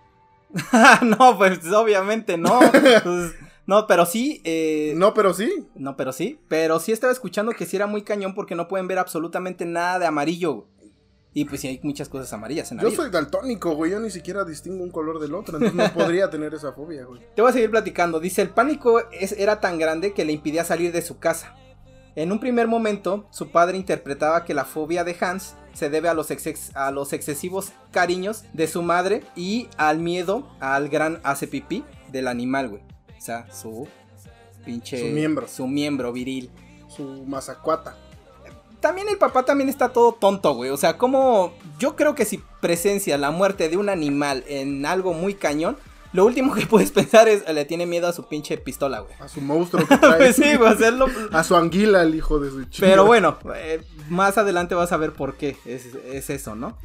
no, 1.02 1.38
pues 1.38 1.66
obviamente 1.72 2.38
no. 2.38 2.60
Pues, 2.72 3.34
no, 3.66 3.88
pero 3.88 4.06
sí. 4.06 4.42
Eh, 4.44 4.94
no, 4.96 5.14
pero 5.14 5.34
sí. 5.34 5.68
No, 5.76 5.98
pero 5.98 6.12
sí. 6.12 6.40
Pero 6.48 6.80
sí 6.80 6.92
estaba 6.92 7.12
escuchando 7.12 7.52
que 7.52 7.66
sí 7.66 7.76
era 7.76 7.88
muy 7.88 8.04
cañón 8.04 8.34
porque 8.34 8.56
no 8.56 8.68
pueden 8.68 8.88
ver 8.88 9.00
absolutamente 9.00 9.66
nada 9.66 10.00
de 10.00 10.06
amarillo. 10.06 10.68
Y 11.34 11.44
pues 11.44 11.60
sí 11.60 11.68
hay 11.68 11.82
muchas 11.84 12.08
cosas 12.08 12.32
amarillas 12.32 12.72
en 12.72 12.78
la 12.78 12.84
Yo 12.84 12.92
soy 12.92 13.10
daltónico, 13.10 13.76
güey. 13.76 13.92
Yo 13.92 14.00
ni 14.00 14.10
siquiera 14.10 14.46
distingo 14.46 14.82
un 14.84 14.90
color 14.90 15.20
del 15.20 15.34
otro. 15.34 15.58
Entonces 15.58 15.76
no 15.76 15.94
podría 16.00 16.30
tener 16.30 16.54
esa 16.54 16.72
fobia, 16.72 17.04
güey. 17.04 17.22
Te 17.36 17.42
voy 17.42 17.50
a 17.50 17.54
seguir 17.54 17.72
platicando. 17.72 18.22
Dice: 18.22 18.42
el 18.42 18.52
pánico 18.52 19.02
era 19.12 19.60
tan 19.60 19.78
grande 19.78 20.14
que 20.14 20.24
le 20.24 20.32
impidía 20.32 20.64
salir 20.64 20.94
de 20.94 21.02
su 21.02 21.20
casa. 21.20 21.56
En 22.16 22.32
un 22.32 22.40
primer 22.40 22.70
momento, 22.70 23.28
su 23.32 23.52
padre 23.52 23.76
interpretaba 23.76 24.46
que 24.46 24.54
la 24.54 24.64
fobia 24.64 25.04
de 25.04 25.18
Hans 25.20 25.56
se 25.76 25.90
debe 25.92 26.10
a 26.10 26.16
los, 26.16 26.30
a 26.74 26.92
los 26.92 27.14
excesivos 27.14 27.72
cariños 27.92 28.44
de 28.54 28.68
su 28.68 28.82
madre 28.82 29.24
y 29.36 29.68
al 29.78 30.00
miedo 30.00 30.48
al 30.60 30.90
gran 30.90 31.20
hace 31.24 31.48
pipí 31.48 31.84
del 32.12 32.28
animal, 32.28 32.70
güey. 32.70 32.82
O 33.18 33.22
sea, 33.22 33.52
su 33.54 33.88
pinche. 34.66 34.98
Su 34.98 35.14
miembro. 35.14 35.48
Su 35.48 35.68
miembro 35.68 36.12
viril. 36.12 36.50
Su 36.88 37.24
mazacuata 37.28 37.98
también 38.86 39.10
el 39.10 39.18
papá 39.18 39.44
también 39.44 39.68
está 39.68 39.90
todo 39.90 40.12
tonto, 40.12 40.54
güey. 40.54 40.70
O 40.70 40.78
sea, 40.78 40.96
como 41.00 41.54
yo 41.80 41.96
creo 41.96 42.14
que 42.14 42.24
si 42.24 42.40
presencia 42.62 43.18
la 43.18 43.32
muerte 43.32 43.68
de 43.68 43.78
un 43.78 43.90
animal 43.90 44.44
en 44.48 44.86
algo 44.86 45.14
muy 45.14 45.34
cañón, 45.34 45.76
lo 46.14 46.26
último 46.26 46.54
que 46.54 46.66
puedes 46.68 46.92
pensar 46.92 47.28
es 47.28 47.48
le 47.48 47.66
tiene 47.66 47.86
miedo 47.86 48.08
a 48.08 48.14
su 48.14 48.28
pinche 48.28 48.58
pistola, 48.58 49.00
güey. 49.00 49.14
A 49.20 49.28
su 49.28 49.42
monstruo 49.42 49.88
que 49.88 49.98
trae. 50.00 50.18
pues 50.18 50.36
sí, 50.36 50.56
güey, 50.56 50.72
hacerlo. 50.72 51.08
A 51.32 51.44
su 51.44 51.56
anguila, 51.56 52.04
el 52.04 52.16
hijo 52.16 52.40
de 52.40 52.50
su 52.50 52.64
chico. 52.66 52.86
Pero 52.88 53.06
bueno, 53.06 53.38
eh, 53.56 53.82
más 54.10 54.38
adelante 54.38 54.76
vas 54.76 54.92
a 54.92 54.98
ver 54.98 55.14
por 55.14 55.36
qué 55.36 55.58
es, 55.66 55.86
es 56.06 56.30
eso, 56.30 56.56
¿no? 56.56 56.78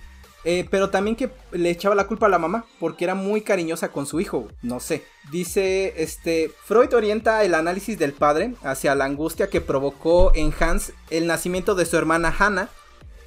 Eh, 0.44 0.66
pero 0.70 0.88
también 0.88 1.16
que 1.16 1.30
le 1.52 1.68
echaba 1.68 1.94
la 1.94 2.06
culpa 2.06 2.26
a 2.26 2.30
la 2.30 2.38
mamá 2.38 2.64
porque 2.78 3.04
era 3.04 3.14
muy 3.14 3.42
cariñosa 3.42 3.92
con 3.92 4.06
su 4.06 4.20
hijo, 4.20 4.48
no 4.62 4.80
sé. 4.80 5.04
Dice, 5.30 6.02
este, 6.02 6.50
Freud 6.64 6.94
orienta 6.94 7.44
el 7.44 7.54
análisis 7.54 7.98
del 7.98 8.12
padre 8.12 8.54
hacia 8.62 8.94
la 8.94 9.04
angustia 9.04 9.50
que 9.50 9.61
provocó 9.61 10.33
en 10.35 10.54
Hans 10.59 10.92
el 11.11 11.26
nacimiento 11.26 11.74
de 11.74 11.85
su 11.85 11.96
hermana 11.98 12.35
Hannah 12.37 12.70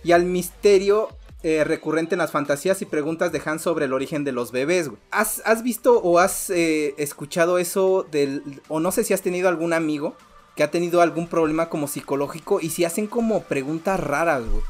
y 0.03 0.11
al 0.11 0.25
misterio 0.25 1.09
eh, 1.43 1.63
recurrente 1.65 2.15
en 2.15 2.19
las 2.19 2.31
fantasías 2.31 2.81
y 2.81 2.85
preguntas 2.85 3.31
de 3.31 3.41
Hans 3.43 3.61
sobre 3.61 3.85
el 3.85 3.93
origen 3.93 4.23
de 4.23 4.31
los 4.31 4.51
bebés. 4.51 4.89
¿Has, 5.11 5.63
visto 5.63 5.99
o 5.99 6.19
has 6.19 6.49
eh, 6.49 6.95
escuchado 6.97 7.57
eso 7.57 8.07
del, 8.09 8.61
o 8.69 8.79
no 8.79 8.91
sé 8.91 9.03
si 9.03 9.13
has 9.13 9.21
tenido 9.21 9.49
algún 9.49 9.73
amigo 9.73 10.15
que 10.55 10.63
ha 10.63 10.71
tenido 10.71 11.01
algún 11.01 11.27
problema 11.27 11.69
como 11.69 11.87
psicológico 11.87 12.59
y 12.61 12.69
si 12.69 12.85
hacen 12.85 13.07
como 13.07 13.43
preguntas 13.43 13.99
raras, 13.99 14.43
güey? 14.49 14.63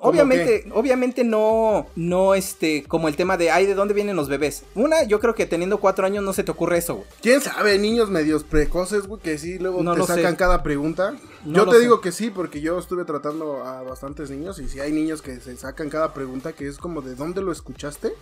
Obviamente, 0.00 0.68
obviamente 0.72 1.24
no, 1.24 1.86
no, 1.96 2.34
este, 2.34 2.84
como 2.84 3.08
el 3.08 3.16
tema 3.16 3.36
de, 3.36 3.50
ay, 3.50 3.66
¿de 3.66 3.74
dónde 3.74 3.94
vienen 3.94 4.16
los 4.16 4.28
bebés? 4.28 4.64
Una, 4.74 5.04
yo 5.04 5.20
creo 5.20 5.34
que 5.34 5.46
teniendo 5.46 5.78
cuatro 5.78 6.06
años 6.06 6.22
no 6.24 6.32
se 6.32 6.44
te 6.44 6.50
ocurre 6.50 6.78
eso, 6.78 6.96
güey. 6.96 7.06
¿Quién 7.20 7.40
sabe? 7.40 7.78
Niños 7.78 8.10
medios 8.10 8.44
precoces, 8.44 9.06
güey, 9.06 9.20
que 9.20 9.38
sí, 9.38 9.58
luego 9.58 9.82
te 9.94 10.02
sacan 10.04 10.36
cada 10.36 10.62
pregunta. 10.62 11.16
yo 11.44 11.68
te 11.68 11.78
digo 11.78 12.00
que 12.00 12.12
sí, 12.12 12.30
porque 12.30 12.60
yo 12.60 12.78
estuve 12.78 13.04
tratando 13.04 13.64
a 13.64 13.82
bastantes 13.82 14.30
niños 14.30 14.58
y 14.58 14.68
sí 14.68 14.80
hay 14.80 14.92
niños 14.92 15.22
que 15.22 15.40
se 15.40 15.56
sacan 15.56 15.90
cada 15.90 16.12
pregunta 16.14 16.52
que 16.52 16.66
es 16.66 16.78
como, 16.78 17.02
¿de 17.02 17.14
dónde 17.14 17.42
lo 17.42 17.52
escuchaste? 17.52 18.12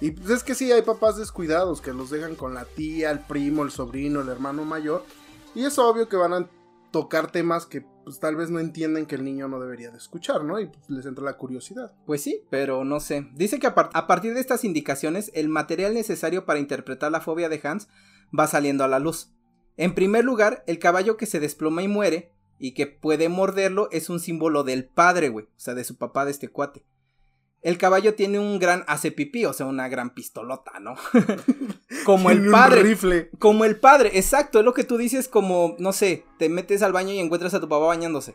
Y 0.00 0.10
pues 0.10 0.30
es 0.30 0.42
que 0.42 0.56
sí, 0.56 0.72
hay 0.72 0.82
papás 0.82 1.16
descuidados 1.16 1.80
que 1.80 1.92
los 1.92 2.10
dejan 2.10 2.34
con 2.34 2.54
la 2.54 2.64
tía, 2.64 3.12
el 3.12 3.20
primo, 3.20 3.62
el 3.62 3.70
sobrino, 3.70 4.20
el 4.20 4.28
hermano 4.28 4.64
mayor. 4.64 5.04
Y 5.54 5.64
es 5.64 5.78
obvio 5.78 6.08
que 6.08 6.16
van 6.16 6.32
a 6.32 6.48
tocar 6.92 7.32
temas 7.32 7.66
que 7.66 7.84
pues 8.04 8.20
tal 8.20 8.36
vez 8.36 8.50
no 8.50 8.60
entienden 8.60 9.06
que 9.06 9.14
el 9.14 9.24
niño 9.24 9.48
no 9.48 9.60
debería 9.60 9.90
de 9.90 9.98
escuchar, 9.98 10.44
¿no? 10.44 10.60
Y 10.60 10.66
pues, 10.66 10.88
les 10.88 11.06
entra 11.06 11.24
la 11.24 11.36
curiosidad. 11.36 11.94
Pues 12.06 12.22
sí, 12.22 12.44
pero 12.50 12.84
no 12.84 13.00
sé. 13.00 13.28
Dice 13.34 13.58
que 13.58 13.66
a, 13.66 13.74
a, 13.74 14.06
partir 14.06 14.34
de 14.34 14.40
estas 14.40 14.64
indicaciones, 14.64 15.30
el 15.34 15.48
material 15.48 15.94
necesario 15.94 16.44
para 16.44 16.60
interpretar 16.60 17.10
la 17.10 17.20
fobia 17.20 17.48
de 17.48 17.60
Hans 17.62 17.88
va 18.38 18.46
saliendo 18.46 18.84
a 18.84 18.88
la 18.88 18.98
luz. 18.98 19.32
En 19.76 19.94
primer 19.94 20.24
lugar, 20.24 20.62
el 20.66 20.78
caballo 20.78 21.16
que 21.16 21.26
se 21.26 21.40
desploma 21.40 21.82
y 21.82 21.88
muere, 21.88 22.32
y 22.58 22.74
que 22.74 22.86
puede 22.86 23.28
morderlo, 23.28 23.88
es 23.90 24.08
un 24.08 24.20
símbolo 24.20 24.62
del 24.62 24.84
padre, 24.84 25.30
güey, 25.30 25.46
o 25.46 25.60
sea, 25.60 25.74
de 25.74 25.84
su 25.84 25.96
papá 25.96 26.24
de 26.24 26.30
este 26.30 26.48
cuate. 26.48 26.84
El 27.62 27.78
caballo 27.78 28.14
tiene 28.14 28.38
un 28.40 28.58
gran 28.58 28.84
hace 28.88 29.12
pipí, 29.12 29.44
o 29.46 29.52
sea, 29.52 29.66
una 29.66 29.88
gran 29.88 30.10
pistolota, 30.10 30.72
¿no? 30.80 30.96
como 32.04 32.30
el 32.30 32.50
padre. 32.50 32.82
rifle. 32.82 33.30
Como 33.38 33.64
el 33.64 33.78
padre, 33.78 34.10
exacto, 34.14 34.58
es 34.58 34.64
lo 34.64 34.74
que 34.74 34.84
tú 34.84 34.96
dices 34.96 35.28
como, 35.28 35.76
no 35.78 35.92
sé, 35.92 36.24
te 36.38 36.48
metes 36.48 36.82
al 36.82 36.92
baño 36.92 37.12
y 37.12 37.20
encuentras 37.20 37.54
a 37.54 37.60
tu 37.60 37.68
papá 37.68 37.86
bañándose. 37.86 38.34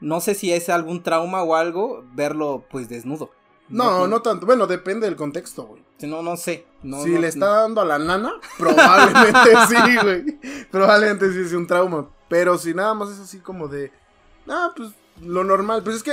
no 0.00 0.20
sé 0.20 0.34
si 0.34 0.52
es 0.52 0.68
algún 0.68 1.02
trauma 1.02 1.42
o 1.42 1.54
algo 1.56 2.04
verlo 2.14 2.64
pues 2.70 2.88
desnudo. 2.88 3.30
No, 3.70 4.06
no, 4.06 4.22
tanto. 4.22 4.46
Bueno, 4.46 4.66
depende 4.66 5.06
del 5.06 5.16
contexto, 5.16 5.64
güey. 5.64 5.82
No, 6.00 6.22
no 6.22 6.36
sé. 6.38 6.64
No, 6.82 7.02
si 7.02 7.10
no- 7.10 7.20
le 7.20 7.28
está 7.28 7.48
dando 7.48 7.80
a 7.82 7.84
la 7.84 7.98
nana, 7.98 8.32
probablemente 8.56 9.50
sí, 9.68 9.96
güey. 10.02 10.64
Probablemente 10.70 11.30
sí 11.32 11.40
es 11.40 11.52
un 11.52 11.66
trauma. 11.66 12.08
Pero 12.28 12.56
si 12.56 12.72
nada 12.72 12.94
más 12.94 13.10
es 13.10 13.18
así 13.18 13.38
como 13.40 13.68
de. 13.68 13.90
Ah, 14.48 14.72
pues 14.76 14.90
lo 15.20 15.44
normal. 15.44 15.82
Pues 15.82 15.96
es 15.96 16.02
que, 16.02 16.12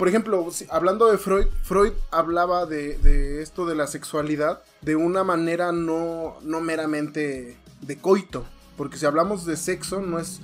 por 0.00 0.08
ejemplo, 0.08 0.48
hablando 0.70 1.10
de 1.12 1.18
Freud, 1.18 1.46
Freud 1.62 1.92
hablaba 2.10 2.64
de, 2.64 2.96
de 2.98 3.42
esto 3.42 3.66
de 3.66 3.74
la 3.74 3.86
sexualidad 3.86 4.62
de 4.80 4.96
una 4.96 5.24
manera 5.24 5.72
no, 5.72 6.38
no 6.42 6.60
meramente 6.62 7.56
de 7.82 7.98
coito. 7.98 8.46
Porque 8.78 8.96
si 8.96 9.04
hablamos 9.04 9.44
de 9.44 9.58
sexo, 9.58 10.00
no 10.00 10.18
es. 10.18 10.40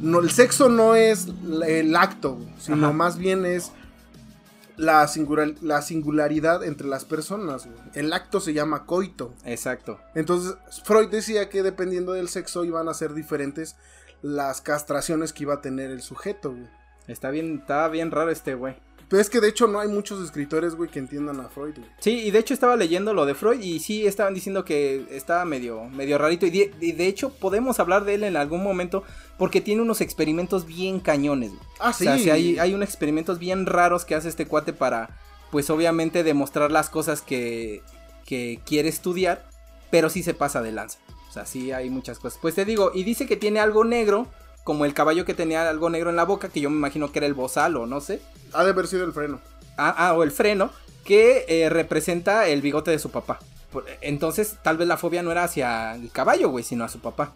No, 0.00 0.18
el 0.18 0.30
sexo 0.32 0.68
no 0.68 0.96
es 0.96 1.28
el 1.66 1.94
acto, 1.94 2.38
sino 2.58 2.86
Ajá. 2.88 2.92
más 2.92 3.16
bien 3.16 3.46
es 3.46 3.70
la, 4.76 5.06
singular- 5.06 5.54
la 5.62 5.82
singularidad 5.82 6.64
entre 6.64 6.88
las 6.88 7.04
personas. 7.04 7.66
güey. 7.66 7.78
El 7.94 8.12
acto 8.12 8.40
se 8.40 8.54
llama 8.54 8.86
coito. 8.86 9.32
Exacto. 9.44 10.00
Entonces, 10.16 10.56
Freud 10.84 11.10
decía 11.10 11.48
que 11.48 11.62
dependiendo 11.62 12.12
del 12.14 12.28
sexo 12.28 12.64
iban 12.64 12.88
a 12.88 12.94
ser 12.94 13.14
diferentes 13.14 13.76
las 14.22 14.60
castraciones 14.60 15.32
que 15.32 15.44
iba 15.44 15.54
a 15.54 15.60
tener 15.60 15.90
el 15.92 16.02
sujeto, 16.02 16.50
güey. 16.50 16.79
Está 17.08 17.30
bien, 17.30 17.58
está 17.60 17.88
bien 17.88 18.10
raro 18.10 18.30
este 18.30 18.54
güey. 18.54 18.74
Pero 19.08 19.20
es 19.20 19.28
que 19.28 19.40
de 19.40 19.48
hecho 19.48 19.66
no 19.66 19.80
hay 19.80 19.88
muchos 19.88 20.24
escritores, 20.24 20.76
güey, 20.76 20.88
que 20.88 21.00
entiendan 21.00 21.40
a 21.40 21.48
Freud, 21.48 21.74
güey. 21.76 21.88
Sí, 21.98 22.20
y 22.20 22.30
de 22.30 22.38
hecho 22.38 22.54
estaba 22.54 22.76
leyendo 22.76 23.12
lo 23.12 23.26
de 23.26 23.34
Freud 23.34 23.60
y 23.60 23.80
sí 23.80 24.06
estaban 24.06 24.34
diciendo 24.34 24.64
que 24.64 25.04
estaba 25.10 25.44
medio, 25.44 25.82
medio 25.88 26.16
rarito. 26.16 26.46
Y 26.46 26.50
de, 26.50 26.72
y 26.80 26.92
de 26.92 27.08
hecho 27.08 27.30
podemos 27.30 27.80
hablar 27.80 28.04
de 28.04 28.14
él 28.14 28.22
en 28.22 28.36
algún 28.36 28.62
momento 28.62 29.02
porque 29.36 29.60
tiene 29.60 29.82
unos 29.82 30.00
experimentos 30.00 30.64
bien 30.64 31.00
cañones. 31.00 31.50
güey. 31.50 31.62
Ah, 31.80 31.90
O 31.90 31.92
sea, 31.92 32.16
sí, 32.18 32.30
hay, 32.30 32.60
hay 32.60 32.72
unos 32.72 32.88
experimentos 32.88 33.40
bien 33.40 33.66
raros 33.66 34.04
que 34.04 34.14
hace 34.14 34.28
este 34.28 34.46
cuate 34.46 34.72
para, 34.72 35.18
pues 35.50 35.70
obviamente, 35.70 36.22
demostrar 36.22 36.70
las 36.70 36.88
cosas 36.88 37.20
que, 37.20 37.82
que 38.24 38.60
quiere 38.64 38.88
estudiar, 38.90 39.44
pero 39.90 40.08
sí 40.08 40.22
se 40.22 40.34
pasa 40.34 40.62
de 40.62 40.70
lanza. 40.70 41.00
O 41.28 41.32
sea, 41.32 41.46
sí 41.46 41.72
hay 41.72 41.90
muchas 41.90 42.20
cosas. 42.20 42.38
Pues 42.40 42.54
te 42.54 42.64
digo, 42.64 42.92
y 42.94 43.02
dice 43.02 43.26
que 43.26 43.36
tiene 43.36 43.58
algo 43.58 43.82
negro, 43.84 44.28
como 44.70 44.84
el 44.84 44.94
caballo 44.94 45.24
que 45.24 45.34
tenía 45.34 45.68
algo 45.68 45.90
negro 45.90 46.10
en 46.10 46.16
la 46.16 46.22
boca, 46.24 46.48
que 46.48 46.60
yo 46.60 46.70
me 46.70 46.76
imagino 46.76 47.10
que 47.10 47.18
era 47.18 47.26
el 47.26 47.34
bozal 47.34 47.76
o 47.76 47.86
no 47.86 48.00
sé. 48.00 48.22
Ha 48.52 48.62
de 48.62 48.70
haber 48.70 48.86
sido 48.86 49.04
el 49.04 49.12
freno. 49.12 49.40
Ah, 49.76 49.92
ah, 49.98 50.12
o 50.14 50.22
el 50.22 50.30
freno, 50.30 50.70
que 51.04 51.44
eh, 51.48 51.68
representa 51.68 52.46
el 52.46 52.62
bigote 52.62 52.92
de 52.92 53.00
su 53.00 53.10
papá. 53.10 53.40
Entonces, 54.00 54.58
tal 54.62 54.76
vez 54.76 54.86
la 54.86 54.96
fobia 54.96 55.24
no 55.24 55.32
era 55.32 55.42
hacia 55.42 55.96
el 55.96 56.12
caballo, 56.12 56.50
güey, 56.50 56.62
sino 56.62 56.84
a 56.84 56.88
su 56.88 57.00
papá. 57.00 57.32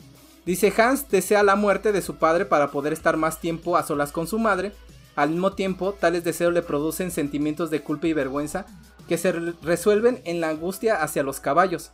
Dice 0.46 0.72
Hans 0.76 1.08
desea 1.10 1.42
la 1.42 1.56
muerte 1.56 1.90
de 1.90 2.02
su 2.02 2.14
padre 2.14 2.44
para 2.44 2.70
poder 2.70 2.92
estar 2.92 3.16
más 3.16 3.40
tiempo 3.40 3.76
a 3.76 3.82
solas 3.82 4.12
con 4.12 4.28
su 4.28 4.38
madre. 4.38 4.70
Al 5.16 5.30
mismo 5.30 5.54
tiempo, 5.54 5.92
tales 5.92 6.22
deseos 6.22 6.52
le 6.54 6.62
producen 6.62 7.10
sentimientos 7.10 7.68
de 7.68 7.80
culpa 7.80 8.06
y 8.06 8.12
vergüenza 8.12 8.64
que 9.08 9.18
se 9.18 9.32
re- 9.32 9.54
resuelven 9.60 10.22
en 10.24 10.40
la 10.40 10.50
angustia 10.50 11.02
hacia 11.02 11.24
los 11.24 11.40
caballos. 11.40 11.90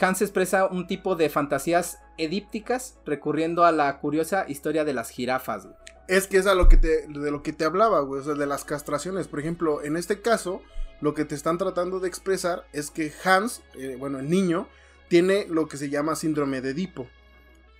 Hans 0.00 0.22
expresa 0.22 0.66
un 0.66 0.88
tipo 0.88 1.14
de 1.14 1.30
fantasías 1.30 1.98
edípticas 2.22 2.98
recurriendo 3.04 3.64
a 3.64 3.72
la 3.72 3.98
curiosa 3.98 4.44
historia 4.48 4.84
de 4.84 4.94
las 4.94 5.10
jirafas. 5.10 5.68
Es 6.08 6.26
que 6.26 6.38
es 6.38 6.46
a 6.46 6.54
lo 6.54 6.68
que 6.68 6.76
te, 6.76 7.06
de 7.06 7.30
lo 7.30 7.42
que 7.42 7.52
te 7.52 7.64
hablaba, 7.64 8.00
güey, 8.00 8.20
o 8.20 8.24
sea, 8.24 8.34
de 8.34 8.46
las 8.46 8.64
castraciones. 8.64 9.28
Por 9.28 9.40
ejemplo, 9.40 9.82
en 9.82 9.96
este 9.96 10.20
caso, 10.20 10.62
lo 11.00 11.14
que 11.14 11.24
te 11.24 11.34
están 11.34 11.58
tratando 11.58 12.00
de 12.00 12.08
expresar 12.08 12.64
es 12.72 12.90
que 12.90 13.12
Hans, 13.24 13.62
eh, 13.74 13.96
bueno, 13.98 14.18
el 14.18 14.28
niño, 14.28 14.68
tiene 15.08 15.46
lo 15.48 15.68
que 15.68 15.76
se 15.76 15.90
llama 15.90 16.16
síndrome 16.16 16.60
de 16.60 16.70
Edipo, 16.70 17.06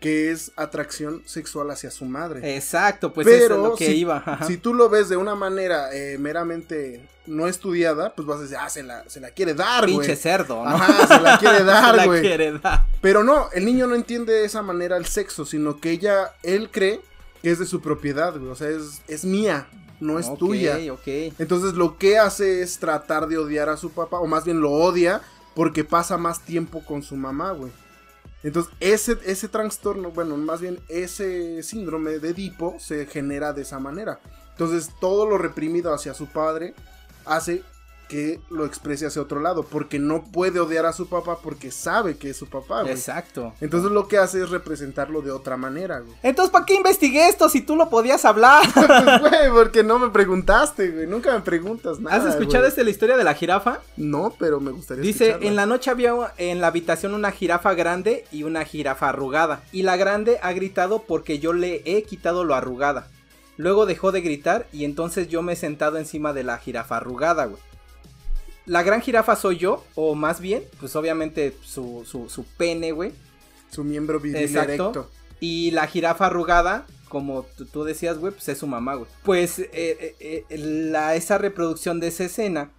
que 0.02 0.30
es 0.30 0.52
atracción 0.56 1.22
sexual 1.24 1.70
hacia 1.70 1.90
su 1.90 2.04
madre. 2.04 2.56
Exacto, 2.56 3.12
pues 3.14 3.26
Pero 3.26 3.44
eso 3.44 3.54
es 3.54 3.70
lo 3.70 3.76
que 3.76 3.86
si, 3.86 3.92
iba. 3.92 4.16
ajá. 4.24 4.46
si 4.46 4.56
tú 4.58 4.74
lo 4.74 4.88
ves 4.90 5.08
de 5.08 5.16
una 5.16 5.34
manera 5.34 5.94
eh, 5.94 6.18
meramente 6.18 7.00
no 7.26 7.46
estudiada, 7.46 8.14
pues 8.14 8.26
vas 8.26 8.38
a 8.40 8.42
decir, 8.42 8.56
ah, 8.60 8.68
se 8.68 8.82
la, 8.82 9.08
se 9.08 9.20
la 9.20 9.30
quiere 9.30 9.54
dar, 9.54 9.84
güey. 9.84 9.96
Pinche 9.98 10.16
cerdo, 10.16 10.56
¿no? 10.64 10.68
Ajá, 10.70 11.06
se 11.06 11.20
la 11.22 11.38
quiere 11.38 11.58
Se 11.62 11.64
dar, 11.64 11.94
la 11.94 12.06
güey. 12.06 12.20
quiere 12.20 12.58
dar. 12.58 12.84
Pero 13.00 13.22
no, 13.22 13.48
el 13.52 13.64
niño 13.64 13.86
no 13.86 13.94
entiende 13.94 14.32
de 14.32 14.44
esa 14.44 14.60
manera 14.62 14.96
el 14.96 15.06
sexo, 15.06 15.46
sino 15.46 15.78
que 15.78 15.90
ella, 15.90 16.32
él 16.42 16.68
cree 16.70 17.00
que 17.42 17.50
es 17.50 17.58
de 17.58 17.66
su 17.66 17.80
propiedad, 17.80 18.36
güey. 18.36 18.50
O 18.50 18.56
sea, 18.56 18.68
es, 18.68 19.02
es 19.06 19.24
mía, 19.24 19.68
no 20.00 20.18
es 20.18 20.26
tuya. 20.36 20.78
Ok, 20.92 21.06
Entonces 21.38 21.74
lo 21.74 21.96
que 21.96 22.18
hace 22.18 22.62
es 22.62 22.78
tratar 22.78 23.28
de 23.28 23.38
odiar 23.38 23.68
a 23.68 23.76
su 23.76 23.90
papá, 23.90 24.18
o 24.18 24.26
más 24.26 24.44
bien 24.44 24.60
lo 24.60 24.72
odia 24.72 25.22
porque 25.54 25.84
pasa 25.84 26.16
más 26.18 26.40
tiempo 26.40 26.84
con 26.84 27.02
su 27.02 27.14
mamá, 27.14 27.52
güey. 27.52 27.70
Entonces 28.42 28.72
ese, 28.81 29.18
ese 29.24 29.48
trastorno, 29.48 30.11
bueno, 30.11 30.37
más 30.37 30.61
bien 30.61 30.81
ese 30.88 31.62
síndrome 31.62 32.18
de 32.18 32.31
Edipo 32.31 32.76
se 32.78 33.07
genera 33.07 33.52
de 33.52 33.62
esa 33.62 33.78
manera. 33.78 34.20
Entonces 34.50 34.90
todo 35.00 35.26
lo 35.26 35.38
reprimido 35.38 35.94
hacia 35.94 36.14
su 36.14 36.26
padre 36.26 36.74
hace 37.24 37.62
que 38.12 38.40
lo 38.51 38.66
exprese 38.66 39.07
hacia 39.07 39.22
otro 39.22 39.40
lado, 39.40 39.62
porque 39.62 39.98
no 39.98 40.22
puede 40.25 40.61
odiar 40.61 40.85
a 40.85 40.92
su 40.92 41.09
papá 41.09 41.38
porque 41.42 41.70
sabe 41.70 42.18
que 42.18 42.29
es 42.29 42.37
su 42.37 42.46
papá, 42.46 42.83
güey. 42.83 42.92
Exacto. 42.92 43.55
Entonces 43.62 43.90
lo 43.90 44.07
que 44.07 44.18
hace 44.18 44.42
es 44.42 44.51
representarlo 44.51 45.22
de 45.22 45.31
otra 45.31 45.57
manera, 45.57 46.01
güey. 46.01 46.14
Entonces, 46.22 46.53
¿para 46.53 46.66
qué 46.66 46.75
investigué 46.75 47.27
esto 47.27 47.48
si 47.48 47.62
tú 47.62 47.75
lo 47.75 47.88
podías 47.88 48.27
hablar? 48.27 48.62
Güey, 49.22 49.51
porque 49.53 49.83
no 49.83 49.98
me 49.98 50.11
preguntaste, 50.11 50.90
güey. 50.90 51.07
Nunca 51.07 51.33
me 51.33 51.40
preguntas 51.40 52.01
nada. 52.01 52.16
¿Has 52.16 52.27
escuchado 52.27 52.66
este, 52.66 52.85
la 52.85 52.90
historia 52.90 53.16
de 53.16 53.25
la 53.25 53.33
jirafa? 53.33 53.81
No, 53.96 54.35
pero 54.38 54.61
me 54.61 54.72
gustaría 54.72 55.03
Dice, 55.03 55.29
escucharla. 55.29 55.48
en 55.48 55.57
la 55.57 55.66
noche 55.66 55.90
había 55.90 56.12
en 56.37 56.61
la 56.61 56.66
habitación 56.66 57.14
una 57.14 57.31
jirafa 57.31 57.72
grande 57.72 58.27
y 58.31 58.42
una 58.42 58.64
jirafa 58.64 59.09
arrugada. 59.09 59.62
Y 59.72 59.85
la 59.85 59.96
grande 59.96 60.38
ha 60.42 60.53
gritado 60.53 61.03
porque 61.03 61.38
yo 61.38 61.55
le 61.55 61.83
he 61.87 62.03
quitado 62.03 62.44
lo 62.44 62.55
arrugada. 62.55 63.09
Luego 63.57 63.87
dejó 63.87 64.12
de 64.12 64.20
gritar 64.20 64.66
y 64.72 64.85
entonces 64.85 65.29
yo 65.29 65.40
me 65.40 65.55
he 65.55 65.57
sentado 65.57 65.96
encima 65.96 66.33
de 66.35 66.44
la 66.44 66.59
jirafa 66.59 66.98
arrugada, 66.98 67.46
güey. 67.46 67.61
La 68.66 68.83
gran 68.83 69.01
jirafa 69.01 69.37
soy 69.37 69.59
yo, 69.59 69.85
o 69.94 70.14
más 70.14 70.40
bien, 70.40 70.64
pues 70.79 70.94
obviamente 70.94 71.55
su, 71.62 72.05
su, 72.07 72.29
su 72.29 72.44
pene, 72.44 72.92
güey. 72.92 73.12
Su 73.70 73.85
miembro 73.85 74.20
viril 74.20 74.42
Exacto. 74.42 74.72
erecto. 74.72 75.11
Y 75.40 75.72
la 75.72 75.87
jirafa 75.87 76.27
arrugada, 76.27 76.87
como 77.09 77.44
tú, 77.72 77.85
decías, 77.85 78.18
güey, 78.18 78.33
pues 78.33 78.48
es 78.48 78.59
su 78.59 78.66
mamá, 78.66 78.94
güey. 78.94 79.09
Pues 79.25 79.59
eh, 79.59 79.68
eh, 79.72 80.44
eh, 80.48 80.59
la, 80.59 81.16
esa 81.16 81.38
reproducción 81.38 81.98
de 81.98 82.09
esa 82.09 82.25
escena, 82.25 82.70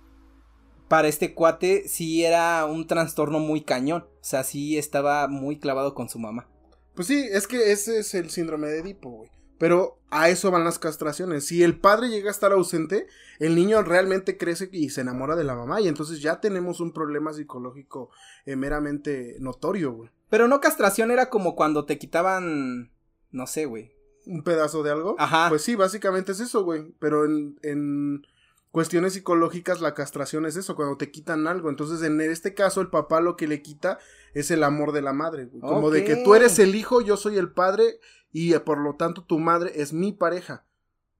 para 0.87 1.07
este 1.07 1.33
cuate, 1.33 1.87
sí 1.87 2.23
era 2.23 2.65
un 2.65 2.87
trastorno 2.87 3.39
muy 3.39 3.61
cañón. 3.61 4.03
O 4.03 4.23
sea, 4.23 4.43
sí 4.43 4.77
estaba 4.77 5.27
muy 5.27 5.57
clavado 5.59 5.93
con 5.93 6.07
su 6.07 6.19
mamá. 6.19 6.47
Pues 6.93 7.07
sí, 7.07 7.27
es 7.31 7.47
que 7.47 7.71
ese 7.71 7.99
es 7.99 8.13
el 8.13 8.29
síndrome 8.29 8.67
de 8.67 8.79
Edipo, 8.79 9.09
güey. 9.09 9.29
Pero 9.63 9.97
a 10.09 10.27
eso 10.27 10.51
van 10.51 10.65
las 10.65 10.77
castraciones. 10.77 11.45
Si 11.45 11.63
el 11.63 11.79
padre 11.79 12.09
llega 12.09 12.27
a 12.27 12.31
estar 12.33 12.51
ausente, 12.51 13.07
el 13.39 13.55
niño 13.55 13.81
realmente 13.81 14.37
crece 14.37 14.67
y 14.73 14.89
se 14.89 14.99
enamora 14.99 15.37
de 15.37 15.45
la 15.45 15.55
mamá. 15.55 15.79
Y 15.79 15.87
entonces 15.87 16.21
ya 16.21 16.41
tenemos 16.41 16.81
un 16.81 16.91
problema 16.91 17.31
psicológico 17.31 18.09
eh, 18.45 18.57
meramente 18.57 19.37
notorio, 19.39 19.93
güey. 19.93 20.09
Pero 20.29 20.49
no 20.49 20.59
castración 20.59 21.11
era 21.11 21.29
como 21.29 21.55
cuando 21.55 21.85
te 21.85 21.97
quitaban, 21.97 22.91
no 23.31 23.47
sé, 23.47 23.65
güey. 23.65 23.93
Un 24.25 24.43
pedazo 24.43 24.83
de 24.83 24.91
algo. 24.91 25.15
Ajá. 25.17 25.47
Pues 25.47 25.61
sí, 25.61 25.75
básicamente 25.75 26.33
es 26.33 26.41
eso, 26.41 26.65
güey. 26.65 26.93
Pero 26.99 27.23
en, 27.23 27.57
en 27.61 28.27
cuestiones 28.71 29.13
psicológicas 29.13 29.79
la 29.79 29.93
castración 29.93 30.45
es 30.45 30.57
eso, 30.57 30.75
cuando 30.75 30.97
te 30.97 31.09
quitan 31.09 31.47
algo. 31.47 31.69
Entonces 31.69 32.01
en 32.01 32.19
este 32.19 32.53
caso 32.53 32.81
el 32.81 32.89
papá 32.89 33.21
lo 33.21 33.37
que 33.37 33.47
le 33.47 33.61
quita 33.61 33.97
es 34.33 34.51
el 34.51 34.61
amor 34.63 34.91
de 34.91 35.03
la 35.03 35.13
madre. 35.13 35.45
güey. 35.45 35.61
Como 35.61 35.89
de 35.89 36.03
que 36.03 36.17
tú 36.17 36.35
eres 36.35 36.59
el 36.59 36.75
hijo, 36.75 36.99
yo 36.99 37.15
soy 37.15 37.37
el 37.37 37.53
padre 37.53 38.01
y 38.33 38.53
eh, 38.53 38.59
por 38.59 38.79
lo 38.79 38.95
tanto 38.95 39.23
tu 39.23 39.39
madre 39.39 39.71
es 39.75 39.93
mi 39.93 40.11
pareja, 40.11 40.65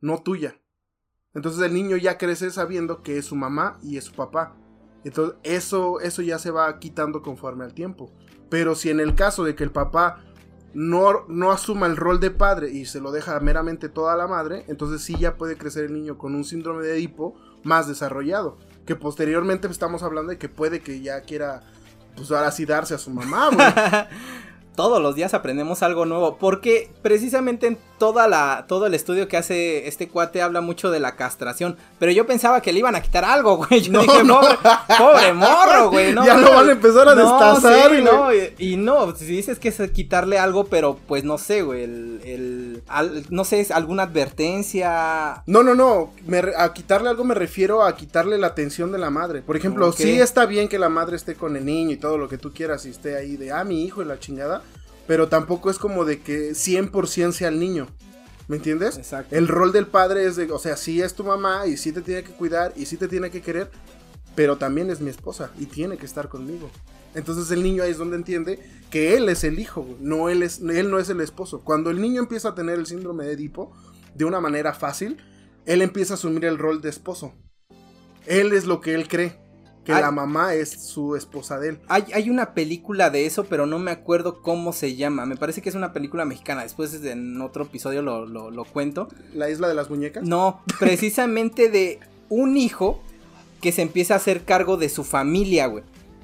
no 0.01 0.21
tuya. 0.21 0.59
Entonces 1.33 1.61
el 1.63 1.73
niño 1.73 1.95
ya 1.95 2.17
crece 2.17 2.51
sabiendo 2.51 3.01
que 3.01 3.17
es 3.17 3.25
su 3.25 3.35
mamá 3.35 3.79
y 3.81 3.97
es 3.97 4.03
su 4.05 4.13
papá. 4.13 4.55
Entonces 5.05 5.37
eso, 5.43 5.99
eso 6.01 6.21
ya 6.21 6.39
se 6.39 6.51
va 6.51 6.79
quitando 6.79 7.21
conforme 7.21 7.63
al 7.63 7.73
tiempo. 7.73 8.11
Pero 8.49 8.75
si 8.75 8.89
en 8.89 8.99
el 8.99 9.15
caso 9.15 9.43
de 9.43 9.55
que 9.55 9.63
el 9.63 9.71
papá 9.71 10.23
no, 10.73 11.25
no 11.27 11.51
asuma 11.51 11.85
el 11.85 11.97
rol 11.97 12.19
de 12.19 12.31
padre 12.31 12.71
y 12.71 12.85
se 12.85 12.99
lo 12.99 13.11
deja 13.11 13.39
meramente 13.39 13.89
toda 13.89 14.15
la 14.15 14.27
madre, 14.27 14.65
entonces 14.67 15.01
sí 15.01 15.15
ya 15.19 15.37
puede 15.37 15.57
crecer 15.57 15.85
el 15.85 15.93
niño 15.93 16.17
con 16.17 16.35
un 16.35 16.43
síndrome 16.43 16.83
de 16.83 16.93
Edipo 16.93 17.35
más 17.63 17.87
desarrollado. 17.87 18.57
Que 18.85 18.95
posteriormente 18.95 19.67
estamos 19.67 20.03
hablando 20.03 20.31
de 20.31 20.37
que 20.37 20.49
puede 20.49 20.81
que 20.81 21.01
ya 21.01 21.21
quiera, 21.21 21.61
pues 22.15 22.31
ahora 22.31 22.51
sí 22.51 22.65
darse 22.65 22.95
a 22.95 22.99
su 22.99 23.11
mamá. 23.11 23.49
Todos 24.75 25.01
los 25.01 25.15
días 25.15 25.33
aprendemos 25.33 25.83
algo 25.83 26.05
nuevo. 26.05 26.37
Porque 26.37 26.89
precisamente 27.01 27.67
en 27.67 27.77
toda 27.99 28.27
la, 28.27 28.65
todo 28.67 28.85
el 28.87 28.93
estudio 28.93 29.27
que 29.27 29.37
hace 29.37 29.87
este 29.87 30.09
cuate 30.09 30.41
habla 30.41 30.61
mucho 30.61 30.91
de 30.91 30.99
la 30.99 31.15
castración. 31.15 31.77
Pero 31.99 32.11
yo 32.11 32.25
pensaba 32.25 32.61
que 32.61 32.73
le 32.73 32.79
iban 32.79 32.95
a 32.95 33.01
quitar 33.01 33.23
algo, 33.23 33.57
güey. 33.67 33.81
Yo 33.81 33.91
No, 33.93 34.01
dije, 34.01 34.23
no. 34.23 34.39
pobre, 34.41 34.57
pobre 34.97 35.33
morro, 35.33 35.89
güey. 35.91 36.13
No, 36.13 36.25
Ya 36.25 36.37
lo 36.37 36.51
van 36.53 36.69
a 36.69 36.71
empezar 36.73 37.07
a 37.07 37.15
destazar, 37.15 37.91
sí, 37.91 38.03
y, 38.59 38.73
y 38.73 38.77
no, 38.77 39.15
si 39.15 39.25
dices 39.25 39.59
que 39.59 39.69
es 39.69 39.81
quitarle 39.91 40.37
algo, 40.39 40.65
pero 40.65 40.97
pues 41.07 41.23
no 41.23 41.37
sé, 41.37 41.61
güey. 41.61 41.83
El, 41.83 42.21
el- 42.25 42.83
al- 42.87 43.25
no 43.29 43.43
sé, 43.45 43.59
es 43.61 43.71
alguna 43.71 44.03
advertencia. 44.03 45.43
No, 45.45 45.63
no, 45.63 45.75
no. 45.75 46.11
me 46.25 46.41
a 46.57 46.73
quitarle 46.73 47.09
algo 47.09 47.23
me 47.23 47.35
refiero 47.35 47.83
a 47.83 47.95
quitarle 47.95 48.37
la 48.37 48.47
atención 48.47 48.91
de 48.91 48.97
la 48.97 49.09
madre. 49.09 49.41
Por 49.41 49.55
ejemplo, 49.55 49.87
Ok. 49.89 49.95
sí 49.97 50.19
está 50.19 50.45
bien 50.45 50.67
que 50.67 50.79
la 50.79 50.89
madre 50.89 51.15
esté 51.15 51.35
con 51.35 51.55
el 51.55 51.65
niño 51.65 51.91
y 51.91 51.97
todo 51.97 52.17
lo 52.17 52.27
que 52.27 52.37
tú 52.37 52.51
quieras 52.53 52.85
y 52.85 52.89
esté 52.89 53.15
ahí 53.15 53.37
de, 53.37 53.51
ah, 53.51 53.63
mi 53.63 53.83
hijo 53.85 54.01
y 54.01 54.05
la 54.05 54.19
chingada. 54.19 54.61
Pero 55.07 55.27
tampoco 55.27 55.69
es 55.69 55.77
como 55.77 56.05
de 56.05 56.21
que 56.21 56.51
100% 56.51 57.31
sea 57.31 57.49
el 57.49 57.59
niño. 57.59 57.87
¿Me 58.47 58.57
entiendes? 58.57 58.97
Exacto. 58.97 59.35
El 59.35 59.47
rol 59.47 59.71
del 59.71 59.87
padre 59.87 60.25
es 60.25 60.35
de, 60.35 60.51
o 60.51 60.59
sea, 60.59 60.75
sí 60.75 61.01
es 61.01 61.13
tu 61.13 61.23
mamá 61.23 61.65
y 61.65 61.77
sí 61.77 61.91
te 61.91 62.01
tiene 62.01 62.23
que 62.23 62.31
cuidar 62.31 62.73
y 62.75 62.85
sí 62.85 62.97
te 62.97 63.07
tiene 63.07 63.31
que 63.31 63.41
querer, 63.41 63.71
pero 64.35 64.57
también 64.57 64.89
es 64.89 64.99
mi 64.99 65.09
esposa 65.09 65.51
y 65.57 65.65
tiene 65.65 65.97
que 65.97 66.05
estar 66.05 66.27
conmigo. 66.27 66.69
Entonces 67.15 67.51
el 67.51 67.63
niño 67.63 67.83
ahí 67.83 67.91
es 67.91 67.97
donde 67.97 68.17
entiende 68.17 68.59
que 68.89 69.15
él 69.15 69.29
es 69.29 69.43
el 69.43 69.59
hijo, 69.59 69.87
no 69.99 70.29
él 70.29 70.43
es 70.43 70.59
él 70.59 70.89
no 70.89 70.99
es 70.99 71.09
el 71.09 71.21
esposo. 71.21 71.61
Cuando 71.63 71.89
el 71.89 72.01
niño 72.01 72.21
empieza 72.21 72.49
a 72.49 72.55
tener 72.55 72.79
el 72.79 72.85
síndrome 72.85 73.25
de 73.25 73.33
Edipo 73.33 73.71
de 74.15 74.25
una 74.25 74.41
manera 74.41 74.73
fácil, 74.73 75.17
él 75.65 75.81
empieza 75.81 76.13
a 76.13 76.15
asumir 76.15 76.45
el 76.45 76.57
rol 76.57 76.81
de 76.81 76.89
esposo. 76.89 77.33
Él 78.25 78.51
es 78.53 78.65
lo 78.65 78.81
que 78.81 78.93
él 78.93 79.07
cree, 79.07 79.39
que 79.83 79.91
la 80.01 80.11
mamá 80.11 80.53
es 80.53 80.69
su 80.69 81.15
esposa 81.15 81.59
de 81.59 81.69
él. 81.69 81.79
Hay, 81.87 82.05
hay 82.13 82.29
una 82.29 82.53
película 82.53 83.09
de 83.09 83.25
eso, 83.25 83.45
pero 83.45 83.65
no 83.65 83.79
me 83.79 83.91
acuerdo 83.91 84.41
cómo 84.41 84.71
se 84.73 84.95
llama. 84.95 85.25
Me 85.25 85.35
parece 85.35 85.61
que 85.61 85.69
es 85.69 85.75
una 85.75 85.91
película 85.93 86.25
mexicana. 86.25 86.63
Después 86.63 86.93
en 87.03 87.41
otro 87.41 87.65
episodio 87.65 88.01
lo, 88.01 88.25
lo- 88.25 88.49
lo 88.51 88.63
cuento. 88.65 89.07
La 89.33 89.49
isla 89.49 89.67
de 89.67 89.73
las 89.75 89.89
muñecas. 89.89 90.23
No, 90.23 90.61
precisamente 90.79 91.69
de 91.69 91.99
un 92.29 92.55
hijo 92.57 93.01
que 93.61 93.71
se 93.71 93.81
empieza 93.81 94.13
a 94.13 94.17
hacer 94.17 94.43
cargo 94.45 94.77
de 94.77 94.89
su 94.89 95.03
familia, 95.03 95.67
güey. 95.67 95.83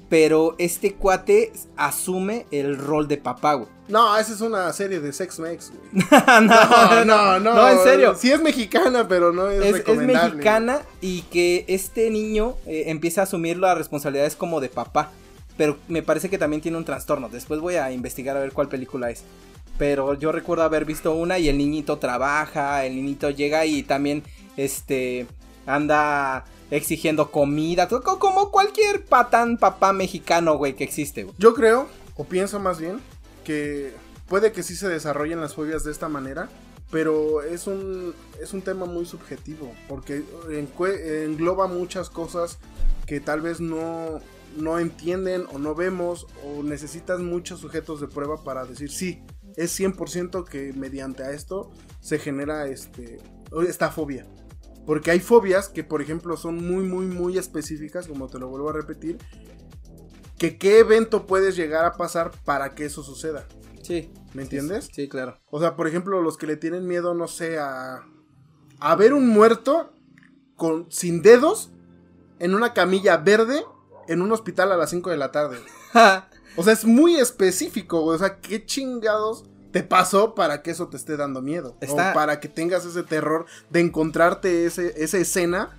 Pero 0.09 0.55
este 0.57 0.95
cuate 0.95 1.53
asume 1.77 2.47
el 2.51 2.77
rol 2.77 3.07
de 3.07 3.17
papá, 3.17 3.53
güey. 3.53 3.69
No, 3.89 4.15
esa 4.19 4.33
es 4.33 4.41
una 4.41 4.71
serie 4.71 4.99
de 4.99 5.11
Sex 5.11 5.39
Mex, 5.39 5.71
güey. 5.71 6.05
no, 6.11 6.41
No, 6.41 7.05
no, 7.05 7.39
no. 7.39 7.53
No, 7.55 7.69
en 7.69 7.79
serio. 7.79 8.13
Sí 8.15 8.31
es 8.31 8.39
mexicana, 8.39 9.07
pero 9.07 9.31
no 9.33 9.49
es, 9.49 9.59
Es, 9.61 9.65
es 9.67 9.73
recomendable. 9.73 10.29
mexicana 10.35 10.81
y 11.01 11.23
que 11.23 11.65
este 11.67 12.11
niño 12.11 12.55
eh, 12.67 12.83
empieza 12.87 13.21
a 13.21 13.23
asumir 13.23 13.57
las 13.57 13.75
responsabilidades 13.75 14.35
como 14.35 14.59
de 14.59 14.69
papá. 14.69 15.11
Pero 15.57 15.77
me 15.87 16.03
parece 16.03 16.29
que 16.29 16.37
también 16.37 16.61
tiene 16.61 16.77
un 16.77 16.85
trastorno. 16.85 17.29
Después 17.29 17.61
voy 17.61 17.77
a 17.77 17.91
investigar 17.91 18.37
a 18.37 18.41
ver 18.41 18.53
cuál 18.53 18.67
película 18.67 19.09
es. 19.09 19.23
Pero 19.79 20.13
yo 20.13 20.31
recuerdo 20.31 20.63
haber 20.63 20.85
visto 20.85 21.13
una 21.15 21.39
y 21.39 21.49
el 21.49 21.57
niñito 21.57 21.97
trabaja, 21.97 22.85
el 22.85 22.95
niñito 22.95 23.31
llega 23.31 23.65
y 23.65 23.81
también 23.81 24.21
este 24.55 25.25
anda 25.65 26.45
exigiendo 26.71 27.31
comida, 27.31 27.87
co- 27.87 28.01
co- 28.01 28.19
como 28.19 28.51
cualquier 28.51 29.05
patán 29.05 29.57
papá 29.57 29.93
mexicano, 29.93 30.57
güey, 30.57 30.75
que 30.75 30.83
existe. 30.83 31.27
Yo 31.37 31.53
creo, 31.53 31.87
o 32.15 32.23
pienso 32.25 32.59
más 32.59 32.79
bien, 32.79 32.99
que 33.43 33.93
puede 34.27 34.51
que 34.51 34.63
sí 34.63 34.75
se 34.75 34.87
desarrollen 34.87 35.41
las 35.41 35.55
fobias 35.55 35.83
de 35.83 35.91
esta 35.91 36.07
manera, 36.09 36.49
pero 36.91 37.41
es 37.43 37.67
un, 37.67 38.13
es 38.41 38.53
un 38.53 38.61
tema 38.61 38.85
muy 38.85 39.05
subjetivo, 39.05 39.71
porque 39.87 40.23
engloba 40.49 41.67
muchas 41.67 42.09
cosas 42.09 42.57
que 43.05 43.19
tal 43.19 43.41
vez 43.41 43.59
no, 43.59 44.19
no 44.57 44.79
entienden 44.79 45.45
o 45.51 45.57
no 45.59 45.75
vemos, 45.75 46.27
o 46.45 46.63
necesitas 46.63 47.19
muchos 47.19 47.59
sujetos 47.59 48.01
de 48.01 48.07
prueba 48.07 48.43
para 48.43 48.65
decir 48.65 48.91
sí, 48.91 49.21
es 49.55 49.79
100% 49.79 50.43
que 50.45 50.73
mediante 50.73 51.23
a 51.23 51.31
esto 51.31 51.71
se 52.01 52.19
genera 52.19 52.67
este, 52.67 53.17
esta 53.67 53.89
fobia. 53.91 54.25
Porque 54.89 55.11
hay 55.11 55.19
fobias 55.19 55.69
que, 55.69 55.83
por 55.83 56.01
ejemplo, 56.01 56.35
son 56.35 56.67
muy, 56.67 56.83
muy, 56.83 57.05
muy 57.05 57.37
específicas, 57.37 58.07
como 58.07 58.27
te 58.27 58.39
lo 58.39 58.47
vuelvo 58.47 58.71
a 58.71 58.73
repetir, 58.73 59.19
que 60.39 60.57
qué 60.57 60.79
evento 60.79 61.27
puedes 61.27 61.55
llegar 61.55 61.85
a 61.85 61.93
pasar 61.93 62.31
para 62.43 62.73
que 62.73 62.85
eso 62.85 63.03
suceda. 63.03 63.47
Sí. 63.83 64.11
¿Me 64.33 64.41
entiendes? 64.41 64.89
Sí, 64.91 65.07
claro. 65.07 65.37
O 65.51 65.59
sea, 65.59 65.75
por 65.75 65.87
ejemplo, 65.87 66.23
los 66.23 66.37
que 66.37 66.47
le 66.47 66.57
tienen 66.57 66.87
miedo, 66.87 67.13
no 67.13 67.27
sé, 67.27 67.59
a, 67.59 68.03
a 68.79 68.95
ver 68.95 69.13
un 69.13 69.27
muerto 69.27 69.93
con, 70.55 70.91
sin 70.91 71.21
dedos 71.21 71.69
en 72.39 72.55
una 72.55 72.73
camilla 72.73 73.17
verde 73.17 73.63
en 74.07 74.23
un 74.23 74.31
hospital 74.31 74.71
a 74.71 74.77
las 74.77 74.89
5 74.89 75.11
de 75.11 75.17
la 75.17 75.31
tarde. 75.31 75.59
O 76.55 76.63
sea, 76.63 76.73
es 76.73 76.83
muy 76.83 77.15
específico, 77.15 78.01
güey. 78.01 78.15
O 78.15 78.19
sea, 78.19 78.39
¿qué 78.39 78.65
chingados 78.65 79.45
te 79.71 79.83
pasó 79.83 80.35
para 80.35 80.61
que 80.61 80.71
eso 80.71 80.87
te 80.87 80.97
esté 80.97 81.15
dando 81.17 81.41
miedo? 81.41 81.75
Está- 81.81 82.11
O 82.11 82.13
para 82.13 82.39
que 82.39 82.47
tengas 82.47 82.85
ese 82.85 83.03
terror 83.03 83.45
de 83.69 83.79
encontrarte 83.81 84.65
ese, 84.65 84.93
esa 85.03 85.17
escena 85.17 85.75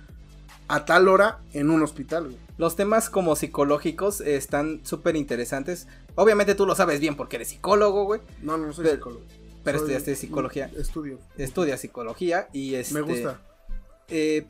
a 0.67 0.85
tal 0.85 1.07
hora 1.09 1.39
en 1.53 1.69
un 1.69 1.81
hospital, 1.83 2.25
güey. 2.25 2.37
Los 2.57 2.75
temas 2.75 3.09
como 3.09 3.35
psicológicos 3.35 4.21
están 4.21 4.79
súper 4.83 5.15
interesantes. 5.15 5.87
Obviamente 6.15 6.55
tú 6.55 6.65
lo 6.65 6.75
sabes 6.75 6.99
bien 6.99 7.15
porque 7.17 7.35
eres 7.37 7.49
psicólogo, 7.49 8.05
güey. 8.05 8.21
No, 8.41 8.57
no, 8.57 8.67
no 8.67 8.73
soy 8.73 8.85
Pero- 8.85 8.95
psicólogo. 8.97 9.21
Pero 9.63 9.77
Soy- 9.77 9.85
estudiaste 9.93 10.15
psicología. 10.15 10.71
Estudio. 10.75 11.19
Estudias 11.37 11.79
psicología 11.81 12.47
y 12.53 12.75
este... 12.75 12.93
Me 12.95 13.01
gusta. 13.01 13.39
eh, 14.07 14.47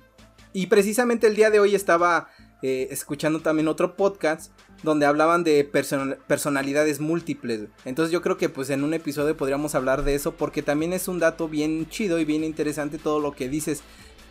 y 0.53 0.67
precisamente 0.67 1.27
el 1.27 1.35
día 1.35 1.49
de 1.49 1.59
hoy 1.59 1.75
estaba 1.75 2.29
eh, 2.61 2.87
escuchando 2.91 3.39
también 3.41 3.67
otro 3.67 3.95
podcast 3.95 4.51
donde 4.83 5.05
hablaban 5.05 5.43
de 5.43 5.69
person- 5.71 6.17
personalidades 6.27 6.99
múltiples. 6.99 7.61
Entonces 7.85 8.11
yo 8.11 8.21
creo 8.21 8.37
que 8.37 8.49
pues 8.49 8.69
en 8.69 8.83
un 8.83 8.93
episodio 8.93 9.37
podríamos 9.37 9.75
hablar 9.75 10.03
de 10.03 10.15
eso 10.15 10.33
porque 10.33 10.61
también 10.63 10.93
es 10.93 11.07
un 11.07 11.19
dato 11.19 11.47
bien 11.47 11.87
chido 11.89 12.19
y 12.19 12.25
bien 12.25 12.43
interesante 12.43 12.97
todo 12.97 13.19
lo 13.19 13.31
que 13.33 13.49
dices. 13.49 13.81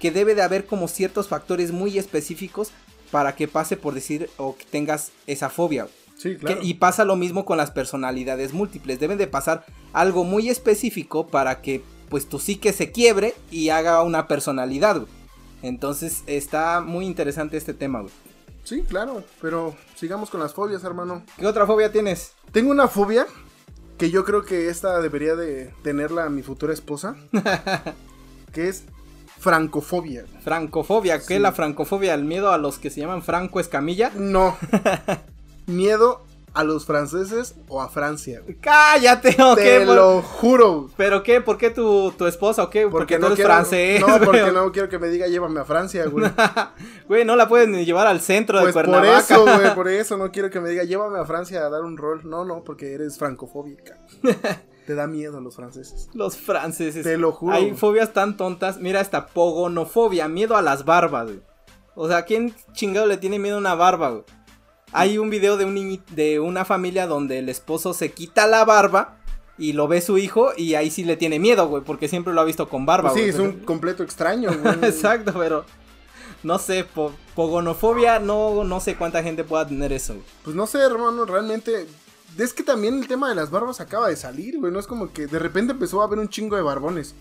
Que 0.01 0.11
debe 0.11 0.35
de 0.35 0.43
haber 0.43 0.65
como 0.67 0.89
ciertos 0.89 1.29
factores 1.29 1.73
muy 1.73 1.99
específicos 1.99 2.71
para 3.11 3.35
que 3.37 3.49
pase 3.49 3.77
por 3.77 3.95
decir 3.95 4.31
o 4.39 4.57
que 4.57 4.65
tengas 4.65 5.13
esa 5.27 5.51
fobia. 5.51 5.89
Sí, 6.17 6.31
Que- 6.31 6.39
claro. 6.39 6.61
y 6.63 6.75
pasa 6.75 7.05
lo 7.05 7.17
mismo 7.17 7.45
con 7.45 7.57
las 7.59 7.71
personalidades 7.71 8.53
múltiples. 8.53 8.99
Deben 9.01 9.19
de 9.19 9.27
pasar 9.27 9.65
algo 9.93 10.25
muy 10.25 10.49
específico 10.49 11.27
para 11.27 11.61
que 11.63 11.83
pues 12.09 12.29
tu 12.29 12.39
psique 12.39 12.73
se 12.73 12.91
quiebre 12.93 13.35
y 13.51 13.69
haga 13.69 14.03
una 14.03 14.27
personalidad. 14.27 15.03
Entonces 15.63 16.23
está 16.27 16.81
muy 16.81 17.07
interesante 17.07 17.57
este 17.57 17.75
tema, 17.75 18.01
güey. 18.01 18.13
Sí, 18.65 18.83
claro. 18.83 19.25
Pero 19.41 19.75
sigamos 19.97 20.31
con 20.31 20.41
las 20.41 20.55
fobias, 20.55 20.85
hermano. 20.85 21.23
¿Qué 21.39 21.47
otra 21.47 21.67
fobia 21.67 21.91
tienes? 21.93 22.33
Tengo 22.53 22.71
una 22.71 22.89
fobia 22.89 23.27
que 23.99 24.11
yo 24.11 24.25
creo 24.25 24.45
que 24.45 24.69
esta 24.69 25.01
debería 25.01 25.35
de 25.37 25.73
tenerla 25.83 26.29
mi 26.31 26.43
futura 26.43 26.73
esposa. 26.73 27.17
que 28.53 28.69
es 28.69 28.85
francofobia. 29.39 30.25
Francofobia. 30.43 31.19
¿Qué 31.19 31.25
Sí. 31.25 31.35
es 31.35 31.41
la 31.41 31.53
francofobia? 31.53 32.15
¿El 32.15 32.25
miedo 32.25 32.53
a 32.53 32.59
los 32.59 32.79
que 32.79 32.91
se 32.91 33.01
llaman 33.01 33.23
Franco 33.23 33.61
Escamilla? 33.61 34.11
No. 34.17 34.57
Miedo 35.67 36.23
a 36.53 36.65
los 36.65 36.85
franceses 36.85 37.55
o 37.69 37.81
a 37.81 37.89
Francia. 37.89 38.41
güey. 38.43 38.57
¡Cállate! 38.57 39.37
¿o 39.43 39.55
Te? 39.55 39.87
Por- 39.87 39.95
lo 39.97 40.21
juro. 40.23 40.89
¿Pero 40.97 41.23
qué? 41.23 41.41
¿Por 41.41 41.59
qué 41.59 41.71
tu, 41.71 42.11
tu 42.13 42.27
esposa 42.27 42.65
o 42.65 42.71
qué? 42.71 42.89
Porque, 42.89 43.19
tú 43.19 43.27
eres 43.27 43.37
quiero, 43.37 43.51
francés. 43.51 44.01
No, 44.01 44.19
porque 44.25 44.51
no 44.53 44.73
quiero 44.73 44.89
que 44.89 44.99
me 44.99 45.09
diga 45.09 45.27
llévame 45.29 45.61
a 45.61 45.65
Francia, 45.65 46.07
güey. 46.07 46.31
Güey, 47.09 47.25
no 47.25 47.37
la 47.37 47.49
pueden 47.49 47.73
ni 47.73 47.85
llevar 47.85 48.07
al 48.07 48.21
centro 48.21 48.61
Pues 48.61 48.69
de 48.69 48.73
por 48.73 48.87
Cuernavaca. 48.91 49.19
eso, 49.35 49.43
güey, 49.59 49.75
por 49.75 49.89
eso 49.89 50.17
no 50.17 50.31
quiero 50.33 50.51
que 50.51 50.61
me 50.61 50.69
diga 50.71 50.85
llévame 50.85 51.19
a 51.19 51.25
Francia 51.25 51.65
a 51.65 51.71
dar 51.71 51.83
un 51.83 51.97
rol. 51.97 52.23
No, 52.25 52.45
no, 52.45 52.63
porque 52.65 52.95
eres 52.95 53.17
francofóbica. 53.19 53.99
Te 54.87 54.95
da 54.97 55.07
miedo 55.07 55.41
los 55.41 55.55
franceses. 55.55 56.09
Los 56.15 56.37
franceses. 56.37 57.05
Te 57.05 57.17
lo 57.17 57.31
juro. 57.31 57.55
Hay 57.55 57.75
fobias 57.75 58.13
tan 58.13 58.37
tontas. 58.37 58.79
Mira 58.79 59.01
esta 59.01 59.27
pogonofobia, 59.27 60.27
miedo 60.27 60.57
a 60.57 60.63
las 60.63 60.85
barbas, 60.85 61.27
güey. 61.27 61.41
O 61.95 62.09
sea, 62.09 62.25
¿quién 62.25 62.55
chingado 62.73 63.07
le 63.07 63.17
tiene 63.19 63.39
miedo 63.39 63.57
a 63.57 63.61
una 63.61 63.75
barba, 63.75 64.11
güey? 64.11 64.25
Hay 64.93 65.19
un 65.19 65.31
video 65.31 65.57
de 65.57 65.65
un 65.65 65.75
niñi- 65.77 66.05
de 66.11 66.41
una 66.41 66.65
familia 66.65 67.07
donde 67.07 67.39
el 67.39 67.49
esposo 67.49 67.95
se 67.95 68.11
quita 68.13 68.47
la 68.47 68.65
barba 68.65 69.17
y 69.59 69.73
lo 69.73 69.87
ve 69.89 70.01
su 70.01 70.19
hijo 70.19 70.51
y 70.57 70.75
ahí 70.75 70.91
sí 70.91 71.05
le 71.05 71.17
tiene 71.17 71.39
miedo, 71.39 71.69
güey, 71.69 71.83
porque 71.85 72.09
siempre 72.09 72.33
lo 72.33 72.41
ha 72.41 72.45
visto 72.45 72.69
con 72.69 72.87
barba, 72.87 73.11
Pues 73.13 73.23
sí, 73.25 73.31
güey. 73.31 73.35
es 73.49 73.55
un 73.55 73.61
completo 73.65 74.03
extraño, 74.03 74.51
güey. 74.63 74.75
Exacto, 74.85 75.33
pero 75.39 75.65
no 76.43 76.59
sé, 76.59 76.85
po- 76.85 77.13
pogonofobia, 77.37 78.19
no, 78.19 78.65
no 78.65 78.81
sé 78.81 78.97
cuánta 78.97 79.23
gente 79.23 79.45
pueda 79.45 79.67
tener 79.67 79.93
eso. 79.93 80.15
güey. 80.15 80.25
Pues 80.45 80.57
no 80.57 80.67
sé, 80.67 80.79
hermano, 80.81 81.25
realmente. 81.25 81.87
Es 82.39 82.53
que 82.55 82.63
también 82.63 82.95
el 82.99 83.09
tema 83.09 83.29
de 83.29 83.35
las 83.35 83.51
barbas 83.51 83.81
acaba 83.81 84.09
de 84.09 84.15
salir, 84.17 84.59
güey. 84.59 84.73
No 84.73 84.79
es 84.79 84.87
como 84.87 85.13
que 85.13 85.27
de 85.27 85.39
repente 85.39 85.73
empezó 85.73 86.01
a 86.01 86.05
haber 86.05 86.19
un 86.21 86.29
chingo 86.29 86.55
de 86.57 86.63
barbones. 86.63 87.15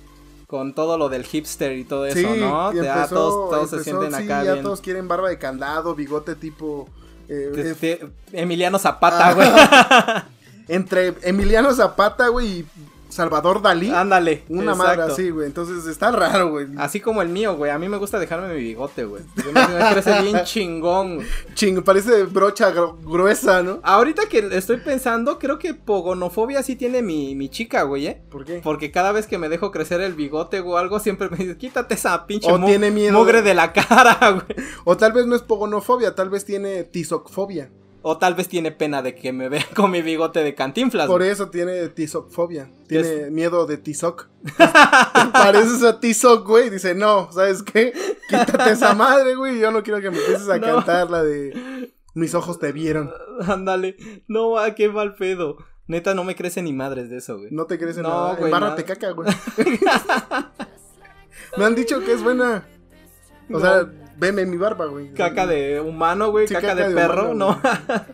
Con 0.48 0.74
todo 0.74 0.98
lo 0.98 1.10
del 1.10 1.26
hipster 1.26 1.74
y 1.78 1.84
todo 1.84 2.06
eso, 2.08 2.18
sí, 2.18 2.40
¿no? 2.40 2.72
y 2.74 2.78
Ya 2.78 2.94
empezó- 2.96 3.16
todos 3.50 3.70
se 3.70 3.84
sienten 3.84 4.10
sí, 4.12 4.24
acá 4.24 4.44
ya 4.44 4.54
bien. 4.54 4.64
todos 4.64 4.82
quieren 4.82 5.08
barba 5.08 5.30
de 5.30 5.38
candado, 5.38 5.94
bigote 5.94 6.36
tipo. 6.36 6.88
Eh, 7.30 7.52
Te- 7.54 7.70
eh, 7.72 7.76
te- 7.76 8.42
Emiliano 8.42 8.78
Zapata, 8.80 9.28
Ah. 9.30 9.34
güey. 9.34 9.50
entre 10.68 11.14
Emiliano 11.24 11.74
Zapata, 11.74 12.28
güey, 12.28 12.60
y 12.60 12.66
Salvador 13.10 13.62
Dalí. 13.62 13.90
Ándale. 13.92 14.44
una 14.50 14.76
madre 14.76 15.02
así, 15.02 15.30
güey. 15.32 15.48
Entonces 15.48 15.86
está 15.88 16.12
raro, 16.12 16.52
güey. 16.52 16.68
Así 16.78 17.00
como 17.00 17.22
el 17.22 17.30
mío, 17.30 17.56
güey. 17.58 17.72
A 17.72 17.80
mí 17.80 17.90
me 17.90 17.98
gusta 17.98 18.20
dejarme 18.20 18.54
mi 18.54 18.60
bigote, 18.62 19.04
güey. 19.06 19.24
Me 19.46 19.52
me 19.52 19.92
crece 19.94 20.22
bien 20.22 20.42
chingón, 20.44 21.16
güey. 21.16 21.28
Ching, 21.56 21.82
parece 21.84 22.24
brocha 22.24 22.74
gru- 22.74 22.96
gruesa, 23.04 23.64
¿no? 23.64 23.80
Ahorita 23.84 24.24
que 24.30 24.48
estoy 24.52 24.78
pensando, 24.78 25.40
creo 25.40 25.58
que 25.60 25.74
pogonofobia 25.74 26.64
sí 26.64 26.76
tiene 26.76 27.02
mi, 27.02 27.36
mi 27.36 27.50
chica, 27.50 27.84
güey, 27.84 28.08
¿eh? 28.08 28.22
¿Por 28.30 28.46
qué? 28.46 28.62
Porque 28.64 28.92
cada 28.92 29.12
vez 29.12 29.28
que 29.28 29.38
me 29.38 29.50
dejo 29.50 29.72
crecer 29.72 30.02
el 30.02 30.14
bigote 30.14 30.60
o 30.60 30.78
algo, 30.78 31.00
siempre 31.00 31.30
me 31.30 31.38
dice, 31.38 31.58
quítate 31.58 31.96
esa 31.96 32.26
pinche 32.28 32.52
O 32.52 32.58
mu- 32.58 32.68
tiene 32.68 32.92
miedo. 32.92 33.18
mugre 33.18 33.42
de 33.42 33.54
la 33.56 33.74
cara, 33.74 34.18
güey. 34.32 34.68
O 34.86 34.96
tal 34.98 35.14
vez 35.14 35.26
no 35.26 35.36
es 35.36 35.42
pogonofobia, 35.42 36.14
tal 36.16 36.30
vez 36.30 36.46
tiene 36.46 36.84
tisocfobia. 36.84 37.70
O 38.02 38.18
tal 38.18 38.34
vez 38.34 38.48
tiene 38.48 38.72
pena 38.72 39.02
de 39.02 39.14
que 39.14 39.34
me 39.34 39.50
vean 39.50 39.66
con 39.76 39.92
mi 39.92 40.02
bigote 40.02 40.42
de 40.42 40.56
cantinflas. 40.56 41.08
Por 41.08 41.22
eso 41.22 41.50
tiene 41.50 41.90
tisocfobia. 41.90 42.72
Tiene 42.88 43.30
miedo 43.30 43.66
de 43.66 43.78
tizoc. 43.78 44.30
Pareces 45.34 45.84
a 45.84 46.00
tizoc, 46.00 46.48
güey. 46.48 46.70
Dice, 46.70 46.96
no, 46.96 47.32
¿sabes 47.32 47.64
qué? 47.64 47.94
Quítate 48.30 48.72
esa 48.72 48.94
madre, 48.94 49.36
güey. 49.36 49.60
Yo 49.60 49.72
no 49.72 49.84
quiero 49.84 50.00
que 50.02 50.12
me 50.12 50.18
empieces 50.18 50.50
a 50.50 50.58
No. 50.58 50.76
cantar 50.78 51.10
la 51.12 51.24
de 51.24 51.92
mis 52.16 52.34
ojos 52.36 52.60
te 52.60 52.72
vieron. 52.72 53.12
Ándale. 53.48 53.96
No, 54.28 54.58
ah, 54.58 54.74
qué 54.76 54.90
mal 54.90 55.16
pedo. 55.16 55.58
Neta, 55.88 56.14
no 56.14 56.24
me 56.24 56.36
crece 56.36 56.62
ni 56.62 56.72
madres 56.72 57.10
de 57.10 57.18
eso, 57.18 57.38
güey. 57.38 57.50
No 57.52 57.66
te 57.66 57.80
crees 57.80 57.98
en 57.98 58.04
No, 58.04 58.10
nada. 58.10 58.34
güey, 58.36 58.46
Embárrate 58.46 58.84
nada. 58.84 58.94
caca, 58.96 59.12
güey. 59.12 59.30
me 61.58 61.66
han 61.66 61.76
dicho 61.76 62.00
que 62.02 62.14
es 62.14 62.24
buena. 62.24 62.66
O 63.50 63.54
No. 63.54 63.60
sea, 63.60 63.90
veme 64.20 64.46
mi 64.46 64.58
barba, 64.58 64.86
güey. 64.88 65.14
Caca 65.14 65.48
de 65.48 65.80
humano, 65.80 66.30
güey, 66.32 66.48
Sí, 66.48 66.54
caca, 66.54 66.70
caca 66.70 66.82
de, 66.84 66.90
de 66.90 66.96
perro, 66.96 67.32
humano, 67.32 67.60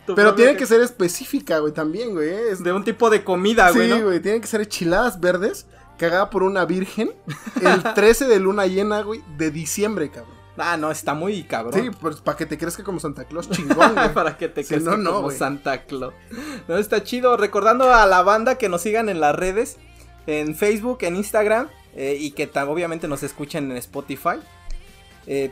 no. 0.06 0.16
Pero 0.16 0.36
tiene 0.36 0.56
que 0.56 0.66
ser 0.66 0.82
específica, 0.82 1.60
güey, 1.60 1.74
también, 1.74 2.14
güey. 2.14 2.30
¿eh? 2.30 2.42
Es- 2.52 2.64
de 2.64 2.72
un 2.72 2.84
tipo 2.84 3.10
de 3.10 3.24
comida, 3.24 3.72
güey, 3.72 3.92
Sí, 3.92 3.98
¿no? 4.00 4.06
güey, 4.06 4.20
tienen 4.22 4.42
que 4.42 4.48
ser 4.48 4.62
enchiladas 4.62 5.20
verdes 5.20 5.68
cagada 5.98 6.30
por 6.30 6.44
una 6.44 6.66
virgen 6.66 7.12
el 7.62 7.84
13 7.96 8.28
de 8.28 8.40
luna 8.40 8.68
llena, 8.68 9.02
güey, 9.02 9.22
de 9.38 9.50
diciembre, 9.52 10.10
cabrón. 10.10 10.36
Ah, 10.58 10.78
no, 10.78 10.90
está 10.90 11.14
muy 11.14 11.44
cabrón. 11.44 11.74
Sí, 11.74 11.90
pues 12.00 12.18
para 12.22 12.38
que 12.38 12.46
te 12.46 12.58
crezca 12.58 12.82
como 12.84 13.00
Santa 13.02 13.26
Claus 13.26 13.50
chingón, 13.50 13.94
güey. 13.94 14.10
Para 14.14 14.38
que 14.38 14.48
te 14.48 14.64
Si 14.64 14.70
crezca 14.74 14.92
no, 14.92 14.96
no, 14.98 15.14
como. 15.16 15.32
Santa 15.32 15.84
Claus. 15.84 16.14
No, 16.70 16.78
está 16.78 17.04
chido. 17.04 17.36
Recordando 17.36 17.94
a 17.94 18.06
la 18.06 18.22
banda 18.22 18.58
que 18.58 18.70
nos 18.70 18.82
sigan 18.82 19.10
en 19.10 19.20
las 19.20 19.36
redes, 19.36 19.76
en 20.28 20.56
Facebook, 20.56 21.00
en 21.02 21.18
Instagram, 21.18 21.68
eh, 21.94 22.16
y 22.18 22.32
que 22.32 22.50
obviamente 22.70 23.10
nos 23.10 23.22
escuchen 23.24 23.70
en 23.70 23.76
Spotify. 23.76 24.40
Eh, 25.28 25.52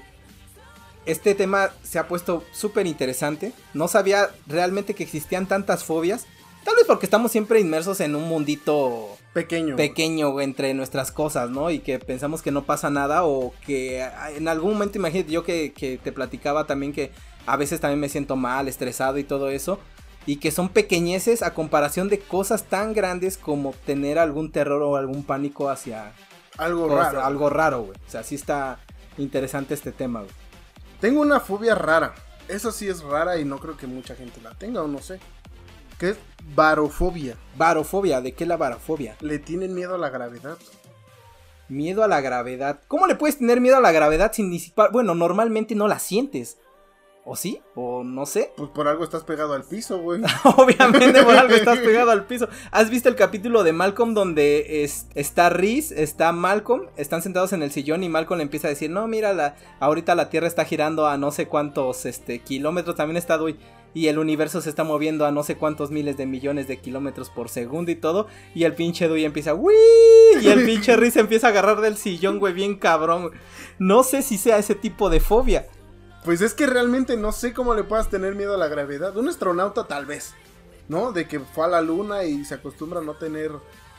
este 1.06 1.36
tema 1.36 1.72
se 1.84 2.00
ha 2.00 2.08
puesto 2.08 2.44
súper 2.52 2.88
interesante. 2.88 3.52
No 3.74 3.88
sabía 3.88 4.30
realmente 4.48 4.94
que 4.94 5.04
existían 5.04 5.48
tantas 5.48 5.84
fobias. 5.84 6.26
Tal 6.64 6.76
vez 6.76 6.86
porque 6.88 7.06
estamos 7.06 7.32
siempre 7.32 7.60
inmersos 7.60 8.00
en 8.00 8.16
un 8.16 8.24
mundito 8.30 9.10
Pequeño. 9.34 9.76
pequeño 9.76 10.40
entre 10.40 10.74
nuestras 10.74 11.12
cosas, 11.12 11.50
¿no? 11.50 11.70
Y 11.72 11.80
que 11.80 12.00
pensamos 12.00 12.42
que 12.42 12.52
no 12.52 12.64
pasa 12.64 12.90
nada 12.90 13.26
o 13.26 13.54
que 13.66 14.02
ah, 14.02 14.32
en 14.32 14.48
algún 14.48 14.74
momento, 14.74 14.98
imagínate, 14.98 15.30
yo 15.32 15.44
que, 15.44 15.74
que 15.74 15.98
te 15.98 16.12
platicaba 16.14 16.66
también 16.66 16.94
que 16.94 17.12
a 17.46 17.58
veces 17.58 17.82
también 17.82 18.00
me 18.00 18.08
siento 18.08 18.38
mal, 18.38 18.70
estresado 18.70 19.18
y 19.18 19.26
todo 19.26 19.50
eso. 19.50 19.78
Y 20.26 20.38
que 20.38 20.52
son 20.52 20.70
pequeñeces 20.70 21.42
a 21.44 21.54
comparación 21.54 22.08
de 22.08 22.20
cosas 22.20 22.64
tan 22.64 22.94
grandes 22.94 23.38
como 23.38 23.74
tener 23.86 24.18
algún 24.18 24.50
terror 24.50 24.82
o 24.84 24.96
algún 24.96 25.26
pánico 25.26 25.70
hacia 25.70 26.14
Algo 26.58 26.88
cosas- 26.88 27.08
raro. 27.14 27.26
algo 27.26 27.50
raro, 27.50 27.82
güey. 27.82 27.98
O 28.08 28.10
sea, 28.10 28.24
sí 28.24 28.36
está 28.36 28.80
interesante 29.18 29.74
este 29.74 29.92
tema, 29.92 30.22
güey. 30.22 30.32
Tengo 31.04 31.20
una 31.20 31.42
fobia 31.42 31.76
rara. 31.76 32.14
Esa 32.48 32.72
sí 32.72 32.88
es 32.88 33.04
rara 33.04 33.38
y 33.38 33.44
no 33.44 33.58
creo 33.58 33.76
que 33.76 33.88
mucha 33.88 34.16
gente 34.16 34.40
la 34.42 34.52
tenga 34.52 34.82
o 34.82 34.88
no 34.88 35.00
sé. 35.00 35.20
Que 36.00 36.12
es 36.12 36.18
barofobia. 36.56 37.36
Varofobia, 37.58 38.22
¿de 38.22 38.32
qué 38.32 38.46
la 38.46 38.56
varofobia? 38.56 39.18
Le 39.20 39.38
tienen 39.38 39.76
miedo 39.76 39.96
a 39.96 39.98
la 39.98 40.10
gravedad. 40.10 40.58
Miedo 41.68 42.06
a 42.06 42.08
la 42.08 42.22
gravedad. 42.22 42.80
¿Cómo 42.88 43.06
le 43.06 43.16
puedes 43.16 43.38
tener 43.38 43.60
miedo 43.60 43.76
a 43.76 43.82
la 43.82 43.92
gravedad 43.92 44.32
sin 44.32 44.50
disipar? 44.50 44.94
Bueno, 44.94 45.14
normalmente 45.14 45.76
no 45.76 45.90
la 45.90 46.00
sientes. 46.00 46.58
¿O 47.26 47.38
sí? 47.38 47.62
¿O 47.76 48.04
no 48.04 48.26
sé? 48.26 48.52
Pues 48.58 48.70
por 48.72 48.88
algo 48.88 49.04
estás 49.04 49.24
pegado 49.24 49.54
al 49.54 49.64
piso, 49.64 50.00
güey. 50.00 50.22
Obviamente 50.58 51.24
por 51.24 51.36
algo 51.36 51.54
estás 51.56 51.80
pegado 51.86 52.12
al 52.12 52.26
piso. 52.26 52.50
¿Has 52.72 52.90
visto 52.90 53.08
el 53.08 53.16
capítulo 53.16 53.64
de 53.64 53.72
Malcolm 53.72 54.14
donde 54.14 54.84
es- 54.84 55.08
está 55.16 55.50
Reese, 55.50 56.04
está 56.04 56.32
Malcolm, 56.34 56.88
están 56.98 57.22
sentados 57.22 57.54
en 57.54 57.64
el 57.64 57.72
sillón 57.72 58.04
y 58.04 58.10
Malcolm 58.10 58.40
le 58.40 58.44
empieza 58.44 58.68
a 58.68 58.72
decir, 58.72 58.90
no, 58.90 59.08
mira, 59.08 59.32
la, 59.34 59.56
ahorita 59.80 60.16
la 60.16 60.30
Tierra 60.30 60.48
está 60.48 60.66
girando 60.66 61.08
a 61.08 61.18
no 61.18 61.32
sé 61.32 61.48
cuántos 61.48 62.06
este, 62.06 62.40
kilómetros, 62.40 62.96
también 62.98 63.16
está 63.18 63.38
Dewey, 63.38 63.58
y 63.94 64.08
el 64.08 64.18
universo 64.20 64.60
se 64.60 64.70
está 64.70 64.84
moviendo 64.84 65.26
a 65.26 65.32
no 65.32 65.44
sé 65.44 65.56
cuántos 65.56 65.92
miles 65.92 66.18
de 66.18 66.26
millones 66.26 66.68
de 66.68 66.80
kilómetros 66.80 67.30
por 67.30 67.48
segundo 67.48 67.90
y 67.92 67.96
todo, 67.96 68.28
y 68.54 68.66
el 68.66 68.74
pinche 68.74 69.08
Dewey 69.08 69.24
empieza, 69.24 69.54
¡Wii! 69.54 69.78
Y 70.42 70.48
el 70.48 70.66
pinche 70.66 70.98
Reese 70.98 71.20
empieza 71.22 71.48
a 71.48 71.50
agarrar 71.52 71.80
del 71.80 71.96
sillón, 71.96 72.40
güey, 72.40 72.54
bien 72.54 72.76
cabrón. 72.76 73.32
No 73.80 74.04
sé 74.04 74.24
si 74.24 74.38
sea 74.38 74.58
ese 74.58 74.76
tipo 74.76 75.10
de 75.10 75.20
fobia. 75.22 75.68
Pues 76.26 76.42
es 76.42 76.54
que 76.54 76.66
realmente 76.68 77.18
no 77.18 77.32
sé 77.32 77.54
cómo 77.54 77.74
le 77.74 77.84
puedas 77.84 78.10
tener 78.10 78.36
miedo 78.36 78.54
a 78.56 78.58
la 78.58 78.68
gravedad. 78.68 79.16
Un 79.18 79.28
astronauta 79.28 79.88
tal 79.88 80.06
vez, 80.06 80.34
¿no? 80.88 81.12
De 81.12 81.28
que 81.28 81.40
fue 81.40 81.66
a 81.66 81.68
la 81.68 81.82
luna 81.82 82.24
y 82.24 82.46
se 82.46 82.56
acostumbra 82.56 83.00
a 83.02 83.04
no 83.04 83.16
tener 83.16 83.52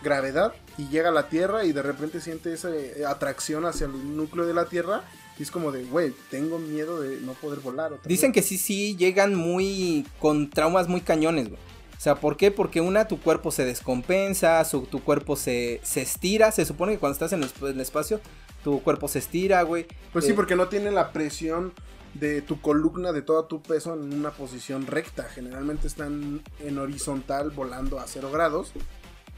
gravedad 0.03 0.55
y 0.79 0.89
llega 0.89 1.11
a 1.11 1.13
la 1.13 1.29
Tierra 1.29 1.65
y 1.65 1.73
de 1.73 1.83
repente 1.83 2.21
siente 2.21 2.53
esa 2.53 2.71
eh, 2.75 3.05
atracción 3.07 3.65
hacia 3.67 3.87
el 3.87 4.17
núcleo 4.17 4.47
de 4.47 4.55
la 4.55 4.67
Tierra 4.67 5.03
y 5.39 5.43
es 5.43 5.51
como 5.51 5.73
de, 5.73 5.85
güey, 5.85 6.15
tengo 6.31 6.59
miedo 6.59 7.01
de 7.01 7.21
no 7.21 7.33
poder 7.35 7.61
volar. 7.61 7.93
otra 7.93 8.09
Dicen 8.09 8.31
vez". 8.33 8.43
que 8.43 8.49
sí, 8.49 8.57
sí, 8.59 8.97
llegan 8.97 9.35
muy 9.35 10.07
con 10.19 10.49
traumas 10.51 10.89
muy 10.89 11.01
cañones, 11.03 11.49
güey. 11.49 11.61
O 11.97 12.01
sea, 12.05 12.17
¿por 12.17 12.37
qué? 12.37 12.51
Porque 12.51 12.81
una, 12.81 13.07
tu 13.09 13.19
cuerpo 13.21 13.51
se 13.51 13.65
descompensa, 13.65 14.63
su- 14.65 14.83
tu 14.87 15.03
cuerpo 15.03 15.37
se, 15.37 15.81
se 15.85 16.03
estira. 16.03 16.53
Se 16.53 16.65
supone 16.67 16.93
que 16.93 16.99
cuando 16.99 17.15
estás 17.15 17.33
en 17.33 17.43
el 17.43 17.81
espacio, 17.81 18.21
tu 18.63 18.83
cuerpo 18.83 19.09
se 19.09 19.21
estira, 19.21 19.63
güey. 19.63 19.87
Pues 20.13 20.25
sí, 20.27 20.33
Eh, 20.33 20.35
porque 20.35 20.55
no 20.57 20.69
tiene 20.69 20.91
la 20.91 21.13
presión 21.13 21.73
de 22.15 22.43
tu 22.43 22.61
columna, 22.61 23.13
de 23.13 23.23
todo 23.23 23.45
tu 23.45 23.63
peso 23.63 23.95
en 23.95 24.13
una 24.13 24.31
posición 24.31 24.87
recta. 24.87 25.25
Generalmente 25.25 25.87
están 25.87 26.43
en 26.61 26.79
horizontal 26.79 27.51
volando 27.51 27.99
a 27.99 28.07
cero 28.07 28.31
grados. 28.33 28.73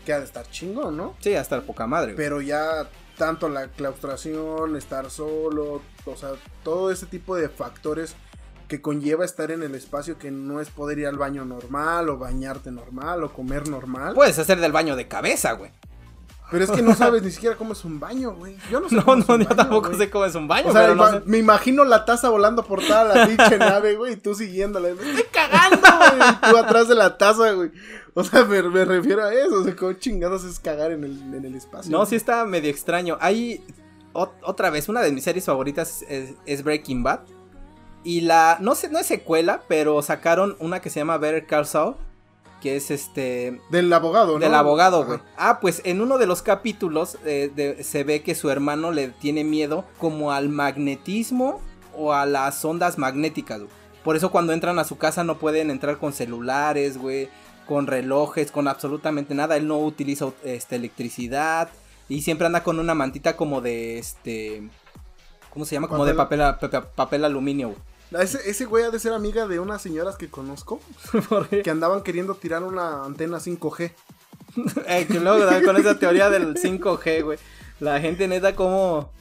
Que 0.04 0.12
ha 0.12 0.20
de 0.20 0.24
estar 0.24 0.48
chingón, 0.48 0.96
¿no? 0.96 1.16
Sí, 1.18 1.34
hasta 1.34 1.60
poca 1.62 1.88
madre, 1.88 2.12
güey. 2.12 2.16
Pero 2.16 2.40
ya 2.40 2.88
tanto 3.18 3.48
la 3.48 3.68
claustración, 3.68 4.76
estar 4.76 5.10
solo, 5.10 5.82
o 6.04 6.16
sea, 6.16 6.30
todo 6.62 6.92
ese 6.92 7.06
tipo 7.06 7.34
de 7.34 7.48
factores 7.48 8.14
que 8.68 8.80
conlleva 8.80 9.24
estar 9.24 9.50
en 9.50 9.62
el 9.62 9.74
espacio 9.74 10.18
que 10.18 10.30
no 10.30 10.60
es 10.60 10.70
poder 10.70 10.98
ir 10.98 11.06
al 11.06 11.16
baño 11.16 11.44
normal 11.44 12.08
o 12.08 12.18
bañarte 12.18 12.70
normal 12.70 13.24
o 13.24 13.32
comer 13.32 13.68
normal. 13.68 14.14
Puedes 14.14 14.38
hacer 14.38 14.60
del 14.60 14.72
baño 14.72 14.96
de 14.96 15.08
cabeza, 15.08 15.52
güey. 15.52 15.70
Pero 16.50 16.62
es 16.64 16.70
que 16.70 16.80
no 16.82 16.94
sabes 16.94 17.22
ni 17.24 17.30
siquiera 17.32 17.56
cómo 17.56 17.72
es 17.72 17.84
un 17.84 17.98
baño, 17.98 18.32
güey. 18.34 18.56
Yo 18.70 18.80
no 18.80 18.88
sé 18.88 18.94
No, 18.96 19.04
cómo 19.04 19.18
es 19.20 19.28
no, 19.28 19.34
un 19.34 19.40
yo 19.42 19.48
baño, 19.48 19.56
tampoco 19.56 19.88
güey. 19.88 19.98
sé 19.98 20.10
cómo 20.10 20.24
es 20.26 20.34
un 20.36 20.46
baño, 20.46 20.68
O 20.68 20.72
sea, 20.72 20.82
pero 20.82 20.94
no 20.94 21.02
ima- 21.04 21.10
sé. 21.18 21.22
me 21.26 21.38
imagino 21.38 21.84
la 21.84 22.04
taza 22.04 22.28
volando 22.28 22.64
por 22.64 22.80
toda 22.86 23.04
la 23.04 23.26
pinche 23.28 23.58
nave, 23.58 23.96
güey, 23.96 24.12
y 24.12 24.16
tú 24.16 24.34
siguiéndola. 24.34 24.88
Me 24.94 25.10
estoy 25.10 25.24
cagando, 25.32 25.78
güey. 25.80 26.30
y 26.30 26.50
Tú 26.50 26.56
atrás 26.56 26.88
de 26.88 26.94
la 26.94 27.18
taza, 27.18 27.52
güey. 27.52 27.72
O 28.14 28.22
sea, 28.24 28.44
me, 28.44 28.62
me 28.62 28.84
refiero 28.84 29.24
a 29.24 29.34
eso. 29.34 29.60
O 29.60 29.64
sea, 29.64 29.74
cómo 29.74 29.92
chingados 29.94 30.44
es 30.44 30.60
cagar 30.60 30.92
en 30.92 31.04
el, 31.04 31.20
en 31.34 31.44
el 31.44 31.54
espacio. 31.56 31.90
No, 31.90 32.06
sí 32.06 32.16
está 32.16 32.44
medio 32.44 32.70
extraño. 32.70 33.18
Hay 33.20 33.64
ot- 34.12 34.30
otra 34.42 34.70
vez, 34.70 34.88
una 34.88 35.02
de 35.02 35.10
mis 35.12 35.24
series 35.24 35.44
favoritas 35.46 36.02
es, 36.08 36.34
es 36.46 36.62
Breaking 36.62 37.02
Bad. 37.02 37.20
Y 38.04 38.20
la, 38.20 38.58
no 38.60 38.76
sé, 38.76 38.88
no 38.88 39.00
es 39.00 39.06
secuela, 39.06 39.62
pero 39.66 40.00
sacaron 40.00 40.54
una 40.60 40.80
que 40.80 40.90
se 40.90 41.00
llama 41.00 41.18
Better 41.18 41.44
Call 41.46 41.66
Saul. 41.66 41.96
Que 42.60 42.76
es 42.76 42.90
este, 42.90 43.60
Del 43.70 43.92
abogado, 43.92 44.34
¿no? 44.34 44.38
Del 44.38 44.54
abogado, 44.54 45.04
güey. 45.04 45.18
Ah, 45.36 45.58
pues 45.60 45.82
en 45.84 46.00
uno 46.00 46.18
de 46.18 46.26
los 46.26 46.42
capítulos 46.42 47.18
eh, 47.24 47.50
de- 47.54 47.84
se 47.84 48.02
ve 48.02 48.22
que 48.22 48.34
su 48.34 48.50
hermano 48.50 48.90
le 48.92 49.08
tiene 49.08 49.44
miedo 49.44 49.84
como 49.98 50.32
al 50.32 50.48
magnetismo 50.48 51.60
o 51.96 52.12
a 52.12 52.26
las 52.26 52.64
ondas 52.64 52.98
magnéticas, 52.98 53.58
güey. 53.60 53.70
Por 54.02 54.16
eso 54.16 54.30
cuando 54.30 54.52
entran 54.52 54.78
a 54.78 54.84
su 54.84 54.96
casa 54.98 55.22
no 55.24 55.36
pueden 55.38 55.70
entrar 55.70 55.98
con 55.98 56.12
celulares, 56.12 56.96
güey, 56.96 57.28
con 57.66 57.86
relojes, 57.86 58.50
con 58.52 58.68
absolutamente 58.68 59.34
nada. 59.34 59.56
Él 59.56 59.66
no 59.68 59.78
utiliza 59.78 60.26
este, 60.44 60.76
electricidad 60.76 61.68
y 62.08 62.22
siempre 62.22 62.46
anda 62.46 62.62
con 62.62 62.78
una 62.78 62.94
mantita 62.94 63.36
como 63.36 63.60
de 63.60 63.98
este... 63.98 64.62
¿Cómo 65.50 65.64
se 65.64 65.74
llama? 65.74 65.88
Como 65.88 66.04
de 66.04 66.14
Papel- 66.14 66.38
papel, 66.38 66.70
papel, 66.70 66.90
papel 66.94 67.24
aluminio, 67.24 67.68
güey. 67.68 67.80
Ah, 68.14 68.22
Ese, 68.22 68.48
ese 68.48 68.64
güey 68.66 68.84
ha 68.84 68.90
de 68.90 68.98
ser 69.00 69.12
amiga 69.12 69.46
de 69.48 69.58
unas 69.60 69.82
señoras 69.82 70.16
que 70.16 70.28
conozco 70.28 70.80
que 71.64 71.70
andaban 71.70 72.02
queriendo 72.02 72.34
tirar 72.34 72.62
una 72.62 73.04
antena 73.04 73.38
5G. 73.38 73.92
Eh, 74.86 75.06
que 75.06 75.20
luego 75.20 75.44
con 75.66 75.76
esa 75.76 75.98
teoría 75.98 76.30
del 76.30 76.54
5G, 76.54 77.22
güey. 77.24 77.38
La 77.78 78.00
gente 78.00 78.26
neta 78.26 78.56
como... 78.56 79.12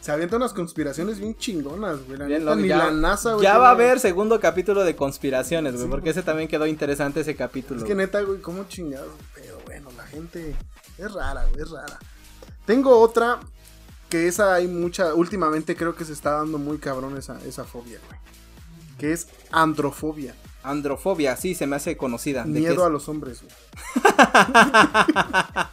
Se 0.00 0.10
avientan 0.10 0.38
unas 0.40 0.52
conspiraciones 0.52 1.20
bien 1.20 1.36
chingonas, 1.36 2.04
güey. 2.06 2.18
La 2.18 2.24
Bien 2.26 2.40
neta, 2.40 2.50
loco, 2.52 2.62
ni 2.62 2.68
ya- 2.68 2.76
la 2.78 2.90
NASA, 2.90 3.34
güey. 3.34 3.44
Ya 3.44 3.58
va 3.58 3.68
a 3.68 3.72
haber 3.72 4.00
segundo 4.00 4.40
capítulo 4.40 4.82
de 4.82 4.96
conspiraciones, 4.96 5.74
güey, 5.74 5.84
Sí, 5.84 5.90
porque 5.90 6.10
ese 6.10 6.22
también 6.24 6.48
quedó 6.48 6.66
interesante 6.66 7.20
ese 7.20 7.36
capítulo. 7.36 7.78
Es 7.80 7.86
que 7.86 7.94
neta, 7.94 8.20
güey, 8.22 8.40
cómo 8.40 8.64
chingados. 8.64 9.12
Pero 9.34 9.60
bueno, 9.64 9.90
la 9.96 10.04
gente 10.06 10.56
es 10.98 11.12
rara, 11.12 11.44
güey, 11.50 11.62
es 11.62 11.70
rara. 11.70 11.98
Tengo 12.66 12.98
otra 12.98 13.38
que 14.10 14.28
esa 14.28 14.54
hay 14.54 14.68
mucha. 14.68 15.14
Últimamente 15.14 15.74
creo 15.74 15.94
que 15.94 16.04
se 16.04 16.12
está 16.12 16.32
dando 16.32 16.58
muy 16.58 16.76
cabrón 16.76 17.16
esa, 17.16 17.40
esa 17.46 17.64
fobia, 17.64 17.98
güey. 18.06 18.20
Que 18.98 19.12
es 19.12 19.28
androfobia. 19.50 20.34
Androfobia, 20.62 21.36
sí, 21.36 21.54
se 21.54 21.66
me 21.66 21.76
hace 21.76 21.96
conocida. 21.96 22.44
¿De 22.44 22.52
qué 22.52 22.68
Miedo 22.68 22.84
a 22.84 22.90
los 22.90 23.08
hombres, 23.08 23.42
güey. 23.42 23.54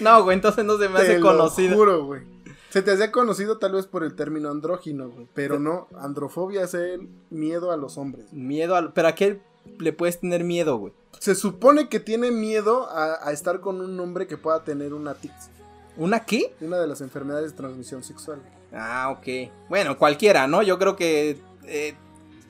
No, 0.00 0.22
güey, 0.22 0.36
entonces 0.36 0.64
no 0.64 0.78
se 0.78 0.88
me 0.88 1.00
hace 1.00 1.14
Te 1.14 1.20
conocida. 1.20 1.70
Lo 1.70 1.76
juro, 1.76 2.04
güey. 2.04 2.22
Se 2.70 2.82
te 2.82 2.92
hacía 2.92 3.12
conocido 3.12 3.58
tal 3.58 3.72
vez 3.72 3.86
por 3.86 4.04
el 4.04 4.14
término 4.14 4.50
andrógino, 4.50 5.08
güey. 5.08 5.28
Pero 5.34 5.58
no, 5.58 5.88
androfobia 5.98 6.62
es 6.62 6.74
el 6.74 7.08
miedo 7.30 7.70
a 7.70 7.76
los 7.76 7.98
hombres. 7.98 8.32
Miedo 8.32 8.76
al... 8.76 8.92
¿Pero 8.92 9.08
a 9.08 9.14
qué 9.14 9.40
le 9.78 9.92
puedes 9.92 10.20
tener 10.20 10.44
miedo, 10.44 10.76
güey? 10.76 10.92
Se 11.18 11.34
supone 11.34 11.88
que 11.88 12.00
tiene 12.00 12.30
miedo 12.30 12.88
a, 12.90 13.26
a 13.26 13.32
estar 13.32 13.60
con 13.60 13.80
un 13.80 13.98
hombre 14.00 14.26
que 14.26 14.36
pueda 14.36 14.64
tener 14.64 14.94
una 14.94 15.14
tics. 15.14 15.50
¿Una 15.96 16.20
qué? 16.20 16.54
Una 16.60 16.78
de 16.78 16.86
las 16.86 17.00
enfermedades 17.00 17.52
de 17.52 17.56
transmisión 17.56 18.02
sexual. 18.02 18.40
Ah, 18.72 19.10
ok. 19.16 19.50
Bueno, 19.68 19.96
cualquiera, 19.98 20.46
¿no? 20.46 20.62
Yo 20.62 20.78
creo 20.78 20.96
que 20.96 21.38
eh, 21.64 21.94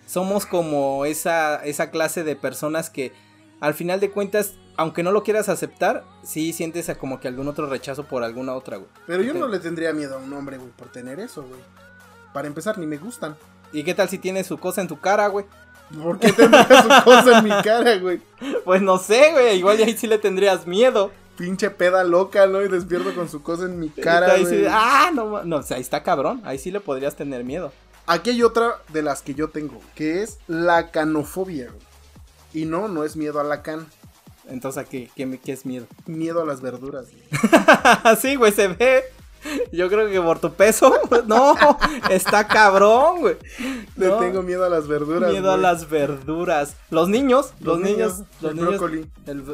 somos 0.07 0.47
como 0.47 1.05
esa, 1.05 1.65
esa 1.65 1.91
clase 1.91 2.25
de 2.25 2.37
personas 2.37 2.91
que 2.91 3.13
al 3.61 3.75
final 3.75 4.01
de 4.01 4.11
cuentas, 4.11 4.55
aunque 4.77 5.03
no 5.03 5.13
lo 5.13 5.23
quieras 5.23 5.49
aceptar, 5.49 6.05
sí 6.23 6.53
sientes 6.53 6.91
como 6.99 7.21
que 7.21 7.29
algún 7.29 7.49
otro 7.49 7.67
rechazo 7.67 8.05
por 8.05 8.23
alguna 8.23 8.55
otra, 8.55 8.79
güey. 8.79 8.89
Pero 9.07 9.23
yo 9.23 9.35
no 9.35 9.49
le 9.49 9.59
tendría 9.59 9.93
miedo 9.93 10.17
a 10.17 10.19
un 10.19 10.33
hombre, 10.33 10.59
güey, 10.59 10.71
por 10.71 10.91
tener 10.91 11.21
eso, 11.21 11.43
güey. 11.43 11.61
Para 12.33 12.49
empezar, 12.49 12.79
ni 12.79 12.87
me 12.87 12.97
gustan. 12.97 13.37
¿Y 13.73 13.85
qué 13.85 13.95
tal 13.95 14.09
si 14.09 14.19
tienes 14.19 14.47
su 14.47 14.59
cosa 14.59 14.81
en 14.81 14.89
tu 14.89 14.99
cara, 15.01 15.29
güey? 15.29 15.47
¿Por 16.03 16.19
qué 16.19 16.33
tendría 16.33 16.83
su 16.83 17.05
cosa 17.05 17.39
en 17.39 17.45
mi 17.45 17.63
cara, 17.63 17.97
güey? 17.97 18.21
Pues 18.65 18.83
no 18.83 18.99
sé, 18.99 19.33
güey. 19.33 19.59
Igual 19.59 19.79
ahí 19.83 19.97
sí 19.97 20.07
le 20.07 20.19
tendrías 20.19 20.67
miedo. 20.67 21.11
Pinche 21.37 21.71
peda 21.71 22.05
loca, 22.05 22.47
¿no? 22.47 22.63
Y 22.63 22.69
despierto 22.69 23.15
con 23.15 23.29
su 23.29 23.43
cosa 23.43 23.65
en 23.65 23.79
mi 23.81 23.89
cara, 23.91 24.33
Ahí 24.35 24.47
sí- 24.47 24.65
ah, 24.69 25.11
no, 25.15 25.43
no, 25.45 25.57
o 25.57 25.63
sea, 25.63 25.77
ahí 25.77 25.83
está 25.83 26.03
cabrón. 26.03 26.41
Ahí 26.45 26.59
sí 26.59 26.71
le 26.71 26.81
podrías 26.81 27.17
tener 27.17 27.43
miedo. 27.45 27.73
Aquí 28.07 28.31
hay 28.31 28.43
otra 28.43 28.81
de 28.93 29.03
las 29.03 29.23
que 29.23 29.35
yo 29.35 29.49
tengo, 29.49 29.81
que 29.95 30.23
es 30.23 30.39
la 30.47 30.91
canofobia. 30.91 31.71
Y 32.53 32.67
no, 32.67 32.87
no 32.89 33.03
es 33.05 33.17
miedo 33.17 33.41
a 33.41 33.45
la 33.45 33.63
can, 33.63 33.87
Entonces, 34.49 34.83
¿a 34.83 34.85
qué, 34.89 35.11
qué, 35.17 35.53
es 35.53 35.65
miedo? 35.67 35.87
miedo 36.07 36.43
a 36.43 36.45
las 36.45 36.61
verduras. 36.61 37.07
güey. 37.11 38.17
sí, 38.21 38.37
güey, 38.37 38.53
se 38.53 38.69
ve. 38.69 39.05
Yo 39.73 39.89
creo 39.89 40.09
que 40.09 40.21
por 40.21 40.39
tu 40.39 40.53
peso, 40.55 40.95
no, 41.27 41.55
está 42.11 42.47
cabrón, 42.47 43.21
güey. 43.21 43.37
Le 43.97 44.09
No, 44.09 44.19
tengo 44.19 44.43
miedo 44.43 44.65
a 44.65 44.69
las 44.69 44.87
verduras. 44.87 45.31
miedo 45.33 45.51
a 45.51 45.57
las 45.57 45.89
verduras. 45.91 46.77
Los 46.91 47.09
niños, 47.09 47.53
los, 47.61 47.79
niños, 47.81 48.23
los 48.41 48.53
el 48.53 48.57
niños. 48.57 48.71
brócoli. 48.71 49.07
el- 49.27 49.45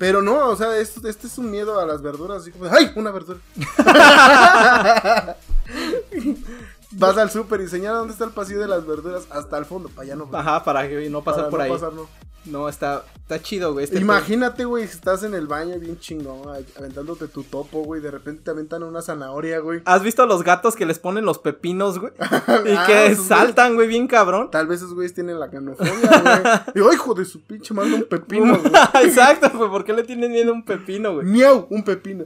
Pero 0.00 0.22
no, 0.22 0.48
o 0.48 0.56
sea, 0.56 0.78
esto- 0.78 1.06
este 1.06 1.26
es 1.26 1.36
un 1.36 1.50
miedo 1.50 1.78
a 1.78 1.84
las 1.84 2.00
verduras, 2.00 2.40
así 2.40 2.50
como, 2.50 2.64
¡ay! 2.72 2.90
Una 2.96 3.10
verdura. 3.10 3.38
Vas 6.92 7.16
al 7.18 7.30
súper 7.30 7.60
y 7.60 7.68
señala 7.68 7.98
dónde 7.98 8.14
está 8.14 8.24
el 8.24 8.30
pasillo 8.32 8.60
de 8.60 8.66
las 8.66 8.84
verduras, 8.86 9.24
hasta 9.30 9.58
el 9.58 9.66
fondo, 9.66 9.88
para 9.90 10.02
allá 10.06 10.16
no. 10.16 10.28
Ajá, 10.32 10.64
para 10.64 10.88
que 10.88 11.08
no 11.10 11.22
pasar 11.22 11.42
para 11.42 11.50
por 11.50 11.58
no 11.58 11.64
ahí. 11.64 11.70
pasar, 11.70 11.92
no. 11.92 12.08
No, 12.46 12.68
está, 12.68 13.04
está 13.16 13.40
chido, 13.42 13.72
güey. 13.74 13.84
este 13.84 13.98
Imagínate, 13.98 14.64
güey, 14.64 14.86
que 14.86 14.92
estás 14.92 15.22
en 15.24 15.34
el 15.34 15.46
baño 15.46 15.78
bien 15.78 15.98
chingón, 15.98 16.48
aventándote 16.76 17.28
tu 17.28 17.42
topo, 17.42 17.82
güey, 17.84 18.00
de 18.00 18.10
repente 18.10 18.42
te 18.42 18.50
aventan 18.50 18.82
una 18.82 19.02
zanahoria, 19.02 19.58
güey. 19.58 19.82
¿Has 19.84 20.02
visto 20.02 20.24
los 20.24 20.42
gatos 20.42 20.74
que 20.74 20.86
les 20.86 20.98
ponen 20.98 21.24
los 21.26 21.38
pepinos, 21.38 21.98
güey? 21.98 22.12
Y 22.66 22.70
Ah, 22.72 22.84
que 22.86 23.06
esos 23.06 23.26
saltan, 23.26 23.74
güey, 23.74 23.88
bien 23.88 24.06
cabrón. 24.06 24.50
Tal 24.50 24.66
vez 24.66 24.78
esos 24.78 24.94
güeyes 24.94 25.12
tienen 25.12 25.38
la 25.38 25.50
canofobia, 25.50 25.92
güey. 25.92 26.42
Y, 26.74 26.88
¡ay, 26.88 26.94
hijo 26.94 27.14
de 27.14 27.24
su 27.26 27.44
pinche 27.44 27.74
madre, 27.74 27.94
un 27.94 28.04
pepino, 28.04 28.58
güey! 28.58 28.72
Exacto, 29.04 29.50
güey. 29.56 29.70
¿Por 29.70 29.84
qué 29.84 29.92
le 29.92 30.04
tienen 30.04 30.32
miedo 30.32 30.50
a 30.50 30.54
un 30.54 30.64
pepino, 30.64 31.14
güey? 31.14 31.26
¡Miau! 31.26 31.66
Un 31.70 31.84
pepino. 31.84 32.24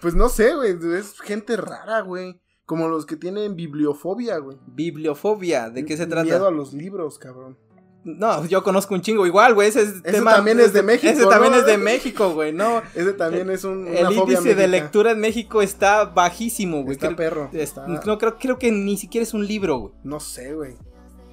pues 0.00 0.14
no 0.14 0.28
sé, 0.28 0.54
güey, 0.54 0.76
es 0.96 1.20
gente 1.20 1.56
rara, 1.56 2.00
güey. 2.02 2.40
Como 2.66 2.86
los 2.86 3.04
que 3.04 3.16
tienen 3.16 3.56
bibliofobia, 3.56 4.38
güey. 4.38 4.56
Bibliofobia, 4.68 5.70
¿de 5.70 5.84
qué 5.84 5.96
se 5.96 6.06
trata? 6.06 6.22
Miedo 6.22 6.46
a 6.46 6.52
los 6.52 6.72
libros, 6.72 7.18
cabrón. 7.18 7.58
No, 8.02 8.46
yo 8.46 8.62
conozco 8.62 8.94
un 8.94 9.02
chingo 9.02 9.26
igual, 9.26 9.52
güey. 9.54 9.68
Ese, 9.68 9.82
es 9.82 9.88
Ese 9.88 10.00
tema- 10.12 10.34
también 10.36 10.58
es 10.58 10.72
de 10.72 10.82
México, 10.82 11.12
Ese 11.12 11.26
también 11.26 11.52
es 11.54 11.66
de 11.66 11.76
México, 11.76 12.30
güey. 12.32 12.50
No. 12.52 12.80
Ese 12.94 13.12
también 13.12 13.50
es 13.50 13.64
un, 13.64 13.80
una 13.86 13.90
El 13.90 14.06
fobia 14.14 14.38
índice 14.38 14.54
de 14.54 14.68
lectura 14.68 15.10
en 15.10 15.20
México 15.20 15.60
está 15.60 16.06
bajísimo, 16.06 16.82
güey. 16.82 16.92
Está 16.94 17.08
Creo- 17.08 17.16
perro. 17.16 17.50
está- 17.52 17.86
No 17.86 18.16
creo, 18.18 18.38
creo 18.38 18.58
que 18.58 18.72
ni 18.72 18.96
siquiera 18.96 19.22
es 19.22 19.34
un 19.34 19.46
libro, 19.46 19.78
güey. 19.78 19.92
No 20.02 20.18
sé, 20.18 20.54
güey. 20.54 20.72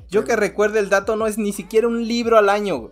Yo 0.09 0.21
Pero- 0.21 0.25
que 0.25 0.35
recuerde 0.35 0.79
el 0.79 0.89
dato, 0.89 1.15
no 1.15 1.25
es 1.27 1.37
ni 1.37 1.53
siquiera 1.53 1.87
un 1.87 2.05
libro 2.05 2.37
al 2.37 2.49
año, 2.49 2.77
güey. 2.77 2.91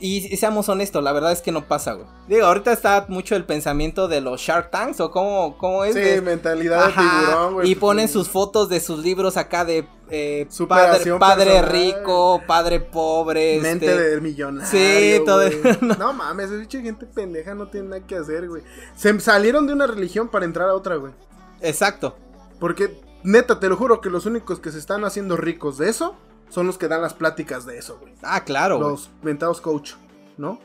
Y, 0.00 0.32
y 0.32 0.36
seamos 0.36 0.68
honestos, 0.68 1.02
la 1.02 1.12
verdad 1.12 1.32
es 1.32 1.42
que 1.42 1.50
no 1.50 1.66
pasa, 1.66 1.94
güey. 1.94 2.06
Digo, 2.28 2.46
ahorita 2.46 2.72
está 2.72 3.06
mucho 3.08 3.34
el 3.34 3.44
pensamiento 3.44 4.06
de 4.06 4.20
los 4.20 4.40
Shark 4.40 4.70
Tanks 4.70 5.00
o 5.00 5.10
cómo, 5.10 5.58
cómo 5.58 5.84
es. 5.84 5.94
Sí, 5.94 6.00
de- 6.00 6.20
mentalidad 6.20 6.84
Ajá, 6.84 7.02
de 7.02 7.08
tiburón, 7.26 7.54
güey. 7.54 7.70
y 7.70 7.74
pues, 7.74 7.80
ponen 7.80 8.08
sus 8.08 8.28
fotos 8.28 8.68
de 8.68 8.78
sus 8.78 9.00
libros 9.00 9.36
acá 9.36 9.64
de 9.64 9.88
eh, 10.10 10.46
padre, 10.68 11.18
padre 11.18 11.62
rico, 11.62 12.40
padre 12.46 12.78
pobre. 12.80 13.58
Mente 13.60 13.86
este, 13.86 14.00
del 14.10 14.20
millonario. 14.22 14.68
Sí, 14.70 15.20
todo- 15.26 15.42
güey. 15.50 15.78
No 15.98 16.12
mames, 16.12 16.50
esa 16.52 16.70
gente 16.80 17.04
pendeja 17.06 17.54
no 17.54 17.66
tiene 17.68 17.88
nada 17.88 18.06
que 18.06 18.14
hacer, 18.16 18.48
güey. 18.48 18.62
Se 18.94 19.18
salieron 19.20 19.66
de 19.66 19.72
una 19.72 19.86
religión 19.88 20.28
para 20.28 20.44
entrar 20.44 20.68
a 20.68 20.74
otra, 20.74 20.94
güey. 20.96 21.12
Exacto. 21.60 22.16
Porque, 22.60 23.00
neta, 23.24 23.58
te 23.58 23.68
lo 23.68 23.76
juro 23.76 24.00
que 24.00 24.10
los 24.10 24.26
únicos 24.26 24.60
que 24.60 24.70
se 24.70 24.78
están 24.78 25.04
haciendo 25.04 25.36
ricos 25.36 25.76
de 25.78 25.88
eso 25.88 26.14
son 26.48 26.66
los 26.66 26.78
que 26.78 26.88
dan 26.88 27.02
las 27.02 27.14
pláticas 27.14 27.66
de 27.66 27.78
eso, 27.78 27.98
güey. 28.00 28.12
Ah, 28.22 28.44
claro. 28.44 28.78
Los 28.78 29.10
mentados 29.22 29.60
coach, 29.60 29.92
¿no? 30.36 30.60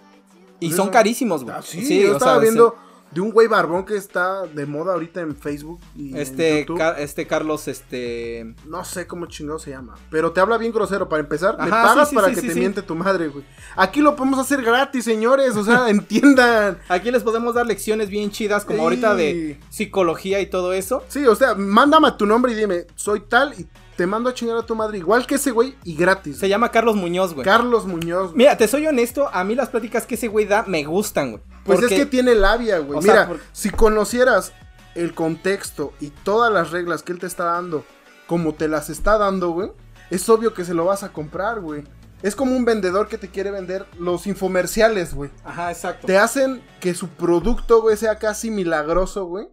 Y 0.59 0.67
pues 0.67 0.77
son 0.77 0.89
carísimos, 0.89 1.43
güey. 1.43 1.55
Ah, 1.57 1.61
sí, 1.61 2.01
yo 2.01 2.11
o 2.11 2.13
estaba 2.13 2.34
sea, 2.34 2.41
viendo 2.41 2.75
de 3.11 3.21
un 3.21 3.31
güey 3.31 3.47
barbón 3.47 3.86
que 3.86 3.95
está 3.95 4.43
de 4.47 4.65
moda 4.65 4.93
ahorita 4.93 5.21
en 5.21 5.36
Facebook 5.36 5.79
y 5.95 6.07
sí. 6.07 6.09
en 6.13 6.17
Este. 6.17 6.65
Car- 6.77 6.99
este 6.99 7.27
Carlos, 7.27 7.67
este. 7.67 8.55
No 8.65 8.84
sé 8.86 9.05
cómo 9.05 9.25
chingado 9.27 9.59
se 9.59 9.69
llama. 9.71 9.95
Pero 10.09 10.31
te 10.31 10.39
habla 10.39 10.57
bien 10.57 10.71
grosero. 10.71 11.09
Para 11.09 11.19
empezar, 11.19 11.55
le 11.55 11.63
Ajá, 11.71 11.84
pagas 11.84 12.07
sí, 12.07 12.11
sí, 12.11 12.15
para 12.15 12.29
sí, 12.29 12.36
que 12.36 12.41
sí, 12.41 12.47
te 12.47 12.53
sí. 12.53 12.59
miente 12.59 12.81
tu 12.81 12.95
madre, 12.95 13.27
güey. 13.27 13.43
Aquí 13.75 13.99
lo 14.01 14.15
podemos 14.15 14.39
hacer 14.39 14.61
gratis, 14.63 15.03
señores. 15.03 15.55
O 15.57 15.63
sea, 15.65 15.89
entiendan. 15.89 16.79
Aquí 16.88 17.11
les 17.11 17.23
podemos 17.23 17.53
dar 17.55 17.67
lecciones 17.67 18.09
bien 18.09 18.31
chidas, 18.31 18.63
como 18.65 18.77
Sí. 18.77 18.84
ahorita 18.84 19.15
de 19.15 19.59
psicología 19.69 20.39
y 20.39 20.47
todo 20.47 20.71
eso. 20.73 21.03
Sí, 21.09 21.25
o 21.27 21.36
sea, 21.36 21.55
mándame 21.55 22.11
tu 22.13 22.25
nombre 22.25 22.53
y 22.53 22.55
dime, 22.55 22.88
soy 22.95 23.19
tal 23.19 23.53
y 23.59 23.67
te 23.96 24.08
mando 24.08 24.30
a 24.30 24.34
chingar 24.34 24.58
a 24.58 24.66
tu 24.66 24.76
madre 24.76 24.98
igual 24.98 25.26
que 25.28 25.36
ese 25.36 25.52
güey 25.52 25.76
y 25.84 25.96
gratis. 25.96 26.39
Se 26.39 26.50
llama 26.50 26.72
Carlos 26.72 26.96
Muñoz, 26.96 27.34
güey. 27.34 27.46
Carlos 27.46 27.86
Muñoz. 27.86 28.26
güey. 28.32 28.38
Mira, 28.38 28.58
te 28.58 28.68
soy 28.68 28.88
honesto, 28.88 29.30
a 29.32 29.44
mí 29.44 29.56
las 29.56 29.70
pláticas 29.70 30.06
que 30.06 30.16
ese 30.16 30.28
güey 30.28 30.46
da 30.46 30.64
me 30.68 30.84
gustan, 30.84 31.32
güey. 31.32 31.44
Pues 31.64 31.80
Porque- 31.80 31.96
es 31.96 32.02
que 32.02 32.06
tiene 32.08 32.36
labia, 32.36 32.80
güey. 32.80 33.00
O 33.00 33.02
sea, 33.02 33.28
Mira, 33.28 33.39
si 33.52 33.70
conocieras 33.70 34.54
el 34.96 35.14
contexto 35.14 35.94
y 36.00 36.10
todas 36.10 36.52
las 36.52 36.72
reglas 36.72 37.04
que 37.04 37.12
él 37.14 37.20
te 37.20 37.28
está 37.28 37.46
dando, 37.46 37.86
como 38.28 38.54
te 38.54 38.68
las 38.68 38.89
está 38.89 39.18
dando, 39.18 39.50
güey, 39.52 39.72
es 40.10 40.28
obvio 40.30 40.54
que 40.54 40.66
se 40.66 40.74
lo 40.74 40.86
vas 40.86 41.04
a 41.04 41.14
comprar, 41.14 41.60
güey. 41.62 41.84
Es 42.22 42.36
como 42.36 42.56
un 42.56 42.64
vendedor 42.64 43.08
que 43.10 43.18
te 43.18 43.30
quiere 43.30 43.52
vender 43.52 43.86
los 44.00 44.28
infomerciales, 44.28 45.14
güey. 45.14 45.30
Ajá, 45.44 45.72
exacto. 45.72 46.08
Te 46.08 46.18
hacen 46.18 46.64
que 46.80 46.94
su 46.94 47.10
producto, 47.10 47.82
güey, 47.82 47.98
sea 47.98 48.18
casi 48.18 48.50
milagroso, 48.50 49.26
güey. 49.26 49.48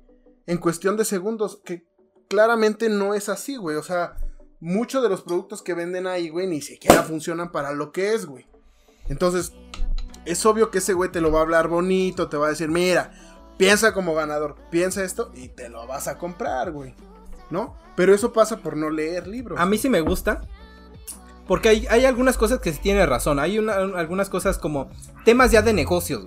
En 0.47 0.59
cuestión 0.59 0.97
de 0.97 1.05
segundos, 1.05 1.61
que 1.64 1.84
claramente 2.28 2.88
no 2.88 3.14
es 3.14 3.28
así, 3.28 3.57
güey. 3.57 3.76
O 3.76 3.82
sea, 3.82 4.16
muchos 4.61 5.02
de 5.02 5.08
los 5.08 5.22
productos 5.22 5.62
que 5.62 5.74
venden 5.74 6.06
ahí, 6.06 6.28
güey, 6.28 6.46
ni 6.46 6.61
siquiera 6.61 7.02
funcionan 7.02 7.50
para 7.52 7.72
lo 7.72 7.92
que 7.92 8.14
es, 8.14 8.26
güey. 8.26 8.46
Entonces, 9.08 9.52
es 10.24 10.44
obvio 10.46 10.70
que 10.70 10.78
ese 10.78 10.92
güey 10.92 11.11
te 11.11 11.20
lo 11.20 11.32
va 11.32 11.40
a 11.40 11.42
hablar 11.42 11.68
bonito, 11.68 12.28
te 12.28 12.36
va 12.36 12.46
a 12.46 12.50
decir, 12.50 12.68
mira, 12.68 13.12
piensa 13.56 13.92
como 13.92 14.14
ganador, 14.14 14.56
piensa 14.70 15.02
esto 15.02 15.32
y 15.34 15.48
te 15.48 15.68
lo 15.68 15.86
vas 15.86 16.08
a 16.08 16.18
comprar, 16.18 16.70
güey. 16.72 16.94
¿No? 17.50 17.74
Pero 17.96 18.14
eso 18.14 18.32
pasa 18.32 18.58
por 18.58 18.76
no 18.76 18.90
leer 18.90 19.26
libros. 19.26 19.58
A 19.58 19.66
mí 19.66 19.76
sí 19.76 19.88
me 19.88 20.00
gusta. 20.00 20.42
Porque 21.48 21.68
hay, 21.68 21.86
hay 21.88 22.04
algunas 22.04 22.36
cosas 22.38 22.61
que 22.61 22.72
sí 22.72 22.78
tiene 22.80 23.04
razón. 23.06 23.40
Hay 23.40 23.58
una- 23.58 23.74
algunas 23.74 24.30
cosas 24.30 24.56
como 24.56 24.88
temas 25.24 25.50
ya 25.50 25.62
de 25.62 25.72
negocios. 25.72 26.26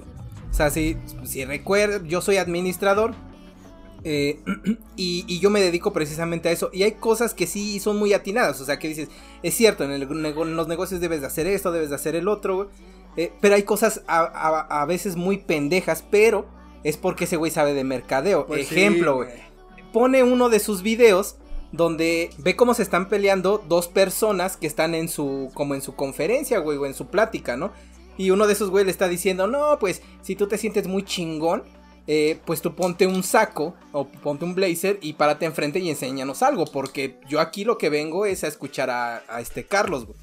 O 0.52 0.54
sea, 0.54 0.70
si, 0.70 0.98
si 1.24 1.46
recuerdo, 1.46 2.06
yo 2.06 2.20
soy 2.20 2.38
administrador. 2.38 3.16
Eh, 4.04 4.40
y, 4.96 5.26
y 5.28 5.40
yo 5.40 5.50
me 5.50 5.62
dedico 5.62 5.94
precisamente 5.94 6.50
a 6.50 6.52
eso. 6.52 6.70
Y 6.74 6.84
hay 6.84 6.94
cosas 6.94 7.34
que 7.34 7.48
sí 7.48 7.80
son 7.80 7.98
muy 7.98 8.14
atinadas. 8.14 8.60
O 8.62 8.66
sea, 8.66 8.80
que 8.80 8.88
dices, 8.88 9.10
es 9.44 9.54
cierto, 9.56 9.84
en, 9.84 9.92
el 9.92 10.08
nego- 10.10 10.44
en 10.44 10.56
los 10.56 10.68
negocios 10.68 11.02
debes 11.02 11.22
de 11.22 11.28
hacer 11.28 11.48
esto, 11.48 11.72
debes 11.72 11.90
de 11.90 11.96
hacer 11.96 12.16
el 12.16 12.28
otro. 12.28 12.70
Eh, 13.16 13.32
pero 13.42 13.56
hay 13.56 13.64
cosas 13.64 14.02
a, 14.08 14.20
a- 14.22 14.82
a 14.82 14.86
veces 14.86 15.16
muy 15.16 15.38
pendejas. 15.38 16.04
Pero 16.10 16.46
es 16.84 16.98
porque 16.98 17.24
ese 17.26 17.38
güey 17.38 17.52
sabe 17.52 17.74
de 17.74 17.84
mercadeo. 17.84 18.46
Pues 18.46 18.62
Ejemplo, 18.72 19.16
güey 19.16 19.30
pone 19.94 20.24
uno 20.24 20.50
de 20.50 20.60
sus 20.60 20.82
videos 20.82 21.36
donde 21.72 22.32
ve 22.40 22.56
cómo 22.56 22.74
se 22.74 22.82
están 22.84 23.10
peleando 23.10 23.64
dos 23.70 23.88
personas 23.88 24.58
que 24.58 24.66
están 24.68 24.96
en 24.96 25.08
su 25.08 25.52
como 25.54 25.76
en 25.76 25.82
su 25.84 25.96
conferencia, 25.96 26.58
güey, 26.60 26.78
o 26.80 26.86
en 26.88 26.96
su 26.96 27.08
plática, 27.08 27.58
¿no? 27.58 27.72
Y 28.18 28.32
uno 28.32 28.48
de 28.48 28.54
esos 28.54 28.70
güey 28.72 28.86
le 28.86 28.92
está 28.92 29.08
diciendo, 29.08 29.46
"No, 29.48 29.78
pues 29.80 30.02
si 30.24 30.36
tú 30.36 30.48
te 30.48 30.58
sientes 30.58 30.88
muy 30.88 31.04
chingón, 31.04 31.64
eh, 32.08 32.40
pues 32.46 32.62
tú 32.62 32.76
ponte 32.76 33.08
un 33.08 33.24
saco 33.24 33.76
o 33.92 34.08
ponte 34.08 34.44
un 34.46 34.56
blazer 34.56 35.00
y 35.02 35.14
párate 35.14 35.46
enfrente 35.46 35.80
y 35.80 35.90
enséñanos 35.90 36.42
algo, 36.44 36.66
porque 36.66 37.18
yo 37.28 37.40
aquí 37.40 37.64
lo 37.64 37.78
que 37.78 37.90
vengo 37.90 38.26
es 38.26 38.44
a 38.44 38.48
escuchar 38.48 38.90
a, 38.90 39.24
a 39.30 39.40
este 39.42 39.66
Carlos, 39.66 40.06
güey." 40.06 40.18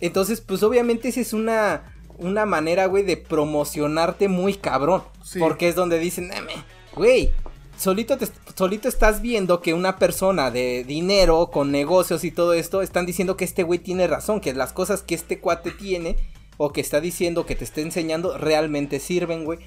Entonces, 0.00 0.40
pues 0.40 0.62
obviamente 0.62 1.08
esa 1.08 1.20
es 1.20 1.32
una 1.32 1.88
una 2.18 2.46
manera, 2.46 2.86
güey, 2.86 3.02
de 3.04 3.16
promocionarte 3.16 4.28
muy 4.28 4.54
cabrón, 4.54 5.02
Sí. 5.24 5.38
porque 5.40 5.68
es 5.68 5.74
donde 5.74 5.98
dicen, 5.98 6.28
"Neme, 6.28 6.52
güey, 6.94 7.32
solito, 7.76 8.16
te- 8.16 8.28
solito 8.54 8.86
estás 8.88 9.22
viendo 9.22 9.60
que 9.60 9.74
una 9.74 9.98
persona 9.98 10.50
de 10.50 10.84
dinero, 10.84 11.50
con 11.50 11.72
negocios 11.72 12.22
y 12.24 12.30
todo 12.30 12.52
esto, 12.54 12.80
están 12.82 13.06
diciendo 13.06 13.36
que 13.36 13.44
este 13.44 13.62
güey 13.64 13.78
tiene 13.80 14.06
razón, 14.06 14.40
que 14.40 14.52
las 14.52 14.72
cosas 14.72 15.02
que 15.02 15.14
este 15.16 15.40
cuate 15.40 15.70
tiene 15.72 16.16
o 16.58 16.70
que 16.72 16.80
está 16.82 17.00
diciendo, 17.00 17.44
que 17.46 17.56
te 17.56 17.64
está 17.64 17.80
enseñando, 17.80 18.36
realmente 18.38 19.00
sirven, 19.00 19.44
güey. 19.44 19.58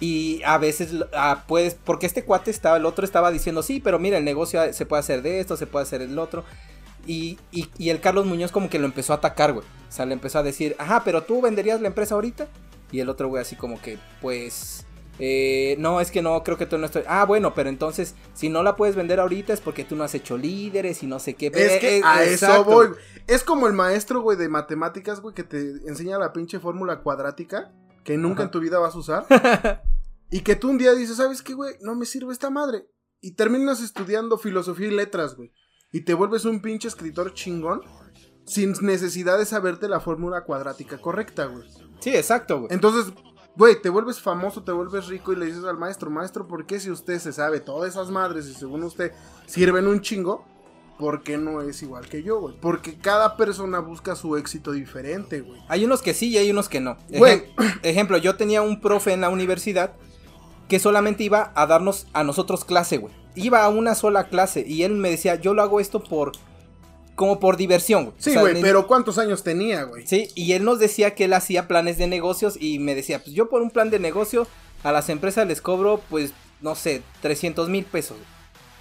Y 0.00 0.42
a 0.44 0.58
veces 0.58 0.90
ah, 1.14 1.44
puedes, 1.46 1.74
porque 1.74 2.06
este 2.06 2.24
cuate 2.24 2.50
estaba, 2.50 2.76
el 2.76 2.84
otro 2.84 3.04
estaba 3.04 3.30
diciendo, 3.30 3.62
sí, 3.62 3.80
pero 3.80 3.98
mira, 3.98 4.18
el 4.18 4.24
negocio 4.24 4.60
se 4.72 4.86
puede 4.86 5.00
hacer 5.00 5.22
de 5.22 5.40
esto, 5.40 5.56
se 5.56 5.66
puede 5.66 5.84
hacer 5.84 6.02
el 6.02 6.18
otro. 6.18 6.44
Y, 7.06 7.38
y, 7.52 7.68
y 7.78 7.90
el 7.90 8.00
Carlos 8.00 8.26
Muñoz 8.26 8.50
como 8.50 8.68
que 8.68 8.78
lo 8.78 8.86
empezó 8.86 9.12
a 9.12 9.16
atacar, 9.16 9.52
güey. 9.52 9.64
O 9.64 9.92
sea, 9.92 10.04
le 10.06 10.14
empezó 10.14 10.38
a 10.38 10.42
decir, 10.42 10.74
ajá, 10.78 11.02
pero 11.04 11.22
tú 11.22 11.40
venderías 11.40 11.80
la 11.80 11.88
empresa 11.88 12.14
ahorita. 12.14 12.48
Y 12.90 13.00
el 13.00 13.08
otro 13.08 13.28
güey 13.28 13.42
así 13.42 13.56
como 13.56 13.80
que, 13.80 13.98
pues... 14.20 14.84
eh, 15.18 15.76
no, 15.78 16.00
es 16.00 16.10
que 16.10 16.22
no, 16.22 16.42
creo 16.42 16.56
que 16.58 16.66
tú 16.66 16.76
no 16.78 16.86
estoy... 16.86 17.02
Ah, 17.06 17.24
bueno, 17.24 17.54
pero 17.54 17.68
entonces, 17.68 18.14
si 18.34 18.48
no 18.48 18.62
la 18.62 18.74
puedes 18.76 18.96
vender 18.96 19.20
ahorita 19.20 19.52
es 19.52 19.60
porque 19.60 19.84
tú 19.84 19.96
no 19.96 20.04
has 20.04 20.14
hecho 20.14 20.36
líderes 20.36 21.02
y 21.02 21.06
no 21.06 21.18
sé 21.18 21.34
qué. 21.34 21.46
Es 21.54 21.80
que 21.80 21.98
Eh, 21.98 22.02
a 22.04 22.24
eh, 22.24 22.34
eso 22.34 22.46
exacto. 22.46 22.64
voy. 22.64 22.88
Es 23.26 23.44
como 23.44 23.66
el 23.66 23.72
maestro, 23.74 24.22
güey, 24.22 24.36
de 24.36 24.48
matemáticas, 24.48 25.20
güey, 25.20 25.34
que 25.34 25.44
te 25.44 25.58
enseña 25.86 26.18
la 26.18 26.32
pinche 26.32 26.58
fórmula 26.58 27.00
cuadrática 27.00 27.70
que 28.04 28.16
nunca 28.16 28.40
Ajá. 28.40 28.44
en 28.44 28.50
tu 28.50 28.60
vida 28.60 28.78
vas 28.78 28.94
a 28.94 28.98
usar. 28.98 29.26
y 30.30 30.40
que 30.40 30.56
tú 30.56 30.70
un 30.70 30.78
día 30.78 30.94
dices, 30.94 31.16
¿sabes 31.16 31.42
qué, 31.42 31.54
güey? 31.54 31.74
No 31.80 31.94
me 31.94 32.06
sirve 32.06 32.32
esta 32.32 32.50
madre. 32.50 32.88
Y 33.20 33.32
terminas 33.32 33.80
estudiando 33.80 34.38
filosofía 34.38 34.88
y 34.88 34.90
letras, 34.90 35.34
güey. 35.34 35.52
Y 35.90 36.02
te 36.02 36.14
vuelves 36.14 36.44
un 36.44 36.60
pinche 36.60 36.88
escritor 36.88 37.32
chingón. 37.34 37.80
sin 38.46 38.74
necesidad 38.82 39.38
de 39.38 39.46
saberte 39.46 39.88
la 39.88 40.00
fórmula 40.00 40.44
cuadrática 40.44 40.98
correcta, 40.98 41.46
güey. 41.46 41.66
Sí, 42.00 42.10
exacto, 42.14 42.60
güey. 42.60 42.72
Entonces, 42.72 43.12
güey, 43.56 43.80
te 43.80 43.88
vuelves 43.88 44.20
famoso, 44.20 44.62
te 44.62 44.72
vuelves 44.72 45.06
rico 45.06 45.32
y 45.32 45.36
le 45.36 45.46
dices 45.46 45.64
al 45.64 45.78
maestro, 45.78 46.10
maestro, 46.10 46.46
¿por 46.46 46.66
qué 46.66 46.78
si 46.78 46.90
usted 46.90 47.18
se 47.18 47.32
sabe 47.32 47.60
todas 47.60 47.92
esas 47.92 48.10
madres 48.10 48.46
y 48.46 48.54
según 48.54 48.82
usted 48.82 49.12
sirven 49.46 49.86
un 49.86 50.02
chingo? 50.02 50.44
¿Por 50.98 51.22
qué 51.22 51.36
no 51.38 51.60
es 51.62 51.82
igual 51.82 52.08
que 52.08 52.22
yo, 52.22 52.40
güey? 52.40 52.54
Porque 52.60 52.96
cada 52.96 53.36
persona 53.36 53.80
busca 53.80 54.14
su 54.14 54.36
éxito 54.36 54.72
diferente, 54.72 55.40
güey. 55.40 55.60
Hay 55.68 55.84
unos 55.84 56.02
que 56.02 56.14
sí 56.14 56.28
y 56.28 56.38
hay 56.38 56.50
unos 56.50 56.68
que 56.68 56.80
no. 56.80 56.96
Güey. 57.10 57.42
Ejem- 57.56 57.78
ejemplo, 57.82 58.16
yo 58.18 58.36
tenía 58.36 58.62
un 58.62 58.80
profe 58.80 59.12
en 59.12 59.20
la 59.22 59.28
universidad 59.28 59.92
que 60.68 60.78
solamente 60.78 61.24
iba 61.24 61.52
a 61.56 61.66
darnos 61.66 62.06
a 62.12 62.22
nosotros 62.24 62.64
clase, 62.64 62.98
güey. 62.98 63.12
Iba 63.34 63.64
a 63.64 63.68
una 63.68 63.94
sola 63.96 64.28
clase 64.28 64.64
y 64.66 64.84
él 64.84 64.92
me 64.94 65.10
decía, 65.10 65.34
yo 65.34 65.52
lo 65.52 65.62
hago 65.62 65.80
esto 65.80 66.02
por... 66.02 66.32
como 67.16 67.40
por 67.40 67.56
diversión, 67.56 68.04
güey. 68.04 68.16
Sí, 68.18 68.34
güey, 68.36 68.60
pero 68.62 68.86
¿cuántos 68.86 69.18
años 69.18 69.42
tenía, 69.42 69.82
güey? 69.82 70.06
Sí, 70.06 70.28
y 70.36 70.52
él 70.52 70.64
nos 70.64 70.78
decía 70.78 71.14
que 71.16 71.24
él 71.24 71.32
hacía 71.32 71.66
planes 71.66 71.98
de 71.98 72.06
negocios 72.06 72.56
y 72.60 72.78
me 72.78 72.94
decía, 72.94 73.18
pues 73.22 73.34
yo 73.34 73.48
por 73.48 73.60
un 73.62 73.70
plan 73.70 73.90
de 73.90 73.98
negocio 73.98 74.46
a 74.84 74.92
las 74.92 75.08
empresas 75.08 75.46
les 75.48 75.60
cobro, 75.60 76.00
pues, 76.08 76.32
no 76.60 76.76
sé, 76.76 77.02
300 77.20 77.68
mil 77.68 77.84
pesos. 77.84 78.16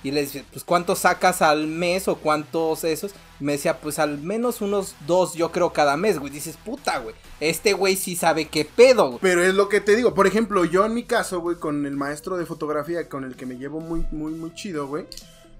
Y 0.03 0.11
le 0.11 0.21
decía, 0.21 0.43
pues, 0.51 0.65
¿cuántos 0.65 0.99
sacas 0.99 1.41
al 1.41 1.65
mes 1.67 2.09
o 2.09 2.17
cuántos 2.17 2.83
esos? 2.83 3.13
Me 3.39 3.53
decía, 3.53 3.79
pues, 3.79 3.99
al 3.99 4.17
menos 4.17 4.59
unos 4.59 4.95
dos, 5.07 5.33
yo 5.33 5.51
creo, 5.51 5.71
cada 5.71 5.95
mes, 5.95 6.19
güey. 6.19 6.31
Dices, 6.31 6.57
puta, 6.57 6.99
güey, 6.99 7.15
este 7.39 7.71
güey 7.71 7.95
sí 7.95 8.17
sabe 8.17 8.49
qué 8.49 8.65
pedo, 8.65 9.07
güey. 9.07 9.19
Pero 9.21 9.43
es 9.43 9.55
lo 9.55 9.69
que 9.69 9.79
te 9.79 9.95
digo. 9.95 10.13
Por 10.13 10.27
ejemplo, 10.27 10.65
yo 10.65 10.85
en 10.85 10.93
mi 10.93 11.03
caso, 11.03 11.39
güey, 11.39 11.55
con 11.55 11.85
el 11.85 11.95
maestro 11.95 12.35
de 12.35 12.45
fotografía 12.45 13.07
con 13.07 13.23
el 13.23 13.37
que 13.37 13.45
me 13.45 13.57
llevo 13.57 13.79
muy, 13.79 14.05
muy, 14.11 14.33
muy 14.33 14.53
chido, 14.53 14.87
güey. 14.87 15.05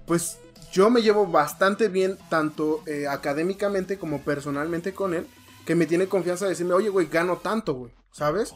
Pues 0.06 0.36
yo 0.70 0.90
me 0.90 1.00
llevo 1.00 1.26
bastante 1.26 1.88
bien, 1.88 2.18
tanto 2.28 2.82
eh, 2.86 3.06
académicamente 3.08 3.98
como 3.98 4.20
personalmente 4.20 4.92
con 4.92 5.14
él. 5.14 5.26
Que 5.64 5.74
me 5.74 5.86
tiene 5.86 6.06
confianza 6.06 6.44
de 6.44 6.50
decirme, 6.50 6.74
oye, 6.74 6.90
güey, 6.90 7.06
gano 7.06 7.38
tanto, 7.38 7.72
güey, 7.72 7.92
¿sabes? 8.12 8.52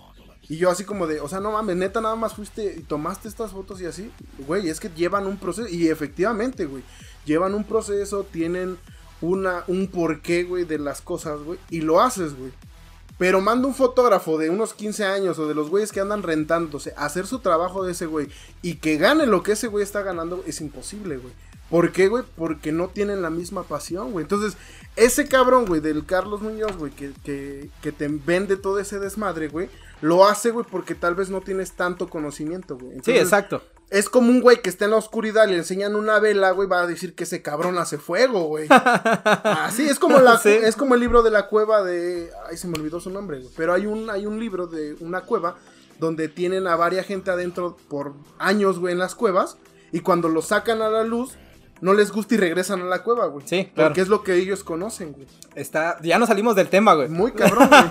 Y 0.48 0.56
yo 0.56 0.70
así 0.70 0.84
como 0.84 1.06
de, 1.06 1.20
o 1.20 1.28
sea, 1.28 1.40
no 1.40 1.52
mames, 1.52 1.76
neta, 1.76 2.00
nada 2.00 2.16
más 2.16 2.34
fuiste 2.34 2.74
y 2.78 2.80
tomaste 2.80 3.28
estas 3.28 3.52
fotos 3.52 3.80
y 3.80 3.86
así. 3.86 4.10
Güey, 4.46 4.68
es 4.68 4.80
que 4.80 4.88
llevan 4.88 5.26
un 5.26 5.36
proceso. 5.36 5.68
Y 5.68 5.88
efectivamente, 5.88 6.64
güey, 6.64 6.82
llevan 7.26 7.54
un 7.54 7.64
proceso, 7.64 8.24
tienen 8.24 8.78
una, 9.20 9.64
un 9.66 9.88
porqué, 9.88 10.44
güey, 10.44 10.64
de 10.64 10.78
las 10.78 11.02
cosas, 11.02 11.40
güey. 11.40 11.58
Y 11.68 11.82
lo 11.82 12.00
haces, 12.00 12.34
güey. 12.34 12.52
Pero 13.18 13.40
manda 13.40 13.66
un 13.66 13.74
fotógrafo 13.74 14.38
de 14.38 14.48
unos 14.48 14.74
15 14.74 15.04
años 15.04 15.38
o 15.38 15.48
de 15.48 15.54
los 15.54 15.68
güeyes 15.68 15.90
que 15.90 16.00
andan 16.00 16.22
rentándose 16.22 16.94
a 16.96 17.04
hacer 17.04 17.26
su 17.26 17.40
trabajo 17.40 17.84
de 17.84 17.92
ese 17.92 18.06
güey 18.06 18.28
y 18.62 18.76
que 18.76 18.96
gane 18.96 19.26
lo 19.26 19.42
que 19.42 19.52
ese 19.52 19.66
güey 19.66 19.82
está 19.82 20.02
ganando, 20.02 20.44
es 20.46 20.60
imposible, 20.60 21.16
güey. 21.16 21.34
¿Por 21.68 21.92
qué, 21.92 22.08
güey? 22.08 22.24
Porque 22.36 22.72
no 22.72 22.88
tienen 22.88 23.20
la 23.20 23.28
misma 23.28 23.64
pasión, 23.64 24.12
güey. 24.12 24.22
Entonces, 24.22 24.56
ese 24.96 25.26
cabrón, 25.26 25.66
güey, 25.66 25.80
del 25.80 26.06
Carlos 26.06 26.40
Muñoz, 26.40 26.76
güey, 26.78 26.92
que, 26.92 27.12
que, 27.24 27.68
que 27.82 27.92
te 27.92 28.08
vende 28.08 28.56
todo 28.56 28.78
ese 28.78 28.98
desmadre, 28.98 29.48
güey, 29.48 29.68
lo 30.00 30.26
hace, 30.26 30.50
güey, 30.50 30.66
porque 30.70 30.94
tal 30.94 31.14
vez 31.14 31.30
no 31.30 31.40
tienes 31.40 31.72
tanto 31.72 32.08
conocimiento, 32.08 32.76
güey. 32.78 32.98
Sí, 33.04 33.12
exacto. 33.12 33.62
Es 33.90 34.10
como 34.10 34.30
un 34.30 34.40
güey 34.42 34.60
que 34.60 34.68
está 34.68 34.84
en 34.84 34.90
la 34.90 34.98
oscuridad, 34.98 35.48
le 35.48 35.56
enseñan 35.56 35.96
una 35.96 36.18
vela, 36.18 36.50
güey, 36.50 36.68
va 36.68 36.82
a 36.82 36.86
decir 36.86 37.14
que 37.14 37.24
ese 37.24 37.40
cabrón 37.40 37.78
hace 37.78 37.96
fuego, 37.96 38.44
güey. 38.44 38.68
Así 39.44 39.88
es 39.88 39.98
como 39.98 40.18
la 40.18 40.36
Sí. 40.38 40.50
es 40.50 40.76
como 40.76 40.94
el 40.94 41.00
libro 41.00 41.22
de 41.22 41.30
la 41.30 41.46
cueva 41.46 41.82
de 41.82 42.30
ay 42.50 42.56
se 42.58 42.68
me 42.68 42.78
olvidó 42.78 43.00
su 43.00 43.08
nombre, 43.10 43.38
güey. 43.38 43.50
Pero 43.56 43.72
hay 43.72 43.86
un 43.86 44.10
hay 44.10 44.26
un 44.26 44.38
libro 44.38 44.66
de 44.66 44.94
una 45.00 45.22
cueva 45.22 45.56
donde 45.98 46.28
tienen 46.28 46.66
a 46.66 46.76
varias 46.76 47.06
gente 47.06 47.30
adentro 47.30 47.76
por 47.88 48.12
años, 48.38 48.78
güey, 48.78 48.92
en 48.92 48.98
las 48.98 49.14
cuevas 49.14 49.56
y 49.90 50.00
cuando 50.00 50.28
lo 50.28 50.42
sacan 50.42 50.82
a 50.82 50.90
la 50.90 51.02
luz 51.02 51.36
no 51.80 51.94
les 51.94 52.10
gusta 52.10 52.34
y 52.34 52.38
regresan 52.38 52.80
a 52.82 52.84
la 52.84 53.02
cueva, 53.02 53.26
güey. 53.26 53.46
Sí, 53.46 53.70
claro. 53.74 53.90
Porque 53.90 54.00
es 54.00 54.08
lo 54.08 54.22
que 54.22 54.34
ellos 54.34 54.64
conocen, 54.64 55.12
güey. 55.12 55.26
Está, 55.54 55.98
ya 56.02 56.18
no 56.18 56.26
salimos 56.26 56.56
del 56.56 56.68
tema, 56.68 56.94
güey. 56.94 57.08
Muy 57.08 57.32
cabrón, 57.32 57.68
güey. 57.68 57.82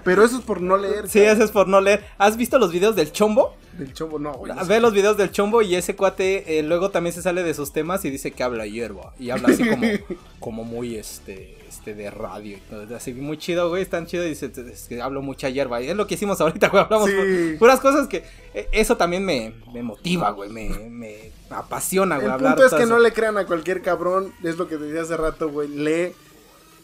Pero 0.04 0.24
eso 0.24 0.38
es 0.38 0.42
por 0.42 0.60
no 0.60 0.76
leer. 0.76 1.08
Sí, 1.08 1.20
cabrón. 1.20 1.36
eso 1.36 1.44
es 1.44 1.50
por 1.50 1.68
no 1.68 1.80
leer. 1.80 2.04
¿Has 2.18 2.36
visto 2.36 2.58
los 2.58 2.72
videos 2.72 2.96
del 2.96 3.12
chombo? 3.12 3.54
Del 3.78 3.92
chombo, 3.92 4.18
no, 4.18 4.32
güey. 4.34 4.52
no 4.52 4.64
Ve 4.66 4.80
los 4.80 4.92
videos 4.92 5.16
del 5.16 5.30
chombo 5.30 5.62
y 5.62 5.74
ese 5.74 5.96
cuate 5.96 6.58
eh, 6.58 6.62
luego 6.62 6.90
también 6.90 7.12
se 7.12 7.22
sale 7.22 7.42
de 7.42 7.54
sus 7.54 7.72
temas 7.72 8.04
y 8.04 8.10
dice 8.10 8.30
que 8.30 8.42
habla 8.42 8.66
hierba. 8.66 9.14
Y 9.18 9.30
habla 9.30 9.48
así 9.48 9.68
como, 9.68 9.86
como 10.40 10.64
muy 10.64 10.96
este, 10.96 11.56
este 11.76 11.94
de 11.94 12.10
radio 12.10 12.56
y 12.56 12.60
todo. 12.60 12.96
Así 12.96 13.12
muy 13.14 13.38
chido, 13.38 13.68
güey. 13.68 13.82
Es 13.82 13.90
tan 13.90 14.06
chido 14.06 14.24
y 14.24 14.30
dice 14.30 14.50
es 14.72 14.86
que 14.88 15.00
hablo 15.02 15.22
mucha 15.22 15.48
hierba. 15.48 15.80
Y 15.82 15.88
es 15.88 15.96
lo 15.96 16.06
que 16.06 16.14
hicimos 16.14 16.40
ahorita, 16.40 16.68
güey. 16.70 16.82
Hablamos 16.82 17.10
Sí. 17.10 17.56
puras 17.58 17.80
cosas 17.80 18.06
que 18.08 18.24
eh, 18.54 18.68
eso 18.72 18.96
también 18.96 19.24
me, 19.24 19.54
me 19.72 19.82
motiva, 19.82 20.30
güey. 20.30 20.50
Me, 20.50 20.68
me 20.90 21.30
apasiona, 21.50 22.16
güey. 22.16 22.26
El 22.26 22.32
hablar 22.32 22.54
punto 22.54 22.66
es 22.66 22.74
que 22.74 22.84
eso. 22.84 22.92
no 22.92 22.98
le 22.98 23.12
crean 23.12 23.36
a 23.38 23.46
cualquier 23.46 23.82
cabrón. 23.82 24.32
Es 24.42 24.56
lo 24.56 24.68
que 24.68 24.76
te 24.76 24.84
decía 24.84 25.02
hace 25.02 25.16
rato, 25.16 25.50
güey. 25.50 25.68
Lee, 25.68 26.12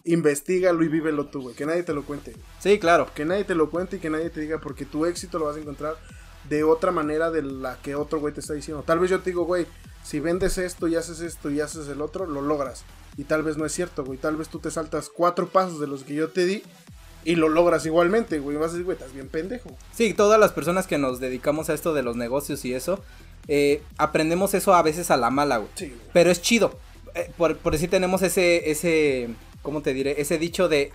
investigalo 0.04 0.82
y 0.82 0.88
vívelo 0.88 1.26
tú, 1.26 1.42
güey. 1.42 1.54
Que 1.54 1.66
nadie 1.66 1.82
te 1.82 1.92
lo 1.92 2.02
cuente. 2.04 2.34
Sí, 2.58 2.78
claro. 2.78 3.08
Que 3.14 3.24
nadie 3.24 3.44
te 3.44 3.54
lo 3.54 3.70
cuente 3.70 3.96
y 3.96 3.98
que 4.00 4.10
nadie 4.10 4.30
te 4.30 4.40
diga 4.40 4.58
porque 4.58 4.84
tu 4.84 5.06
éxito 5.06 5.38
lo 5.38 5.46
vas 5.46 5.56
a 5.56 5.60
encontrar 5.60 5.96
de 6.48 6.64
otra 6.64 6.90
manera 6.90 7.30
de 7.30 7.42
la 7.42 7.76
que 7.82 7.94
otro 7.94 8.18
güey 8.18 8.32
te 8.34 8.40
está 8.40 8.54
diciendo. 8.54 8.82
Tal 8.82 8.98
vez 8.98 9.10
yo 9.10 9.20
te 9.20 9.30
digo, 9.30 9.44
güey, 9.44 9.66
si 10.02 10.20
vendes 10.20 10.58
esto 10.58 10.88
y 10.88 10.96
haces 10.96 11.20
esto 11.20 11.50
y 11.50 11.60
haces 11.60 11.88
el 11.88 12.00
otro, 12.00 12.26
lo 12.26 12.42
logras. 12.42 12.84
Y 13.16 13.24
tal 13.24 13.42
vez 13.42 13.56
no 13.56 13.66
es 13.66 13.72
cierto, 13.72 14.04
güey. 14.04 14.18
Tal 14.18 14.36
vez 14.36 14.48
tú 14.48 14.58
te 14.58 14.70
saltas 14.70 15.08
cuatro 15.08 15.48
pasos 15.48 15.80
de 15.80 15.86
los 15.86 16.04
que 16.04 16.14
yo 16.14 16.28
te 16.28 16.46
di 16.46 16.62
y 17.24 17.36
lo 17.36 17.48
logras 17.48 17.84
igualmente, 17.86 18.38
güey. 18.38 18.56
Vas 18.56 18.70
a 18.70 18.72
decir, 18.72 18.84
güey, 18.84 18.96
estás 18.96 19.12
bien 19.12 19.28
pendejo. 19.28 19.76
Sí, 19.92 20.14
todas 20.14 20.40
las 20.40 20.52
personas 20.52 20.86
que 20.86 20.98
nos 20.98 21.20
dedicamos 21.20 21.68
a 21.68 21.74
esto 21.74 21.92
de 21.92 22.02
los 22.02 22.16
negocios 22.16 22.64
y 22.64 22.74
eso, 22.74 23.02
eh, 23.48 23.82
aprendemos 23.98 24.54
eso 24.54 24.74
a 24.74 24.82
veces 24.82 25.10
a 25.10 25.16
la 25.16 25.30
mala, 25.30 25.58
güey. 25.58 25.70
Sí, 25.74 25.86
güey. 25.88 26.00
Pero 26.12 26.30
es 26.30 26.40
chido. 26.40 26.78
Eh, 27.14 27.30
por, 27.36 27.56
por 27.58 27.72
decir 27.72 27.90
tenemos 27.90 28.22
ese, 28.22 28.70
ese, 28.70 29.28
¿cómo 29.62 29.82
te 29.82 29.92
diré? 29.92 30.20
Ese 30.20 30.38
dicho 30.38 30.68
de, 30.68 30.92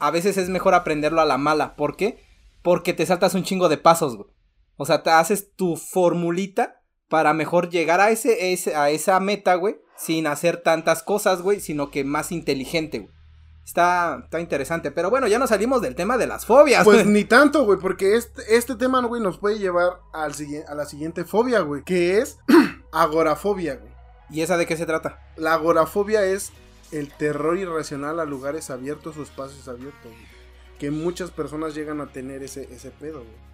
a 0.00 0.10
veces 0.10 0.36
es 0.36 0.48
mejor 0.48 0.74
aprenderlo 0.74 1.20
a 1.20 1.26
la 1.26 1.38
mala. 1.38 1.74
¿Por 1.76 1.96
qué? 1.96 2.22
Porque 2.62 2.92
te 2.92 3.06
saltas 3.06 3.34
un 3.34 3.44
chingo 3.44 3.68
de 3.68 3.78
pasos, 3.78 4.16
güey. 4.16 4.28
O 4.76 4.86
sea, 4.86 5.02
te 5.02 5.10
haces 5.10 5.54
tu 5.54 5.76
formulita 5.76 6.81
para 7.12 7.34
mejor 7.34 7.68
llegar 7.68 8.00
a, 8.00 8.08
ese, 8.08 8.54
ese, 8.54 8.74
a 8.74 8.88
esa 8.88 9.20
meta, 9.20 9.54
güey, 9.56 9.76
sin 9.98 10.26
hacer 10.26 10.62
tantas 10.62 11.02
cosas, 11.02 11.42
güey, 11.42 11.60
sino 11.60 11.90
que 11.90 12.04
más 12.04 12.32
inteligente, 12.32 13.00
güey. 13.00 13.10
Está, 13.66 14.22
está 14.24 14.40
interesante. 14.40 14.90
Pero 14.92 15.10
bueno, 15.10 15.26
ya 15.28 15.38
nos 15.38 15.50
salimos 15.50 15.82
del 15.82 15.94
tema 15.94 16.16
de 16.16 16.26
las 16.26 16.46
fobias, 16.46 16.84
Pues 16.84 17.02
güey. 17.02 17.12
ni 17.14 17.24
tanto, 17.24 17.66
güey, 17.66 17.78
porque 17.78 18.16
este, 18.16 18.56
este 18.56 18.76
tema, 18.76 19.04
güey, 19.04 19.20
nos 19.20 19.36
puede 19.36 19.58
llevar 19.58 20.00
al, 20.14 20.32
a 20.66 20.74
la 20.74 20.86
siguiente 20.86 21.26
fobia, 21.26 21.60
güey, 21.60 21.82
que 21.84 22.16
es 22.16 22.38
agorafobia, 22.92 23.74
güey. 23.74 23.92
¿Y 24.30 24.40
esa 24.40 24.56
de 24.56 24.64
qué 24.64 24.78
se 24.78 24.86
trata? 24.86 25.20
La 25.36 25.52
agorafobia 25.52 26.24
es 26.24 26.50
el 26.92 27.12
terror 27.12 27.58
irracional 27.58 28.20
a 28.20 28.24
lugares 28.24 28.70
abiertos 28.70 29.18
o 29.18 29.22
espacios 29.22 29.68
abiertos, 29.68 30.00
güey. 30.10 30.32
Que 30.78 30.90
muchas 30.90 31.30
personas 31.30 31.74
llegan 31.74 32.00
a 32.00 32.06
tener 32.10 32.42
ese, 32.42 32.72
ese 32.72 32.90
pedo, 32.90 33.18
güey. 33.18 33.51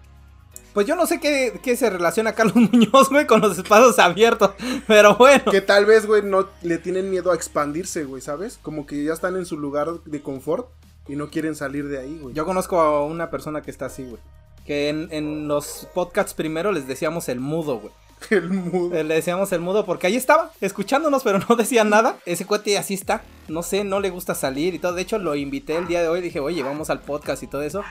Pues 0.73 0.85
yo 0.87 0.95
no 0.95 1.05
sé 1.07 1.19
qué, 1.19 1.59
qué 1.63 1.75
se 1.75 1.89
relaciona 1.89 2.33
Carlos 2.33 2.55
Muñoz, 2.71 3.09
güey, 3.09 3.25
con 3.25 3.41
los 3.41 3.57
espacios 3.57 3.97
abiertos. 3.99 4.51
Pero 4.87 5.15
bueno. 5.15 5.45
Que 5.51 5.61
tal 5.61 5.85
vez, 5.85 6.05
güey, 6.05 6.21
no 6.23 6.47
le 6.61 6.77
tienen 6.77 7.09
miedo 7.09 7.31
a 7.31 7.35
expandirse, 7.35 8.03
güey, 8.05 8.21
¿sabes? 8.21 8.59
Como 8.61 8.85
que 8.85 9.03
ya 9.03 9.13
están 9.13 9.35
en 9.35 9.45
su 9.45 9.57
lugar 9.57 9.89
de 10.05 10.21
confort 10.21 10.67
y 11.07 11.15
no 11.15 11.29
quieren 11.29 11.55
salir 11.55 11.87
de 11.87 11.99
ahí, 11.99 12.19
güey. 12.21 12.35
Yo 12.35 12.45
conozco 12.45 12.79
a 12.79 13.03
una 13.05 13.29
persona 13.31 13.61
que 13.61 13.71
está 13.71 13.87
así, 13.87 14.03
güey. 14.03 14.21
Que 14.65 14.89
en, 14.89 15.07
en 15.11 15.47
los 15.47 15.87
podcasts 15.95 16.33
primero 16.33 16.71
les 16.71 16.87
decíamos 16.87 17.29
el 17.29 17.39
mudo, 17.39 17.79
güey. 17.79 17.93
El 18.29 18.49
mudo. 18.49 18.95
Eh, 18.95 19.03
Le 19.05 19.15
decíamos 19.15 19.51
el 19.53 19.61
mudo 19.61 19.85
porque 19.85 20.07
ahí 20.07 20.17
estaba, 20.17 20.51
escuchándonos, 20.59 21.23
pero 21.23 21.39
no 21.47 21.55
decía 21.57 21.83
nada. 21.85 22.17
Ese 22.25 22.45
cuate 22.45 22.77
así 22.77 22.93
está. 22.93 23.23
No 23.47 23.63
sé, 23.63 23.83
no 23.85 23.99
le 24.01 24.09
gusta 24.09 24.35
salir 24.35 24.73
y 24.75 24.79
todo. 24.79 24.93
De 24.93 25.01
hecho, 25.01 25.17
lo 25.17 25.35
invité 25.35 25.77
el 25.77 25.87
día 25.87 26.01
de 26.01 26.09
hoy. 26.09 26.21
Dije, 26.21 26.39
oye, 26.39 26.61
vamos 26.61 26.89
al 26.89 26.99
podcast 26.99 27.41
y 27.43 27.47
todo 27.47 27.63
eso. 27.63 27.81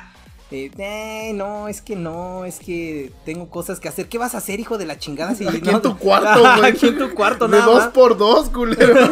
Eh, 0.51 0.71
"Eh, 0.79 1.33
no, 1.35 1.69
es 1.69 1.83
que 1.83 1.95
no, 1.97 2.45
es 2.45 2.59
que 2.59 3.13
tengo 3.25 3.51
cosas 3.51 3.81
que 3.81 3.89
hacer. 3.89 4.09
¿Qué 4.09 4.17
vas 4.19 4.35
a 4.35 4.39
hacer, 4.39 4.61
hijo 4.61 4.79
de 4.79 4.87
la 4.87 4.99
chingada? 4.99 5.35
Si 5.35 5.47
Aquí 5.49 5.61
no- 5.63 5.73
en 5.77 5.83
tu 5.83 5.99
cuarto, 5.99 6.41
güey. 6.41 6.71
Aquí 6.73 6.89
en 6.89 6.99
tu 6.99 7.15
cuarto, 7.15 7.47
De 7.49 7.59
nada 7.59 7.67
dos 7.67 7.79
más. 7.85 7.89
por 7.93 8.17
dos, 8.17 8.49
culero. 8.51 8.95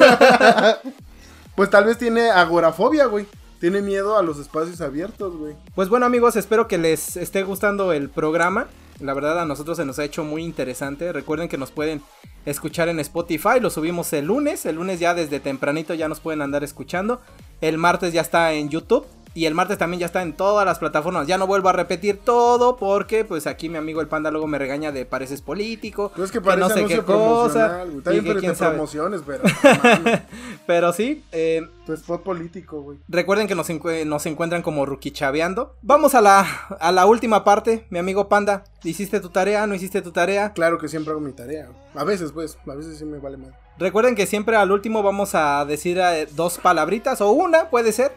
pues 1.54 1.70
tal 1.70 1.84
vez 1.84 1.98
tiene 1.98 2.30
agorafobia, 2.30 3.06
güey. 3.06 3.26
Tiene 3.60 3.80
miedo 3.80 4.18
a 4.18 4.22
los 4.22 4.38
espacios 4.38 4.80
abiertos, 4.82 5.34
güey. 5.36 5.54
Pues 5.74 5.88
bueno 5.88 6.04
amigos, 6.06 6.36
espero 6.36 6.68
que 6.68 6.76
les 6.78 7.16
esté 7.16 7.42
gustando 7.42 7.92
el 7.92 8.10
programa. 8.10 8.66
La 9.00 9.14
verdad 9.14 9.40
a 9.40 9.44
nosotros 9.46 9.76
se 9.78 9.84
nos 9.86 9.98
ha 9.98 10.04
hecho 10.04 10.24
muy 10.24 10.42
interesante. 10.44 11.10
Recuerden 11.12 11.48
que 11.48 11.56
nos 11.58 11.70
pueden 11.70 12.02
escuchar 12.44 12.88
en 12.88 13.00
Spotify. 13.00 13.60
Lo 13.60 13.70
subimos 13.70 14.12
el 14.12 14.26
lunes. 14.26 14.66
El 14.66 14.76
lunes 14.76 15.00
ya 15.00 15.14
desde 15.14 15.40
tempranito 15.40 15.94
ya 15.94 16.08
nos 16.08 16.20
pueden 16.20 16.42
andar 16.42 16.64
escuchando. 16.64 17.20
El 17.62 17.78
martes 17.78 18.12
ya 18.12 18.20
está 18.20 18.52
en 18.52 18.68
YouTube. 18.68 19.06
Y 19.36 19.44
el 19.44 19.54
martes 19.54 19.76
también 19.76 20.00
ya 20.00 20.06
está 20.06 20.22
en 20.22 20.32
todas 20.32 20.64
las 20.64 20.78
plataformas. 20.78 21.26
Ya 21.26 21.36
no 21.36 21.46
vuelvo 21.46 21.68
a 21.68 21.72
repetir 21.74 22.20
todo 22.24 22.78
porque 22.78 23.26
pues 23.26 23.46
aquí 23.46 23.68
mi 23.68 23.76
amigo 23.76 24.00
el 24.00 24.08
panda 24.08 24.30
luego 24.30 24.46
me 24.46 24.58
regaña 24.58 24.92
de 24.92 25.04
pareces 25.04 25.42
político. 25.42 26.10
No 26.16 26.24
es 26.24 26.30
que 26.30 26.36
que 26.38 26.40
parece 26.40 26.60
no 26.60 26.74
sé 26.74 26.84
qué 26.86 27.02
cosa. 27.02 27.84
bien 28.10 28.24
que 28.24 28.34
quién 28.36 28.56
sabe. 28.56 28.72
promociones, 28.72 29.20
pero. 29.26 29.42
Pero 30.66 30.92
sí, 30.92 31.24
eh, 31.32 31.68
tu 31.84 31.92
spot 31.92 32.22
político, 32.22 32.80
güey. 32.80 32.98
Recuerden 33.08 33.46
que 33.46 33.54
nos, 33.54 33.68
nos 34.06 34.26
encuentran 34.26 34.62
como 34.62 34.84
Rukichaveando. 34.84 35.76
Vamos 35.82 36.14
a 36.14 36.20
la, 36.20 36.46
a 36.80 36.90
la 36.90 37.06
última 37.06 37.44
parte, 37.44 37.86
mi 37.90 37.98
amigo 37.98 38.28
Panda. 38.28 38.64
¿Hiciste 38.82 39.20
tu 39.20 39.28
tarea? 39.28 39.66
¿No 39.66 39.74
hiciste 39.74 40.02
tu 40.02 40.12
tarea? 40.12 40.52
Claro 40.54 40.78
que 40.78 40.88
siempre 40.88 41.12
hago 41.12 41.20
mi 41.20 41.32
tarea. 41.32 41.68
A 41.94 42.04
veces, 42.04 42.32
pues. 42.32 42.58
A 42.66 42.74
veces 42.74 42.98
sí 42.98 43.04
me 43.04 43.18
vale 43.18 43.36
mal. 43.36 43.54
Recuerden 43.78 44.14
que 44.14 44.26
siempre 44.26 44.56
al 44.56 44.72
último 44.72 45.02
vamos 45.02 45.34
a 45.34 45.64
decir 45.66 45.98
eh, 45.98 46.26
dos 46.32 46.58
palabritas 46.58 47.20
o 47.20 47.30
una, 47.30 47.68
puede 47.68 47.92
ser, 47.92 48.12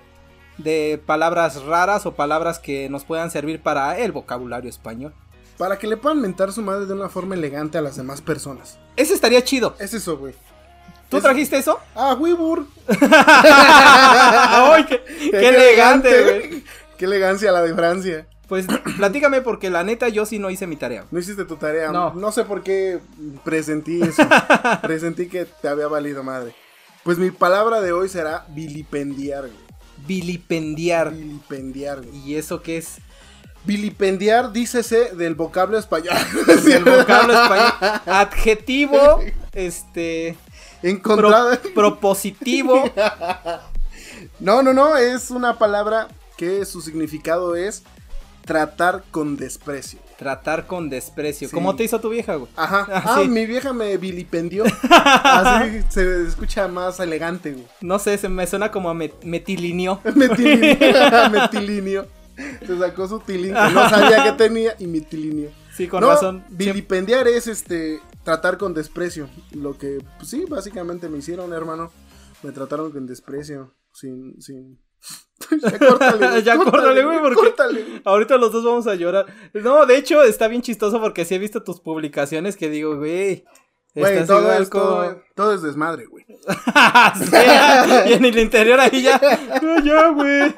de 0.59 1.01
palabras 1.05 1.63
raras 1.63 2.05
o 2.05 2.13
palabras 2.13 2.59
que 2.59 2.89
nos 2.89 3.03
puedan 3.05 3.31
servir 3.31 3.61
para 3.61 3.97
el 3.97 4.11
vocabulario 4.11 4.69
español. 4.69 5.13
Para 5.57 5.77
que 5.77 5.87
le 5.87 5.97
puedan 5.97 6.21
mentar 6.21 6.53
su 6.53 6.61
madre 6.61 6.85
de 6.85 6.93
una 6.93 7.09
forma 7.09 7.35
elegante 7.35 7.77
a 7.77 7.81
las 7.81 7.97
demás 7.97 8.21
personas. 8.21 8.77
Ese 8.95 9.13
estaría 9.13 9.43
chido. 9.43 9.75
Es 9.79 9.93
eso, 9.93 10.17
güey. 10.17 10.33
¿Tú 11.09 11.19
trajiste 11.19 11.57
eso? 11.57 11.79
Ah, 11.95 12.13
Weebur. 12.13 12.67
¡Ay, 13.01 14.85
qué, 14.85 15.01
qué 15.31 15.49
elegante, 15.49 16.23
güey! 16.23 16.63
Qué 16.97 17.05
elegancia 17.05 17.51
la 17.51 17.63
de 17.63 17.73
Francia. 17.73 18.27
Pues 18.47 18.65
platícame 18.97 19.41
porque 19.41 19.69
la 19.69 19.83
neta 19.83 20.09
yo 20.09 20.25
sí 20.25 20.39
no 20.39 20.49
hice 20.49 20.67
mi 20.67 20.75
tarea. 20.75 21.05
No 21.11 21.19
hiciste 21.19 21.45
tu 21.45 21.55
tarea. 21.55 21.91
No. 21.91 22.13
No. 22.13 22.31
sé 22.31 22.43
por 22.43 22.63
qué 22.63 22.99
presentí 23.43 24.01
eso. 24.01 24.23
presentí 24.81 25.27
que 25.29 25.45
te 25.45 25.67
había 25.67 25.87
valido 25.87 26.23
madre. 26.23 26.53
Pues 27.03 27.17
mi 27.19 27.31
palabra 27.31 27.79
de 27.81 27.91
hoy 27.91 28.09
será 28.09 28.45
vilipendiar, 28.49 29.43
güey. 29.43 29.68
Vilipendiar. 30.07 31.13
Vilipendiar, 31.13 32.01
güey. 32.01 32.17
¿Y 32.31 32.35
eso 32.35 32.61
qué 32.61 32.77
es? 32.77 32.97
Vilipendiar, 33.65 34.51
dícese 34.53 35.15
del 35.15 35.35
vocablo 35.35 35.77
español. 35.77 36.15
El 36.67 36.83
vocablo 36.83 37.33
español. 37.41 37.73
Adjetivo, 38.05 39.19
este, 39.53 40.37
pro- 40.81 40.89
Encontrada. 40.89 41.59
propositivo. 41.75 42.83
No, 44.39 44.61
no, 44.63 44.73
no. 44.73 44.97
Es 44.97 45.31
una 45.31 45.57
palabra 45.57 46.07
que 46.37 46.65
su 46.65 46.81
significado 46.81 47.55
es 47.55 47.83
tratar 48.45 49.03
con 49.11 49.37
desprecio. 49.37 49.99
Tratar 50.19 50.67
con 50.67 50.89
desprecio. 50.89 51.47
Sí. 51.47 51.53
¿Cómo 51.53 51.75
te 51.75 51.85
hizo 51.85 51.99
tu 52.01 52.09
vieja, 52.09 52.35
güey? 52.35 52.51
Ajá. 52.55 52.85
Ah, 52.91 53.03
Ah, 53.05 53.19
sí. 53.23 53.29
mi 53.29 53.45
vieja 53.45 53.71
me 53.73 53.95
vilipendió. 53.97 54.65
Así 54.89 55.81
se 55.89 56.23
escucha 56.27 56.67
más 56.67 56.99
elegante, 56.99 57.53
güey. 57.53 57.65
No 57.81 57.97
sé, 57.99 58.17
se 58.17 58.27
me 58.29 58.45
suena 58.45 58.69
como 58.71 58.89
a 58.89 58.93
met- 58.93 59.23
metilinio. 59.23 60.01
Metilinio. 60.15 60.77
Metilinio. 61.31 62.07
Se 62.65 62.77
sacó 62.77 63.07
su 63.07 63.19
tilín 63.19 63.53
que 63.53 63.73
no 63.73 63.89
sabía 63.89 64.23
que 64.23 64.31
tenía 64.33 64.75
y 64.79 64.87
metilinio. 64.87 65.49
Sí, 65.75 65.87
con 65.87 66.01
no, 66.01 66.07
razón. 66.07 66.43
Vilipendiar 66.49 67.27
es 67.27 67.47
este 67.47 67.99
tratar 68.23 68.57
con 68.57 68.73
desprecio. 68.73 69.29
Lo 69.51 69.77
que, 69.77 69.99
pues 70.17 70.29
sí, 70.29 70.45
básicamente 70.47 71.09
me 71.09 71.17
hicieron, 71.19 71.51
hermano. 71.53 71.91
Me 72.43 72.51
trataron 72.51 72.91
con 72.91 73.07
desprecio. 73.07 73.73
Sin, 73.93 74.41
sin. 74.41 74.79
ya 75.61 75.79
córtale, 75.79 76.27
güey, 76.27 76.43
Ya 76.43 76.57
córtale, 76.57 77.03
güey, 77.05 77.19
porque- 77.19 77.35
Córtale. 77.35 78.01
Ahorita 78.05 78.37
los 78.37 78.51
dos 78.51 78.63
vamos 78.63 78.87
a 78.87 78.95
llorar. 78.95 79.25
No, 79.53 79.85
de 79.85 79.97
hecho, 79.97 80.23
está 80.23 80.47
bien 80.47 80.61
chistoso 80.61 80.99
porque 80.99 81.25
sí 81.25 81.35
he 81.35 81.39
visto 81.39 81.63
tus 81.63 81.79
publicaciones 81.79 82.55
que 82.57 82.69
digo, 82.69 82.97
güey. 82.97 83.45
Todo, 83.95 84.51
es, 84.53 84.69
todo, 84.69 84.69
como- 84.69 85.21
todo 85.35 85.53
es 85.55 85.61
desmadre, 85.63 86.05
güey. 86.05 86.25
Sí, 87.15 87.35
y 88.09 88.13
en 88.13 88.23
el 88.25 88.37
interior 88.37 88.79
ahí 88.79 89.01
ya. 89.01 89.19
No, 89.61 89.83
ya, 89.83 90.09
güey. 90.09 90.53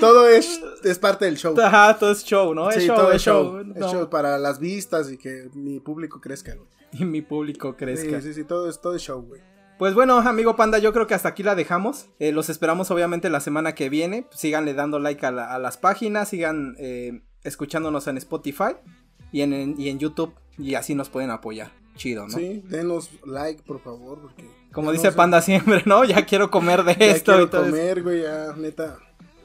Todo 0.00 0.26
es, 0.28 0.60
es 0.82 0.98
parte 0.98 1.26
del 1.26 1.36
show. 1.36 1.54
Ajá, 1.60 1.96
todo 1.98 2.10
es 2.12 2.24
show, 2.24 2.54
¿no? 2.54 2.70
Es 2.70 2.76
Sí, 2.76 2.86
show, 2.86 2.96
todo 2.96 3.12
es 3.12 3.22
show. 3.22 3.44
show. 3.62 3.72
Es 3.76 3.86
show 3.92 4.08
para 4.10 4.38
las 4.38 4.58
vistas 4.58 5.10
y 5.12 5.18
que 5.18 5.48
mi 5.54 5.80
público 5.80 6.20
crezca, 6.20 6.54
güey. 6.54 6.68
Y 6.92 7.04
mi 7.04 7.22
público 7.22 7.76
crezca. 7.76 8.20
Sí, 8.20 8.28
sí, 8.28 8.34
sí, 8.34 8.44
todo 8.44 8.68
es, 8.68 8.80
todo 8.80 8.94
es 8.96 9.02
show, 9.02 9.20
güey. 9.22 9.40
Pues 9.82 9.94
bueno, 9.94 10.16
amigo 10.20 10.54
Panda, 10.54 10.78
yo 10.78 10.92
creo 10.92 11.08
que 11.08 11.14
hasta 11.14 11.30
aquí 11.30 11.42
la 11.42 11.56
dejamos. 11.56 12.06
Eh, 12.20 12.30
los 12.30 12.48
esperamos 12.50 12.92
obviamente 12.92 13.28
la 13.30 13.40
semana 13.40 13.74
que 13.74 13.88
viene. 13.88 14.28
Síganle 14.30 14.74
dando 14.74 15.00
like 15.00 15.26
a, 15.26 15.32
la- 15.32 15.52
a 15.52 15.58
las 15.58 15.76
páginas, 15.76 16.28
sigan 16.28 16.76
eh, 16.78 17.22
escuchándonos 17.42 18.06
en 18.06 18.16
Spotify 18.16 18.76
y 19.32 19.40
en, 19.40 19.52
en- 19.52 19.74
y 19.80 19.88
en 19.88 19.98
YouTube 19.98 20.34
y 20.56 20.76
así 20.76 20.94
nos 20.94 21.08
pueden 21.08 21.30
apoyar. 21.32 21.72
Chido, 21.96 22.28
¿no? 22.28 22.38
Sí, 22.38 22.62
denos 22.68 23.10
like, 23.26 23.64
por 23.64 23.80
favor, 23.80 24.20
porque... 24.20 24.48
Como 24.72 24.92
dice 24.92 25.10
Panda 25.10 25.42
siempre, 25.42 25.82
¿no? 25.84 26.04
Ya 26.04 26.26
quiero 26.26 26.48
comer 26.52 26.84
de 26.84 26.94
Ya 26.94 27.06
esto 27.06 27.32
quiero 27.32 27.46
y 27.46 27.50
todo 27.50 27.62
eso. 27.62 27.70
comer, 27.72 28.02
güey, 28.04 28.22
ya, 28.22 28.54
neta. 28.56 28.98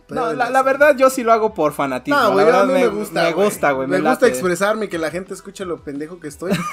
No, 0.10 0.34
la, 0.34 0.49
la 0.49 0.64
verdad 0.64 0.95
yo 0.95 1.10
sí 1.10 1.24
lo 1.24 1.34
hago 1.34 1.53
por 1.53 1.74
fanatismo. 1.74 2.20
No, 2.20 2.32
güey, 2.32 2.49
a 2.49 2.64
mí 2.64 2.74
me, 2.74 2.88
gusta. 2.88 3.24
Me 3.24 3.34
gusta, 3.34 3.72
güey. 3.72 3.88
Me, 3.88 3.99
gusta 3.99 4.28
expresarme 4.28 4.86
y 4.86 4.88
que 4.88 4.97
la 4.97 5.12
gente 5.12 5.34
escuche 5.34 5.66
lo 5.66 5.84
pendejo 5.84 6.20
que 6.20 6.28
estoy. 6.28 6.53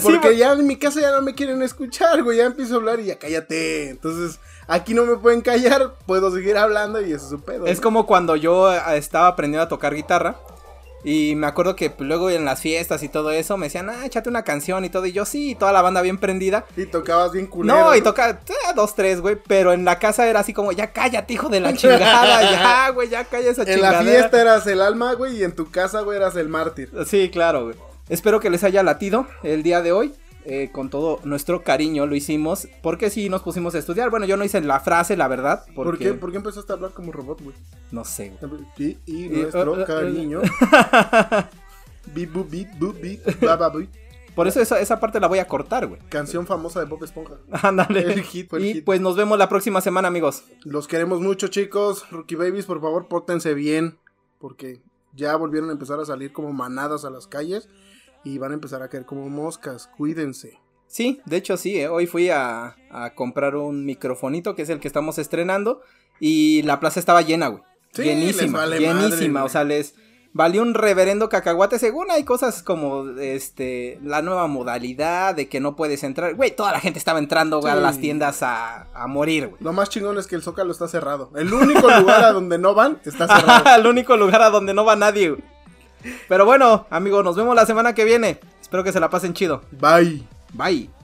Porque 0.02 0.36
ya 0.36 0.52
en 0.52 0.66
mi 0.66 0.76
casa 0.76 1.00
ya 1.00 1.10
no 1.10 1.22
me 1.22 1.34
quieren 1.34 1.62
escuchar, 1.62 2.22
güey. 2.22 2.38
Ya 2.38 2.44
empiezo 2.44 2.74
a 2.74 2.76
hablar 2.78 3.00
y 3.00 3.06
ya 3.06 3.18
cállate. 3.18 3.90
Entonces, 3.90 4.38
aquí 4.66 4.94
no 4.94 5.04
me 5.04 5.16
pueden 5.16 5.40
callar. 5.40 5.94
Puedo 6.06 6.30
seguir 6.30 6.56
hablando 6.56 7.00
y 7.00 7.12
eso 7.12 7.24
es 7.24 7.30
su 7.30 7.40
pedo. 7.40 7.66
Es 7.66 7.78
¿no? 7.78 7.82
como 7.82 8.06
cuando 8.06 8.36
yo 8.36 8.72
eh, 8.72 8.80
estaba 8.94 9.26
aprendiendo 9.28 9.64
a 9.64 9.68
tocar 9.68 9.94
guitarra. 9.94 10.36
Y 11.04 11.34
me 11.36 11.46
acuerdo 11.46 11.76
que 11.76 11.92
luego 11.98 12.28
en 12.28 12.44
las 12.44 12.60
fiestas 12.60 13.02
y 13.02 13.08
todo 13.08 13.30
eso 13.30 13.56
me 13.56 13.66
decían, 13.66 13.88
ah, 13.88 14.04
échate 14.04 14.28
una 14.28 14.42
canción 14.42 14.84
y 14.84 14.88
todo. 14.88 15.06
Y 15.06 15.12
yo 15.12 15.24
sí, 15.24 15.50
y 15.50 15.54
toda 15.54 15.72
la 15.72 15.82
banda 15.82 16.02
bien 16.02 16.18
prendida. 16.18 16.64
Y 16.76 16.86
tocabas 16.86 17.32
bien 17.32 17.46
culero. 17.46 17.78
No, 17.78 17.94
y 17.94 18.02
toca 18.02 18.30
eh, 18.30 18.54
dos, 18.74 18.94
tres, 18.94 19.20
güey. 19.20 19.36
Pero 19.46 19.72
en 19.72 19.84
la 19.84 19.98
casa 19.98 20.26
era 20.26 20.40
así 20.40 20.52
como, 20.52 20.72
ya 20.72 20.92
cállate, 20.92 21.34
hijo 21.34 21.48
de 21.48 21.60
la 21.60 21.72
chingada. 21.74 22.42
ya, 22.50 22.90
güey, 22.90 23.08
ya 23.08 23.24
calla 23.24 23.50
esa 23.50 23.62
En 23.62 23.74
chingada. 23.74 24.02
la 24.02 24.10
fiesta 24.10 24.40
eras 24.40 24.66
el 24.66 24.80
alma, 24.80 25.14
güey, 25.14 25.36
y 25.36 25.44
en 25.44 25.52
tu 25.52 25.70
casa, 25.70 26.00
güey, 26.00 26.16
eras 26.16 26.36
el 26.36 26.48
mártir. 26.48 26.90
Sí, 27.06 27.30
claro, 27.30 27.64
güey. 27.66 27.76
Espero 28.08 28.40
que 28.40 28.50
les 28.50 28.64
haya 28.64 28.82
latido 28.82 29.26
el 29.42 29.62
día 29.62 29.82
de 29.82 29.92
hoy. 29.92 30.14
Eh, 30.48 30.70
con 30.72 30.88
todo 30.90 31.20
nuestro 31.24 31.62
cariño 31.62 32.06
lo 32.06 32.14
hicimos. 32.14 32.68
Porque 32.82 33.10
sí 33.10 33.28
nos 33.28 33.42
pusimos 33.42 33.74
a 33.74 33.78
estudiar. 33.78 34.10
Bueno, 34.10 34.26
yo 34.26 34.36
no 34.36 34.44
hice 34.44 34.60
la 34.60 34.80
frase, 34.80 35.16
la 35.16 35.28
verdad. 35.28 35.64
Porque, 35.74 35.90
¿Por 35.90 35.98
qué? 35.98 36.14
¿Por 36.14 36.30
qué 36.30 36.36
empezaste 36.38 36.72
a 36.72 36.76
hablar 36.76 36.92
como 36.92 37.12
robot, 37.12 37.42
güey? 37.42 37.56
No 37.92 38.04
sé, 38.04 38.32
güey. 38.40 38.96
Y, 39.06 39.24
y 39.24 39.28
nuestro 39.28 39.84
cariño. 39.84 40.40
Beep, 42.14 42.32
boop, 42.32 42.50
beep, 42.50 42.68
boop, 42.78 43.00
beep, 43.00 43.40
ba, 43.40 43.56
ba, 43.56 43.68
beep. 43.68 43.90
Por 44.34 44.46
eso 44.46 44.60
esa, 44.60 44.80
esa 44.80 45.00
parte 45.00 45.18
la 45.18 45.26
voy 45.26 45.40
a 45.40 45.48
cortar, 45.48 45.86
güey. 45.86 46.00
Canción 46.08 46.46
famosa 46.46 46.78
de 46.78 46.86
Bob 46.86 47.02
Esponja. 47.02 47.34
Ándale. 47.62 48.00
El 48.00 48.22
hit, 48.22 48.52
el 48.54 48.64
y 48.64 48.72
hit. 48.74 48.84
pues 48.84 49.00
nos 49.00 49.16
vemos 49.16 49.36
la 49.36 49.48
próxima 49.48 49.80
semana, 49.80 50.08
amigos. 50.08 50.44
Los 50.64 50.86
queremos 50.86 51.20
mucho, 51.20 51.48
chicos. 51.48 52.08
Rookie 52.10 52.36
Babies, 52.36 52.64
por 52.66 52.80
favor, 52.80 53.08
pórtense 53.08 53.52
bien. 53.54 53.98
Porque 54.38 54.80
ya 55.12 55.34
volvieron 55.36 55.70
a 55.70 55.72
empezar 55.72 55.98
a 55.98 56.04
salir 56.04 56.32
como 56.32 56.52
manadas 56.52 57.04
a 57.04 57.10
las 57.10 57.26
calles. 57.26 57.68
Y 58.24 58.38
van 58.38 58.52
a 58.52 58.54
empezar 58.54 58.82
a 58.82 58.88
caer 58.88 59.04
como 59.04 59.28
moscas. 59.28 59.88
Cuídense. 59.96 60.58
Sí, 60.86 61.20
de 61.26 61.36
hecho 61.36 61.56
sí, 61.56 61.78
eh, 61.78 61.88
hoy 61.88 62.06
fui 62.06 62.30
a, 62.30 62.76
a 62.90 63.14
comprar 63.14 63.56
un 63.56 63.84
microfonito 63.84 64.54
que 64.54 64.62
es 64.62 64.70
el 64.70 64.80
que 64.80 64.88
estamos 64.88 65.18
estrenando 65.18 65.82
y 66.18 66.62
la 66.62 66.80
plaza 66.80 66.98
estaba 66.98 67.20
llena, 67.22 67.48
güey. 67.48 67.62
Sí, 67.92 68.02
llenísima, 68.04 68.60
vale 68.60 68.78
llenísima, 68.78 69.40
madre, 69.40 69.46
o 69.46 69.48
sea, 69.50 69.64
les 69.64 69.94
valió 70.32 70.62
un 70.62 70.74
reverendo 70.74 71.28
cacahuate 71.28 71.78
según 71.78 72.10
hay 72.10 72.22
cosas 72.24 72.62
como 72.62 73.08
este 73.18 73.98
la 74.02 74.22
nueva 74.22 74.46
modalidad 74.46 75.34
de 75.34 75.48
que 75.48 75.60
no 75.60 75.74
puedes 75.74 76.02
entrar, 76.04 76.34
güey, 76.34 76.54
toda 76.54 76.72
la 76.72 76.80
gente 76.80 76.98
estaba 76.98 77.18
entrando 77.18 77.66
a 77.66 77.74
las 77.74 77.98
tiendas 77.98 78.42
a, 78.42 78.88
a 78.94 79.06
morir, 79.06 79.48
güey. 79.48 79.62
Lo 79.62 79.72
más 79.72 79.90
chingón 79.90 80.18
es 80.18 80.26
que 80.26 80.36
el 80.36 80.42
Zócalo 80.42 80.72
está 80.72 80.88
cerrado. 80.88 81.30
El 81.36 81.52
único 81.52 81.90
lugar 82.00 82.24
a 82.24 82.32
donde 82.32 82.58
no 82.58 82.74
van 82.74 82.98
está 83.04 83.26
cerrado. 83.26 83.76
el 83.76 83.86
único 83.86 84.16
lugar 84.16 84.42
a 84.42 84.50
donde 84.50 84.74
no 84.74 84.84
va 84.84 84.96
nadie, 84.96 85.30
güey. 85.30 85.42
Pero 86.28 86.44
bueno, 86.44 86.86
amigos, 86.90 87.24
nos 87.24 87.36
vemos 87.36 87.54
la 87.54 87.66
semana 87.66 87.94
que 87.94 88.04
viene. 88.04 88.40
Espero 88.60 88.84
que 88.84 88.92
se 88.92 89.00
la 89.00 89.10
pasen 89.10 89.34
chido. 89.34 89.62
Bye. 89.72 90.22
Bye. 90.52 90.97